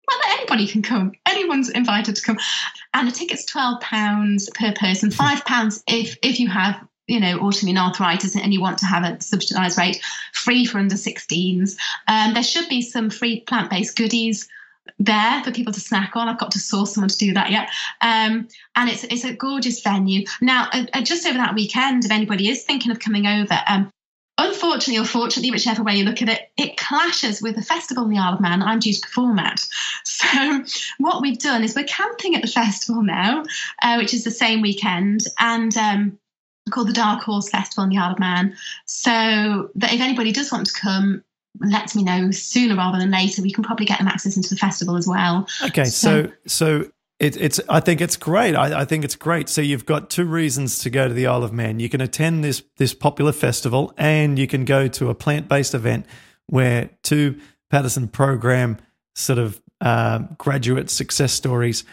well, 0.09 0.19
anybody 0.27 0.67
can 0.67 0.83
come. 0.83 1.13
Anyone's 1.27 1.71
invited 1.71 2.17
to 2.17 2.23
come, 2.23 2.39
and 2.93 3.09
the 3.09 3.13
ticket's 3.13 3.47
twelve 3.47 3.81
pounds 3.81 4.51
per 4.51 4.73
person, 4.73 5.11
five 5.11 5.45
pounds 5.47 5.83
if 5.89 6.19
if 6.23 6.39
you 6.39 6.49
have 6.49 6.87
you 7.09 7.19
know, 7.19 7.39
autoimmune 7.41 7.79
arthritis 7.79 8.37
and 8.37 8.55
you 8.55 8.61
want 8.61 8.79
to 8.79 8.87
have 8.87 9.03
a 9.05 9.21
subsidised 9.21 9.77
rate 9.77 10.01
free 10.33 10.65
for 10.65 10.79
under 10.79 10.95
16s, 10.95 11.77
um, 12.07 12.33
there 12.33 12.45
should 12.45 12.69
be 12.69 12.81
some 12.81 13.11
free 13.11 13.41
plant 13.41 13.71
based 13.71 13.97
goodies 13.97 14.49
there 14.99 15.43
for 15.43 15.53
people 15.53 15.73
to 15.73 15.81
snack 15.81 16.17
on. 16.17 16.29
I've 16.29 16.39
got 16.39 16.53
to 16.53 16.59
source 16.59 16.95
someone 16.95 17.09
to 17.09 17.19
do 17.19 17.35
that 17.35 17.51
yet. 17.51 17.69
Um, 18.01 18.49
and 18.77 18.89
it's 18.91 19.05
it's 19.05 19.25
a 19.25 19.35
gorgeous 19.35 19.81
venue. 19.81 20.27
Now, 20.41 20.69
uh, 20.73 20.87
uh, 20.93 21.03
just 21.03 21.27
over 21.27 21.39
that 21.39 21.55
weekend, 21.55 22.05
if 22.05 22.11
anybody 22.11 22.49
is 22.49 22.65
thinking 22.65 22.91
of 22.91 23.01
coming 23.01 23.27
over, 23.27 23.59
um, 23.67 23.91
unfortunately 24.39 24.99
or 24.99 25.05
fortunately, 25.05 25.51
whichever 25.51 25.83
way 25.83 25.97
you 25.97 26.05
look 26.05 26.23
at 26.23 26.29
it, 26.29 26.51
it 26.57 26.77
clashes 26.77 27.43
with 27.43 27.57
the 27.57 27.63
festival 27.63 28.05
in 28.05 28.11
the 28.11 28.19
Isle 28.19 28.35
of 28.35 28.41
Man 28.41 28.63
I'm 28.63 28.79
due 28.79 28.93
to 28.93 29.01
perform 29.01 29.39
at. 29.39 29.61
So 30.05 30.65
what 30.99 31.21
we've 31.21 31.39
done 31.39 31.63
is 31.63 31.75
we're 31.75 31.85
camping 31.85 32.35
at 32.35 32.43
the 32.43 32.49
festival 32.49 33.03
now, 33.03 33.45
uh, 33.83 33.97
which 33.97 34.15
is 34.15 34.25
the 34.25 34.31
same 34.31 34.61
weekend, 34.61 35.25
and 35.39 35.77
um, 35.77 36.19
called 36.71 36.89
the 36.89 36.93
Dark 36.93 37.23
Horse 37.23 37.51
Festival 37.51 37.85
in 37.85 37.91
the 37.91 37.99
Isle 37.99 38.13
of 38.13 38.19
Man. 38.19 38.57
So 38.87 39.71
that 39.75 39.93
if 39.93 40.01
anybody 40.01 40.33
does 40.33 40.51
want 40.51 40.67
to 40.67 40.73
come, 40.73 41.23
let 41.61 41.95
me 41.95 42.03
know 42.03 42.31
sooner 42.31 42.77
rather 42.77 42.99
than 42.99 43.11
later. 43.11 43.43
We 43.43 43.53
can 43.53 43.65
probably 43.65 43.87
get 43.87 43.99
them 43.99 44.09
access 44.09 44.37
into 44.37 44.51
the 44.51 44.57
festival 44.57 44.97
as 44.97 45.07
well. 45.07 45.47
Okay, 45.65 45.85
so 45.85 46.25
so, 46.25 46.33
so 46.47 46.91
it, 47.19 47.37
it's 47.37 47.61
I 47.69 47.81
think 47.81 48.01
it's 48.01 48.17
great. 48.17 48.55
I, 48.57 48.81
I, 48.81 48.85
think 48.85 49.05
it's 49.05 49.17
great. 49.17 49.49
So 49.49 49.61
you've 49.61 49.87
got 49.87 50.11
two 50.11 50.25
reasons 50.25 50.81
to 50.81 50.91
go 50.91 51.07
to 51.07 51.15
the 51.15 51.27
Isle 51.27 51.45
of 51.45 51.53
Man. 51.53 51.79
You 51.79 51.89
can 51.89 52.01
attend 52.01 52.43
this 52.43 52.63
this 52.79 52.95
popular 52.95 53.33
festival, 53.33 53.93
and 53.97 54.39
you 54.39 54.47
can 54.47 54.65
go 54.65 54.89
to 54.89 55.09
a 55.09 55.15
plant 55.15 55.49
based 55.49 55.75
event 55.75 56.07
where 56.47 56.91
two 57.03 57.39
Paddison 57.73 58.11
program 58.11 58.79
sort 59.15 59.39
of 59.39 59.63
uh, 59.81 60.21
graduate 60.39 60.91
success 60.91 61.33
stories 61.33 61.85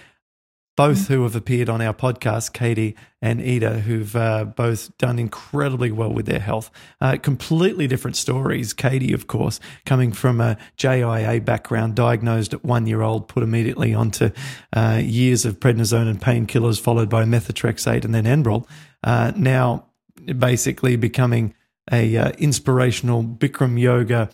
both 0.79 1.09
who 1.09 1.23
have 1.23 1.35
appeared 1.35 1.67
on 1.67 1.81
our 1.81 1.93
podcast, 1.93 2.53
Katie 2.53 2.95
and 3.21 3.41
Ida, 3.41 3.81
who've 3.81 4.15
uh, 4.15 4.45
both 4.45 4.97
done 4.97 5.19
incredibly 5.19 5.91
well 5.91 6.13
with 6.13 6.25
their 6.25 6.39
health. 6.39 6.71
Uh, 7.01 7.17
completely 7.17 7.85
different 7.85 8.15
stories. 8.15 8.71
Katie, 8.71 9.11
of 9.11 9.27
course, 9.27 9.59
coming 9.85 10.13
from 10.13 10.39
a 10.39 10.55
JIA 10.77 11.43
background, 11.43 11.95
diagnosed 11.95 12.53
at 12.53 12.63
one 12.63 12.87
year 12.87 13.01
old, 13.01 13.27
put 13.27 13.43
immediately 13.43 13.93
onto 13.93 14.29
uh, 14.71 15.01
years 15.03 15.43
of 15.43 15.59
prednisone 15.59 16.09
and 16.09 16.21
painkillers, 16.21 16.79
followed 16.79 17.09
by 17.09 17.25
methotrexate 17.25 18.05
and 18.05 18.15
then 18.15 18.23
Enbrel. 18.23 18.65
Uh, 19.03 19.33
now, 19.35 19.85
basically 20.37 20.95
becoming 20.95 21.53
a 21.91 22.15
uh, 22.15 22.31
inspirational 22.37 23.21
Bikram 23.21 23.77
yoga 23.77 24.29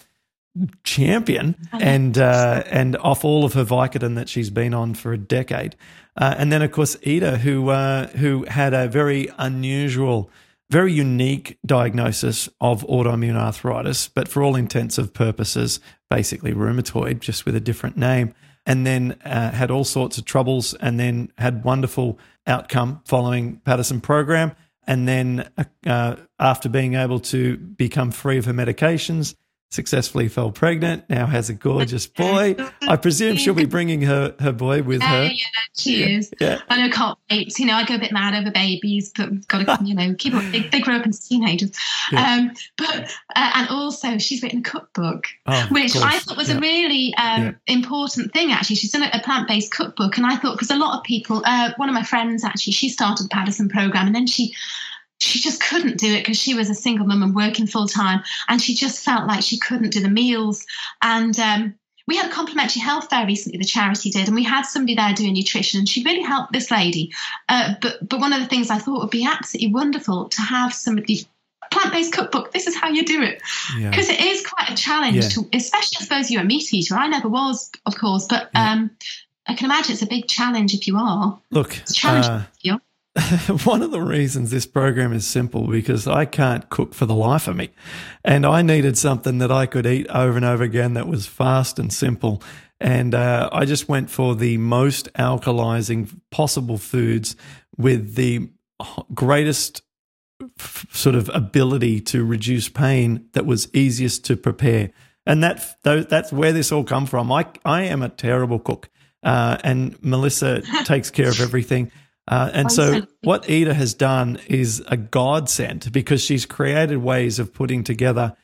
champion 0.84 1.56
and 1.74 2.18
uh, 2.18 2.64
and 2.70 2.96
off 2.98 3.26
all 3.26 3.44
of 3.44 3.54
her 3.54 3.66
Vicodin 3.66 4.16
that 4.16 4.30
she's 4.30 4.50
been 4.50 4.74
on 4.74 4.94
for 4.94 5.14
a 5.14 5.18
decade. 5.18 5.76
Uh, 6.18 6.34
and 6.38 6.52
then, 6.52 6.62
of 6.62 6.72
course, 6.72 6.98
Ida, 7.06 7.38
who 7.40 7.70
uh, 7.70 8.08
who 8.08 8.46
had 8.46 8.74
a 8.74 8.88
very 8.88 9.30
unusual, 9.38 10.30
very 10.70 10.94
unique 10.94 11.58
diagnosis 11.66 12.48
of 12.62 12.88
autoimmune 12.88 13.36
arthritis, 13.36 14.08
but 14.08 14.28
for 14.28 14.42
all 14.42 14.56
intents 14.56 14.98
and 14.98 15.14
purposes, 15.14 15.80
basically 16.10 16.54
rheumatoid, 16.54 17.20
just 17.20 17.46
with 17.46 17.56
a 17.56 17.60
different 17.60 17.98
name. 17.98 18.34
And 18.66 18.88
then 18.88 19.18
uh, 19.24 19.52
had 19.52 19.70
all 19.70 19.84
sorts 19.84 20.18
of 20.18 20.26
troubles, 20.26 20.74
and 20.76 21.00
then 21.00 21.32
had 21.38 21.64
wonderful 21.64 22.18
outcome 22.48 23.02
following 23.06 23.62
Paddison 23.66 24.02
program. 24.02 24.54
And 24.88 25.08
then, 25.08 25.50
uh, 25.86 26.16
after 26.40 26.70
being 26.70 26.94
able 26.94 27.20
to 27.20 27.58
become 27.58 28.12
free 28.12 28.38
of 28.38 28.46
her 28.46 28.54
medications, 28.54 29.36
successfully 29.76 30.28
fell 30.28 30.52
pregnant, 30.52 31.08
now 31.10 31.28
has 31.28 31.50
a 31.50 31.54
gorgeous 31.54 32.08
boy. 32.24 32.56
I 32.82 32.96
presume 32.96 33.36
she'll 33.38 33.54
be 33.54 33.66
bringing 33.66 34.02
her, 34.02 34.34
her 34.40 34.52
boy 34.52 34.82
with 34.82 35.02
her. 35.02 35.24
Uh, 35.26 35.30
yeah, 35.30 35.46
she 35.78 36.00
yeah, 36.00 36.18
is. 36.18 36.32
Yeah. 36.40 36.60
I 36.70 36.82
know, 36.82 36.92
can't 36.92 37.18
wait. 37.30 37.60
You 37.60 37.68
know, 37.68 37.74
I 37.74 37.86
go 37.86 37.96
a 37.96 38.00
bit 38.00 38.12
mad 38.12 38.34
over 38.34 38.52
babies, 38.52 39.12
but 39.16 39.48
got 39.48 39.80
to, 39.80 39.86
you 39.86 39.94
know, 39.94 40.16
keep 40.18 40.34
up. 40.34 40.44
They, 40.52 40.62
they 40.62 40.80
grow 40.80 40.96
up 40.96 41.06
as 41.06 41.20
teenagers. 41.28 41.72
Yeah. 42.12 42.34
Um, 42.34 42.52
but, 42.78 43.12
uh, 43.36 43.52
and 43.56 43.70
also, 43.70 44.18
she's 44.18 44.42
written 44.42 44.60
a 44.60 44.64
cookbook, 44.64 45.28
oh, 45.46 45.68
which 45.72 45.96
I 45.96 46.20
thought 46.20 46.38
was 46.38 46.50
a 46.50 46.60
really 46.60 47.14
um, 47.16 47.58
important 47.68 48.34
thing, 48.34 48.52
actually. 48.52 48.78
She's 48.78 48.92
done 48.92 49.04
a, 49.04 49.10
a 49.14 49.22
plant 49.22 49.48
based 49.48 49.72
cookbook. 49.72 50.18
And 50.18 50.26
I 50.26 50.38
thought, 50.38 50.54
because 50.54 50.72
a 50.72 50.78
lot 50.78 50.98
of 50.98 51.04
people, 51.04 51.42
uh, 51.46 51.72
one 51.78 51.90
of 51.90 51.96
my 51.96 52.04
friends 52.04 52.44
actually, 52.44 52.74
she 52.74 52.90
started 52.90 53.26
the 53.26 53.30
Paddison 53.30 53.70
program 53.70 54.08
and 54.08 54.16
then 54.16 54.28
she, 54.28 54.56
she 55.36 55.42
just 55.42 55.62
couldn't 55.62 55.98
do 55.98 56.14
it 56.14 56.22
because 56.22 56.40
she 56.40 56.54
was 56.54 56.70
a 56.70 56.76
single 56.76 57.06
mum 57.06 57.22
and 57.22 57.36
working 57.36 57.68
full 57.68 57.88
time, 57.88 58.24
and 58.48 58.62
she 58.62 58.74
just 58.74 59.04
felt 59.04 59.28
like 59.28 59.44
she 59.44 59.60
couldn't 59.60 59.92
do 59.92 60.00
the 60.00 60.10
meals. 60.10 60.66
And 61.02 61.38
um, 61.40 61.76
we 62.08 62.16
had 62.16 62.30
a 62.30 62.34
complimentary 62.34 62.82
health 62.82 63.10
fair 63.10 63.26
recently, 63.26 63.58
the 63.58 63.66
charity 63.66 64.12
did, 64.12 64.28
and 64.28 64.36
we 64.36 64.44
had 64.44 64.64
somebody 64.64 64.96
there 64.96 65.14
doing 65.14 65.34
nutrition, 65.34 65.80
and 65.80 65.90
she 65.90 66.04
really 66.04 66.22
helped 66.22 66.54
this 66.54 66.72
lady. 66.72 67.14
Uh, 67.50 67.74
but 67.82 68.08
but 68.08 68.22
one 68.22 68.32
of 68.32 68.40
the 68.40 68.48
things 68.48 68.70
I 68.70 68.78
thought 68.78 69.02
would 69.02 69.10
be 69.10 69.26
absolutely 69.26 69.74
wonderful 69.74 70.30
to 70.30 70.42
have 70.42 70.74
somebody 70.74 71.28
plant-based 71.72 72.14
cookbook. 72.14 72.54
This 72.54 72.68
is 72.68 72.76
how 72.76 72.90
you 72.90 73.04
do 73.04 73.22
it 73.22 73.42
because 73.78 74.08
yeah. 74.08 74.16
it 74.16 74.22
is 74.22 74.48
quite 74.48 74.70
a 74.70 74.76
challenge, 74.76 75.16
yeah. 75.16 75.30
to, 75.30 75.50
especially 75.52 75.98
I 76.00 76.04
suppose 76.04 76.32
you're 76.32 76.44
a 76.44 76.46
meat 76.46 76.74
eater. 76.74 76.96
I 76.96 77.08
never 77.08 77.28
was, 77.28 77.72
of 77.86 77.98
course, 77.98 78.26
but 78.30 78.50
yeah. 78.54 78.72
um, 78.72 78.92
I 79.48 79.56
can 79.56 79.66
imagine 79.66 79.94
it's 79.94 80.02
a 80.02 80.08
big 80.08 80.28
challenge 80.28 80.74
if 80.74 80.88
you 80.88 80.96
are. 80.98 81.38
Look, 81.52 81.78
it's 81.78 81.92
a 81.92 81.94
challenge 81.94 82.26
uh, 82.28 82.44
one 83.64 83.82
of 83.82 83.92
the 83.92 84.02
reasons 84.02 84.52
this 84.52 84.66
program 84.66 85.14
is 85.14 85.26
simple 85.26 85.68
because 85.68 86.06
I 86.06 86.26
can't 86.26 86.70
cook 86.70 86.94
for 86.94 87.06
the 87.06 87.16
life 87.16 87.48
of 87.48 87.56
me. 87.56 87.70
And 88.24 88.46
I 88.46 88.62
needed 88.62 88.98
something 88.98 89.38
that 89.38 89.52
I 89.52 89.66
could 89.66 89.86
eat 89.86 90.08
over 90.10 90.36
and 90.36 90.46
over 90.46 90.64
again 90.64 90.96
that 90.96 91.08
was 91.08 91.26
fast 91.26 91.80
and 91.80 91.94
simple. 91.94 92.44
And 92.80 93.16
uh, 93.16 93.50
I 93.54 93.66
just 93.66 93.88
went 93.88 94.10
for 94.10 94.36
the 94.36 94.58
most 94.58 95.12
alkalizing 95.14 96.20
possible 96.30 96.78
foods 96.78 97.38
with 97.78 98.16
the 98.16 98.50
greatest 99.14 99.82
f- 100.60 100.86
sort 100.92 101.16
of 101.16 101.30
ability 101.34 102.02
to 102.02 102.26
reduce 102.26 102.68
pain 102.68 103.30
that 103.32 103.46
was 103.46 103.74
easiest 103.74 104.26
to 104.26 104.36
prepare. 104.36 104.92
And 105.26 105.42
that 105.44 105.78
that's 105.84 106.32
where 106.32 106.52
this 106.52 106.72
all 106.72 106.84
come 106.84 107.06
from. 107.08 107.32
I 107.32 107.48
I 107.64 107.84
am 107.84 108.04
a 108.04 108.10
terrible 108.10 108.60
cook, 108.60 108.90
uh, 109.24 109.58
and 109.64 109.98
Melissa 110.04 110.62
takes 110.84 111.10
care 111.10 111.30
of 111.30 111.42
everything. 111.42 111.92
Uh, 112.28 112.50
and 112.54 112.72
so, 112.72 113.06
what 113.22 113.50
Ida 113.50 113.74
has 113.74 113.94
done 113.94 114.40
is 114.48 114.84
a 114.88 114.98
godsend 114.98 115.92
because 115.92 116.22
she's 116.22 116.46
created 116.46 116.98
ways 116.98 117.38
of 117.38 117.54
putting 117.54 117.84
together 117.84 118.36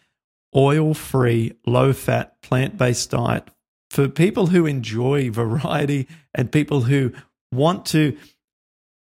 oil 0.55 0.93
free, 0.93 1.53
low 1.65 1.91
fat, 1.93 2.39
plant 2.41 2.77
based 2.77 3.09
diet 3.09 3.49
for 3.89 4.07
people 4.07 4.47
who 4.47 4.65
enjoy 4.65 5.29
variety 5.31 6.07
and 6.33 6.51
people 6.51 6.81
who 6.81 7.11
want 7.51 7.85
to, 7.87 8.17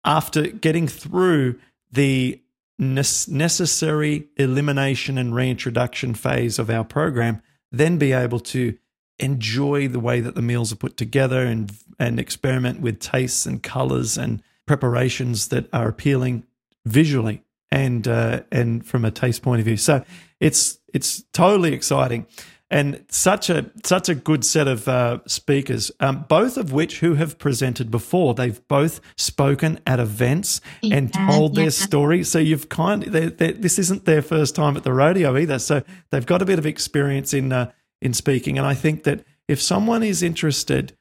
after 0.04 0.48
getting 0.48 0.88
through 0.88 1.58
the 1.92 2.40
necessary 2.78 4.28
elimination 4.36 5.18
and 5.18 5.34
reintroduction 5.34 6.14
phase 6.14 6.58
of 6.58 6.70
our 6.70 6.84
program, 6.84 7.42
then 7.70 7.98
be 7.98 8.12
able 8.12 8.40
to 8.40 8.76
enjoy 9.18 9.86
the 9.86 10.00
way 10.00 10.20
that 10.20 10.34
the 10.34 10.42
meals 10.42 10.72
are 10.72 10.76
put 10.76 10.96
together 10.96 11.42
and 11.42 11.72
and 11.98 12.18
experiment 12.18 12.80
with 12.80 12.98
tastes 12.98 13.44
and 13.44 13.62
colors 13.62 14.16
and 14.16 14.42
preparations 14.70 15.48
that 15.48 15.68
are 15.72 15.88
appealing 15.88 16.44
visually 16.86 17.42
and 17.72 18.06
uh, 18.06 18.40
and 18.52 18.86
from 18.86 19.04
a 19.04 19.10
taste 19.10 19.42
point 19.42 19.58
of 19.58 19.64
view. 19.64 19.76
So 19.76 20.04
it's 20.38 20.78
it's 20.94 21.24
totally 21.32 21.72
exciting 21.72 22.28
and 22.70 23.04
such 23.08 23.50
a 23.50 23.68
such 23.82 24.08
a 24.08 24.14
good 24.14 24.44
set 24.44 24.68
of 24.68 24.86
uh, 24.86 25.18
speakers, 25.26 25.90
um, 25.98 26.24
both 26.28 26.56
of 26.56 26.72
which 26.72 27.00
who 27.00 27.14
have 27.14 27.36
presented 27.36 27.90
before. 27.90 28.32
They've 28.32 28.60
both 28.68 29.00
spoken 29.16 29.80
at 29.88 29.98
events 29.98 30.60
yeah, 30.82 30.98
and 30.98 31.12
told 31.12 31.56
yeah. 31.56 31.64
their 31.64 31.70
story. 31.72 32.22
So 32.22 32.38
you've 32.38 32.68
kind 32.68 33.02
they're, 33.02 33.30
they're, 33.30 33.54
this 33.54 33.76
isn't 33.76 34.04
their 34.04 34.22
first 34.22 34.54
time 34.54 34.76
at 34.76 34.84
the 34.84 34.92
rodeo 34.92 35.36
either. 35.36 35.58
So 35.58 35.82
they've 36.12 36.24
got 36.24 36.42
a 36.42 36.44
bit 36.44 36.60
of 36.60 36.66
experience 36.66 37.34
in 37.34 37.52
uh, 37.52 37.72
in 38.00 38.14
speaking, 38.14 38.56
and 38.56 38.68
I 38.68 38.74
think 38.74 39.02
that 39.02 39.24
if 39.48 39.60
someone 39.60 40.04
is 40.04 40.22
interested 40.22 40.96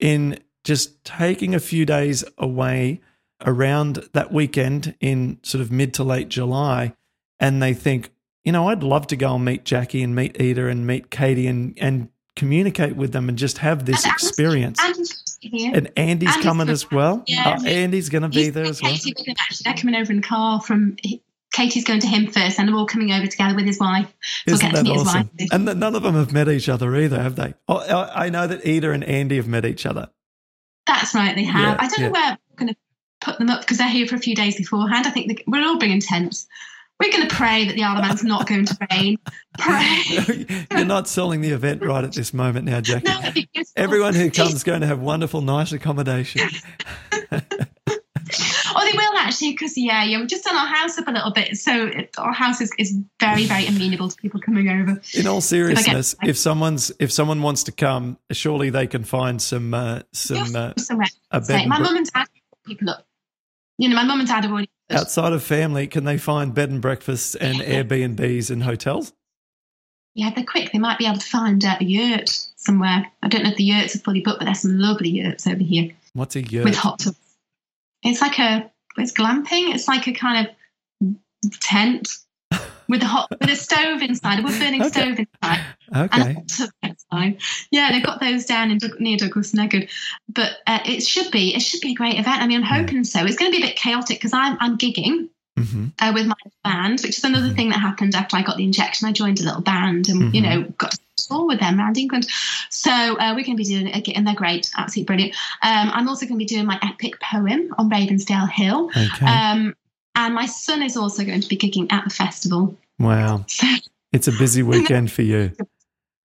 in 0.00 0.40
just 0.66 1.04
taking 1.04 1.54
a 1.54 1.60
few 1.60 1.86
days 1.86 2.24
away 2.38 3.00
around 3.44 4.04
that 4.14 4.32
weekend 4.32 4.96
in 4.98 5.38
sort 5.44 5.62
of 5.62 5.70
mid 5.70 5.94
to 5.94 6.02
late 6.02 6.28
July, 6.28 6.92
and 7.38 7.62
they 7.62 7.72
think, 7.72 8.10
you 8.44 8.50
know, 8.50 8.68
I'd 8.68 8.82
love 8.82 9.06
to 9.08 9.16
go 9.16 9.36
and 9.36 9.44
meet 9.44 9.64
Jackie 9.64 10.02
and 10.02 10.14
meet 10.14 10.40
Ida 10.40 10.66
and 10.66 10.84
meet 10.84 11.08
Katie 11.08 11.46
and 11.46 11.78
and 11.80 12.08
communicate 12.34 12.96
with 12.96 13.12
them 13.12 13.28
and 13.28 13.38
just 13.38 13.58
have 13.58 13.86
this 13.86 14.04
and 14.04 14.12
experience. 14.12 14.80
and 14.82 14.92
Andy's 14.92 15.92
Andy's 15.96 16.36
coming 16.38 16.68
as 16.68 16.90
well. 16.90 17.22
Yeah, 17.28 17.58
oh, 17.60 17.64
Andy's 17.64 18.08
going 18.08 18.22
to 18.22 18.28
be 18.28 18.50
there 18.50 18.64
as 18.64 18.82
well. 18.82 18.90
Katie 18.90 19.14
They're 19.64 19.74
coming 19.74 19.94
over 19.94 20.10
in 20.10 20.20
the 20.20 20.26
car 20.26 20.60
from. 20.60 20.96
Katie's 21.52 21.84
going 21.84 22.00
to 22.00 22.06
him 22.06 22.26
first, 22.26 22.58
and 22.58 22.68
they're 22.68 22.76
all 22.76 22.86
coming 22.86 23.12
over 23.12 23.26
together 23.26 23.54
with 23.54 23.64
his 23.64 23.78
wife. 23.78 24.12
So 24.46 24.54
Isn't 24.54 24.74
that 24.74 24.88
awesome? 24.88 25.30
And 25.50 25.64
none 25.64 25.94
of 25.94 26.02
them 26.02 26.14
have 26.14 26.30
met 26.30 26.48
each 26.48 26.68
other 26.68 26.94
either, 26.96 27.22
have 27.22 27.36
they? 27.36 27.54
Oh, 27.66 28.10
I 28.12 28.28
know 28.28 28.46
that 28.46 28.66
Ida 28.66 28.90
and 28.90 29.02
Andy 29.04 29.36
have 29.36 29.48
met 29.48 29.64
each 29.64 29.86
other. 29.86 30.10
That's 30.86 31.14
right, 31.14 31.34
they 31.34 31.44
have. 31.44 31.62
Yeah, 31.62 31.76
I 31.78 31.88
don't 31.88 32.00
yeah. 32.00 32.06
know 32.06 32.12
where 32.12 32.38
we're 32.50 32.56
going 32.56 32.74
to 32.74 32.76
put 33.20 33.38
them 33.38 33.50
up 33.50 33.60
because 33.60 33.78
they're 33.78 33.88
here 33.88 34.06
for 34.06 34.14
a 34.14 34.20
few 34.20 34.34
days 34.34 34.56
beforehand. 34.56 35.06
I 35.06 35.10
think 35.10 35.42
we're 35.46 35.66
all 35.66 35.78
bringing 35.78 36.00
tents. 36.00 36.46
We're 37.02 37.12
going 37.12 37.28
to 37.28 37.34
pray 37.34 37.66
that 37.66 37.74
the 37.74 37.82
Isle 37.82 37.98
of 37.98 38.02
Man's 38.02 38.24
not 38.24 38.46
going 38.46 38.64
to 38.64 38.88
rain. 38.90 39.18
Pray. 39.58 40.66
You're 40.70 40.86
not 40.86 41.08
selling 41.08 41.42
the 41.42 41.50
event 41.50 41.82
right 41.82 42.02
at 42.02 42.12
this 42.12 42.32
moment 42.32 42.64
now, 42.64 42.80
Jackie. 42.80 43.48
No, 43.54 43.62
Everyone 43.76 44.14
who 44.14 44.30
comes 44.30 44.54
is 44.54 44.64
going 44.64 44.80
to 44.80 44.86
have 44.86 45.00
wonderful, 45.00 45.42
nice 45.42 45.72
accommodation. 45.72 46.48
oh, 48.76 48.84
they 48.84 48.96
will 48.96 49.18
actually 49.18 49.52
because 49.52 49.76
yeah, 49.76 50.04
yeah, 50.04 50.18
we've 50.18 50.28
just 50.28 50.44
done 50.44 50.56
our 50.56 50.66
house 50.66 50.98
up 50.98 51.08
a 51.08 51.10
little 51.10 51.32
bit, 51.32 51.56
so 51.56 51.86
it, 51.86 52.14
our 52.18 52.32
house 52.32 52.60
is, 52.60 52.70
is 52.78 52.96
very, 53.20 53.44
very 53.44 53.66
amenable 53.66 54.08
to 54.08 54.16
people 54.16 54.40
coming 54.40 54.68
over. 54.68 55.00
In 55.14 55.26
all 55.26 55.40
seriousness, 55.40 56.14
if, 56.22 56.30
if 56.30 56.38
someone's 56.38 56.92
if 56.98 57.10
someone 57.12 57.42
wants 57.42 57.64
to 57.64 57.72
come, 57.72 58.18
surely 58.30 58.70
they 58.70 58.86
can 58.86 59.04
find 59.04 59.40
some 59.40 59.74
uh, 59.74 60.02
some 60.12 60.54
uh, 60.54 60.72
a 61.30 61.40
bed. 61.40 61.68
My 61.68 61.78
mum 61.78 61.96
and 61.96 62.06
dad 62.06 62.26
people 62.66 62.90
up. 62.90 63.06
You 63.78 63.88
know, 63.88 63.96
my 63.96 64.04
mum 64.04 64.20
and 64.20 64.28
dad 64.28 64.44
have 64.44 64.52
already 64.52 64.70
outside 64.90 65.32
of 65.32 65.42
family. 65.42 65.86
Can 65.86 66.04
they 66.04 66.18
find 66.18 66.54
bed 66.54 66.70
and 66.70 66.80
breakfasts 66.80 67.34
and 67.34 67.58
yeah. 67.58 67.82
Airbnbs 67.82 68.50
and 68.50 68.62
hotels? 68.62 69.12
Yeah, 70.14 70.30
they're 70.34 70.44
quick. 70.44 70.72
They 70.72 70.78
might 70.78 70.98
be 70.98 71.06
able 71.06 71.18
to 71.18 71.26
find 71.26 71.62
uh, 71.62 71.76
a 71.78 71.84
yurt 71.84 72.30
somewhere. 72.56 73.06
I 73.22 73.28
don't 73.28 73.42
know 73.42 73.50
if 73.50 73.56
the 73.56 73.64
yurts 73.64 73.94
are 73.94 73.98
fully 73.98 74.20
booked, 74.20 74.38
but 74.38 74.46
there's 74.46 74.60
some 74.60 74.78
lovely 74.78 75.10
yurts 75.10 75.46
over 75.46 75.62
here. 75.62 75.90
What's 76.14 76.36
a 76.36 76.42
yurt? 76.42 76.64
With 76.64 76.74
hot 76.74 77.00
tubs. 77.00 77.18
It's 78.06 78.20
like 78.20 78.38
a 78.38 78.70
it's 78.96 79.12
glamping. 79.12 79.74
It's 79.74 79.88
like 79.88 80.06
a 80.06 80.12
kind 80.12 80.46
of 80.46 81.54
tent 81.60 82.08
with 82.88 83.02
a 83.02 83.06
hot 83.06 83.28
with 83.30 83.50
a 83.50 83.56
stove 83.56 84.02
inside, 84.02 84.40
a 84.40 84.42
wood 84.42 84.58
burning 84.58 84.82
okay. 84.82 84.90
stove 84.90 85.18
inside. 85.18 85.64
Okay. 85.94 86.36
And 87.12 87.40
yeah, 87.70 87.92
they've 87.92 88.04
got 88.04 88.20
those 88.20 88.46
down 88.46 88.70
in 88.70 88.78
near 88.98 89.16
Douglas 89.16 89.52
Neggard, 89.52 89.90
but 90.28 90.52
uh, 90.66 90.80
it 90.84 91.02
should 91.02 91.30
be 91.30 91.54
it 91.54 91.60
should 91.60 91.80
be 91.80 91.92
a 91.92 91.94
great 91.94 92.18
event. 92.18 92.42
I 92.42 92.46
mean, 92.46 92.62
I'm 92.62 92.84
hoping 92.84 93.04
so. 93.04 93.24
It's 93.24 93.36
going 93.36 93.52
to 93.52 93.56
be 93.56 93.62
a 93.62 93.66
bit 93.66 93.76
chaotic 93.76 94.18
because 94.18 94.32
I'm 94.32 94.56
I'm 94.60 94.78
gigging. 94.78 95.28
Mm-hmm. 95.58 95.86
Uh, 95.98 96.12
with 96.12 96.26
my 96.26 96.34
band, 96.64 97.00
which 97.00 97.16
is 97.16 97.24
another 97.24 97.46
mm-hmm. 97.46 97.56
thing 97.56 97.68
that 97.70 97.78
happened 97.78 98.14
after 98.14 98.36
I 98.36 98.42
got 98.42 98.58
the 98.58 98.64
injection. 98.64 99.08
I 99.08 99.12
joined 99.12 99.40
a 99.40 99.42
little 99.42 99.62
band 99.62 100.10
and, 100.10 100.24
mm-hmm. 100.24 100.34
you 100.34 100.42
know, 100.42 100.64
got 100.76 100.90
to 100.90 100.98
tour 101.26 101.46
with 101.46 101.60
them 101.60 101.78
around 101.78 101.98
England. 101.98 102.26
So 102.70 102.90
uh, 102.90 103.32
we're 103.34 103.44
going 103.44 103.56
to 103.56 103.62
be 103.62 103.64
doing 103.64 103.88
it 103.88 103.96
again, 103.96 104.16
and 104.16 104.26
they're 104.26 104.34
great, 104.34 104.70
absolutely 104.76 105.06
brilliant. 105.06 105.34
Um, 105.62 105.90
I'm 105.92 106.08
also 106.08 106.26
going 106.26 106.38
to 106.38 106.44
be 106.44 106.46
doing 106.46 106.66
my 106.66 106.78
epic 106.82 107.20
poem 107.20 107.74
on 107.78 107.90
Ravensdale 107.90 108.50
Hill. 108.50 108.90
Okay. 108.96 109.26
Um, 109.26 109.74
and 110.14 110.34
my 110.34 110.46
son 110.46 110.82
is 110.82 110.96
also 110.96 111.24
going 111.24 111.40
to 111.40 111.48
be 111.48 111.56
gigging 111.56 111.92
at 111.92 112.04
the 112.04 112.10
festival. 112.10 112.76
Wow. 112.98 113.44
So, 113.48 113.66
it's 114.12 114.28
a 114.28 114.32
busy 114.32 114.62
weekend 114.64 115.12
for 115.12 115.22
you. 115.22 115.52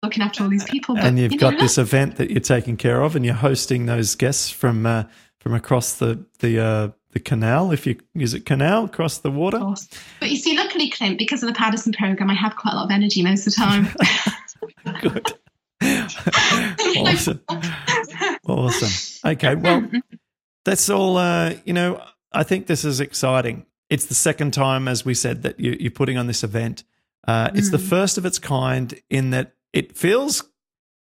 Looking 0.03 0.22
after 0.22 0.44
all 0.44 0.48
these 0.48 0.64
people. 0.64 0.94
But, 0.94 1.05
and 1.05 1.18
you've 1.18 1.32
you 1.32 1.38
got 1.38 1.59
this 1.59 1.76
event 1.76 2.16
that 2.16 2.30
you're 2.30 2.40
taking 2.40 2.76
care 2.76 3.03
of, 3.03 3.16
and 3.16 3.24
you're 3.24 3.34
hosting 3.34 3.86
those 3.86 4.14
guests 4.14 4.48
from 4.48 4.86
uh, 4.86 5.05
from 5.40 5.55
across 5.55 5.94
the 5.94 6.24
the 6.38 6.59
uh, 6.59 6.88
the 7.11 7.20
canal. 7.20 7.70
If 7.72 7.86
you 7.86 7.98
use 8.14 8.32
it 8.32 8.46
canal 8.46 8.84
across 8.84 9.18
the 9.18 9.30
water. 9.30 9.59
But 10.20 10.30
you 10.30 10.36
see, 10.36 10.57
luckily, 10.57 10.88
Clint, 10.88 11.18
because 11.18 11.42
of 11.42 11.48
the 11.48 11.55
Paddison 11.55 11.94
program, 11.94 12.30
I 12.30 12.34
have 12.34 12.57
quite 12.57 12.72
a 12.72 12.76
lot 12.76 12.84
of 12.84 12.90
energy 12.90 13.22
most 13.22 13.46
of 13.46 13.55
the 13.55 13.61
time. 13.61 13.88
Good. 15.00 15.38
awesome. 16.96 17.40
Awesome. 18.46 19.30
Okay. 19.32 19.54
Well, 19.54 19.90
that's 20.64 20.88
all. 20.90 21.16
Uh, 21.16 21.54
you 21.64 21.72
know, 21.72 22.02
I 22.32 22.42
think 22.42 22.66
this 22.66 22.84
is 22.84 23.00
exciting. 23.00 23.66
It's 23.88 24.06
the 24.06 24.14
second 24.14 24.52
time, 24.52 24.88
as 24.88 25.04
we 25.04 25.14
said, 25.14 25.42
that 25.42 25.58
you, 25.58 25.88
are 25.88 25.90
putting 25.90 26.16
on 26.16 26.26
this 26.26 26.44
event. 26.44 26.84
Uh, 27.26 27.50
it's 27.54 27.68
mm. 27.68 27.72
the 27.72 27.78
first 27.78 28.18
of 28.18 28.24
its 28.24 28.38
kind 28.38 29.00
in 29.11 29.30
that 29.30 29.54
it 29.72 29.96
feels, 29.96 30.42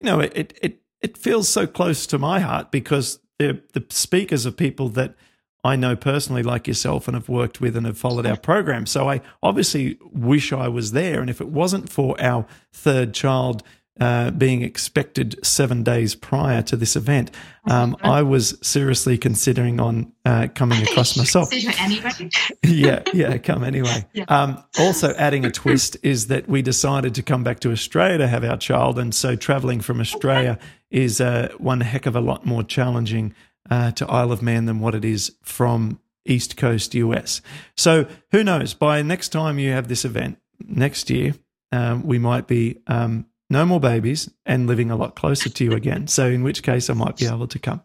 you 0.01 0.07
know, 0.07 0.19
it 0.19 0.57
it 0.61 0.81
it 1.01 1.17
feels 1.17 1.49
so 1.49 1.67
close 1.67 2.07
to 2.07 2.17
my 2.17 2.39
heart 2.39 2.71
because 2.71 3.19
the 3.39 3.61
the 3.73 3.85
speakers 3.89 4.45
are 4.45 4.51
people 4.51 4.89
that 4.89 5.15
I 5.64 5.76
know 5.78 5.95
personally, 5.95 6.43
like 6.43 6.68
yourself, 6.68 7.07
and 7.07 7.16
have 7.16 7.30
worked 7.30 7.61
with 7.61 7.78
and 7.78 7.86
have 7.86 7.97
followed 7.97 8.26
our 8.26 8.38
program. 8.38 8.86
So 8.86 9.09
I 9.09 9.22
obviously 9.41 9.97
wish 10.11 10.51
I 10.51 10.68
was 10.68 10.91
there. 10.91 11.22
And 11.22 11.30
if 11.30 11.39
it 11.39 11.47
wasn't 11.47 11.89
for 11.89 12.20
our 12.22 12.45
third 12.74 13.14
child 13.14 13.64
uh, 13.99 14.32
being 14.32 14.61
expected 14.61 15.39
seven 15.45 15.84
days 15.84 16.16
prior 16.16 16.61
to 16.64 16.76
this 16.76 16.97
event, 16.97 17.32
um, 17.70 17.95
I 18.03 18.24
was 18.24 18.57
seriously 18.61 19.18
considering 19.18 19.80
on 19.80 20.11
uh, 20.26 20.47
coming 20.53 20.82
across 20.88 21.16
myself. 21.16 21.49
Anyway. 21.53 22.30
yeah, 22.64 23.01
yeah, 23.14 23.38
come 23.38 23.64
anyway. 23.64 24.05
Yeah. 24.11 24.26
Um, 24.28 24.61
also, 24.78 25.14
adding 25.14 25.45
a 25.45 25.51
twist 25.51 25.95
is 26.03 26.28
that 26.28 26.49
we 26.49 26.61
decided 26.61 27.16
to 27.16 27.24
come 27.24 27.45
back 27.45 27.61
to 27.61 27.72
Australia 27.72 28.18
to 28.18 28.28
have 28.28 28.43
our 28.43 28.57
child, 28.57 28.99
and 28.99 29.16
so 29.16 29.38
traveling 29.38 29.80
from 29.80 30.01
Australia 30.01 30.59
is 30.91 31.22
uh, 31.22 31.49
one 31.57 31.80
heck 31.80 32.05
of 32.05 32.18
a 32.18 32.22
lot 32.22 32.45
more 32.45 32.64
challenging 32.64 33.34
uh, 33.70 33.91
to 33.91 34.07
Isle 34.07 34.32
of 34.32 34.41
Man 34.41 34.66
than 34.66 34.80
what 34.80 34.95
it 34.95 35.05
is 35.05 35.36
from 35.41 35.99
East 36.26 36.57
Coast 36.57 36.93
US. 36.95 37.41
So 37.76 38.07
who 38.32 38.43
knows? 38.43 38.74
By 38.74 39.01
next 39.01 39.30
time 39.30 39.59
you 39.59 39.72
have 39.72 39.88
this 39.88 40.05
event 40.05 40.38
next 40.66 41.09
year, 41.09 41.36
um, 41.72 42.05
we 42.05 42.20
might 42.20 42.47
be 42.47 42.80
um, 42.88 43.26
no 43.49 43.66
more 43.66 43.80
babies 43.80 44.30
and 44.45 44.68
living 44.68 44.91
a 44.91 44.95
lot 44.95 45.16
closer 45.16 45.49
to 45.49 45.64
you 45.64 45.74
again. 45.74 46.07
So, 46.07 46.28
in 46.28 46.43
which 46.43 46.64
case, 46.64 46.89
I 46.89 46.93
might 46.93 47.18
be 47.18 47.26
able 47.26 47.47
to 47.47 47.59
come. 47.59 47.82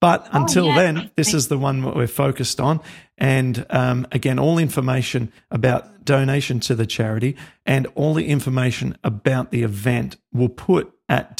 But 0.00 0.26
oh, 0.26 0.40
until 0.40 0.66
oh, 0.66 0.68
yeah. 0.68 0.92
then, 0.92 1.10
this 1.16 1.34
is 1.34 1.48
the 1.48 1.58
one 1.58 1.82
that 1.82 1.94
we're 1.94 2.06
focused 2.06 2.60
on. 2.60 2.80
And 3.18 3.66
um, 3.70 4.06
again, 4.12 4.38
all 4.38 4.58
information 4.58 5.32
about 5.50 6.04
donation 6.04 6.60
to 6.60 6.74
the 6.74 6.86
charity 6.86 7.36
and 7.66 7.86
all 7.94 8.14
the 8.14 8.26
information 8.26 8.96
about 9.04 9.50
the 9.50 9.62
event 9.62 10.16
we'll 10.32 10.48
put 10.48 10.92
at 11.08 11.36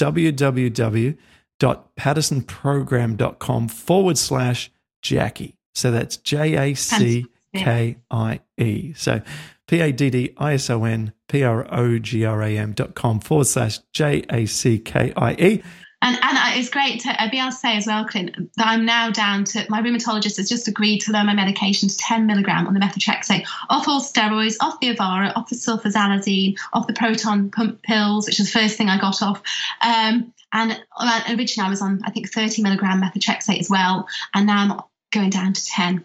www.paddisonprogram.com 1.60 3.68
forward 3.68 4.18
slash 4.18 4.72
Jackie. 5.02 5.54
So 5.74 5.92
that's 5.92 6.16
J 6.16 6.56
A 6.56 6.74
C 6.74 7.26
K 7.54 7.98
I 8.10 8.40
E. 8.56 8.94
So 8.94 9.20
P 9.68 9.80
A 9.80 9.92
D 9.92 10.10
D 10.10 10.34
I 10.36 10.54
S 10.54 10.68
O 10.70 10.82
N 10.84 11.12
P 11.28 11.44
R 11.44 11.72
O 11.72 11.98
G 11.98 12.24
R 12.24 12.42
A 12.42 12.58
M 12.58 12.72
dot 12.72 12.94
com 12.94 13.20
forward 13.20 13.46
slash 13.46 13.78
J 13.92 14.24
A 14.30 14.46
C 14.46 14.78
K 14.78 15.12
I 15.16 15.34
E. 15.34 15.62
And, 16.02 16.18
and 16.22 16.58
it's 16.58 16.70
great 16.70 17.00
to 17.00 17.14
be 17.30 17.38
able 17.38 17.50
to 17.50 17.56
say 17.56 17.76
as 17.76 17.86
well, 17.86 18.06
Clint, 18.06 18.34
that 18.56 18.66
I'm 18.66 18.86
now 18.86 19.10
down 19.10 19.44
to 19.44 19.66
my 19.68 19.82
rheumatologist 19.82 20.38
has 20.38 20.48
just 20.48 20.66
agreed 20.66 21.00
to 21.00 21.12
lower 21.12 21.24
my 21.24 21.34
medication 21.34 21.90
to 21.90 21.96
10 21.98 22.26
milligram 22.26 22.66
on 22.66 22.72
the 22.72 22.80
methotrexate, 22.80 23.46
off 23.68 23.86
all 23.86 24.00
steroids, 24.00 24.56
off 24.62 24.80
the 24.80 24.94
Evara, 24.94 25.30
off 25.36 25.50
the 25.50 25.56
sulfasalazine, 25.56 26.56
off 26.72 26.86
the 26.86 26.94
proton 26.94 27.50
pump 27.50 27.82
pills, 27.82 28.26
which 28.26 28.40
is 28.40 28.50
the 28.50 28.58
first 28.58 28.78
thing 28.78 28.88
I 28.88 28.98
got 28.98 29.20
off. 29.20 29.42
Um, 29.82 30.32
and 30.52 30.80
uh, 30.96 31.20
originally 31.28 31.66
I 31.66 31.70
was 31.70 31.82
on, 31.82 32.00
I 32.04 32.10
think, 32.10 32.32
30 32.32 32.62
milligram 32.62 33.00
methotrexate 33.02 33.60
as 33.60 33.70
well. 33.70 34.08
And 34.34 34.46
now 34.46 34.58
I'm 34.58 34.80
going 35.12 35.30
down 35.30 35.52
to 35.52 35.64
10. 35.64 36.04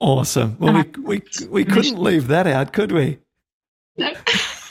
Awesome. 0.00 0.56
Well, 0.58 0.74
we, 0.74 1.02
we, 1.02 1.22
we 1.48 1.64
couldn't 1.64 1.98
leave 1.98 2.28
that 2.28 2.46
out, 2.46 2.72
could 2.72 2.92
we? 2.92 3.18
No. 3.96 4.12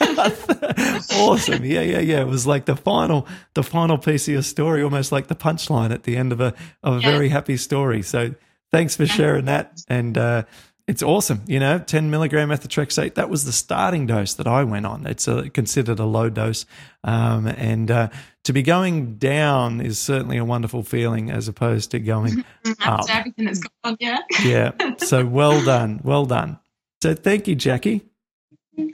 awesome. 1.14 1.64
Yeah, 1.64 1.80
yeah, 1.80 2.00
yeah. 2.00 2.20
It 2.20 2.26
was 2.26 2.46
like 2.46 2.66
the 2.66 2.76
final 2.76 3.26
the 3.54 3.62
final 3.62 3.96
piece 3.96 4.28
of 4.28 4.34
your 4.34 4.42
story, 4.42 4.82
almost 4.82 5.12
like 5.12 5.28
the 5.28 5.34
punchline 5.34 5.92
at 5.92 6.02
the 6.02 6.16
end 6.16 6.30
of 6.30 6.40
a 6.40 6.54
of 6.82 6.98
a 6.98 7.00
yeah. 7.00 7.10
very 7.10 7.30
happy 7.30 7.56
story. 7.56 8.02
So 8.02 8.34
thanks 8.70 8.96
for 8.96 9.06
sharing 9.06 9.46
that. 9.46 9.80
And 9.88 10.18
uh, 10.18 10.44
it's 10.86 11.02
awesome. 11.02 11.42
You 11.46 11.60
know, 11.60 11.78
10 11.78 12.10
milligram 12.10 12.50
methotrexate, 12.50 13.14
that 13.14 13.30
was 13.30 13.44
the 13.44 13.52
starting 13.52 14.06
dose 14.06 14.34
that 14.34 14.46
I 14.46 14.64
went 14.64 14.84
on. 14.84 15.06
It's 15.06 15.26
a, 15.26 15.48
considered 15.48 15.98
a 15.98 16.04
low 16.04 16.28
dose. 16.28 16.66
Um, 17.02 17.46
and 17.46 17.90
uh, 17.90 18.08
to 18.44 18.52
be 18.52 18.62
going 18.62 19.16
down 19.16 19.80
is 19.80 19.98
certainly 19.98 20.36
a 20.36 20.44
wonderful 20.44 20.82
feeling 20.82 21.30
as 21.30 21.48
opposed 21.48 21.90
to 21.92 21.98
going 21.98 22.44
up. 22.84 23.08
everything 23.08 23.46
that's 23.46 23.60
gone 23.82 23.96
yeah. 23.98 24.18
yeah. 24.42 24.72
So 24.98 25.24
well 25.26 25.64
done. 25.64 26.00
Well 26.04 26.26
done. 26.26 26.58
So 27.02 27.14
thank 27.14 27.48
you, 27.48 27.54
Jackie. 27.54 28.02
All 28.78 28.86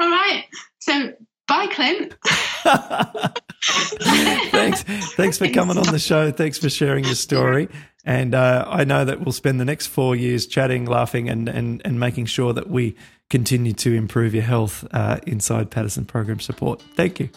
right. 0.00 0.44
So 0.80 1.12
bye, 1.46 1.68
Clint. 1.68 2.16
thanks. 4.50 4.82
Thanks 5.14 5.38
for 5.38 5.48
coming 5.48 5.78
on 5.78 5.86
the 5.86 5.98
show. 5.98 6.30
Thanks 6.30 6.58
for 6.58 6.70
sharing 6.70 7.04
your 7.04 7.14
story. 7.14 7.68
And 8.04 8.34
uh, 8.34 8.64
I 8.66 8.84
know 8.84 9.04
that 9.04 9.20
we'll 9.20 9.32
spend 9.32 9.60
the 9.60 9.64
next 9.64 9.86
four 9.88 10.16
years 10.16 10.46
chatting, 10.46 10.86
laughing, 10.86 11.28
and, 11.28 11.48
and, 11.48 11.82
and 11.84 12.00
making 12.00 12.26
sure 12.26 12.52
that 12.52 12.70
we 12.70 12.96
continue 13.28 13.72
to 13.74 13.94
improve 13.94 14.34
your 14.34 14.44
health 14.44 14.86
uh, 14.92 15.18
inside 15.26 15.70
Paddison 15.70 16.06
Program 16.06 16.40
Support. 16.40 16.82
Thank 16.96 17.20
you. 17.20 17.28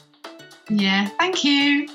Yeah, 0.69 1.07
thank 1.19 1.43
you. 1.43 1.87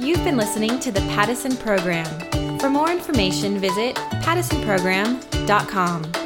You've 0.00 0.24
been 0.24 0.36
listening 0.36 0.80
to 0.80 0.90
the 0.90 1.00
Paddison 1.10 1.60
Program. 1.60 2.58
For 2.58 2.68
more 2.70 2.90
information, 2.90 3.58
visit 3.58 3.94
paddisonprogram.com. 3.96 6.21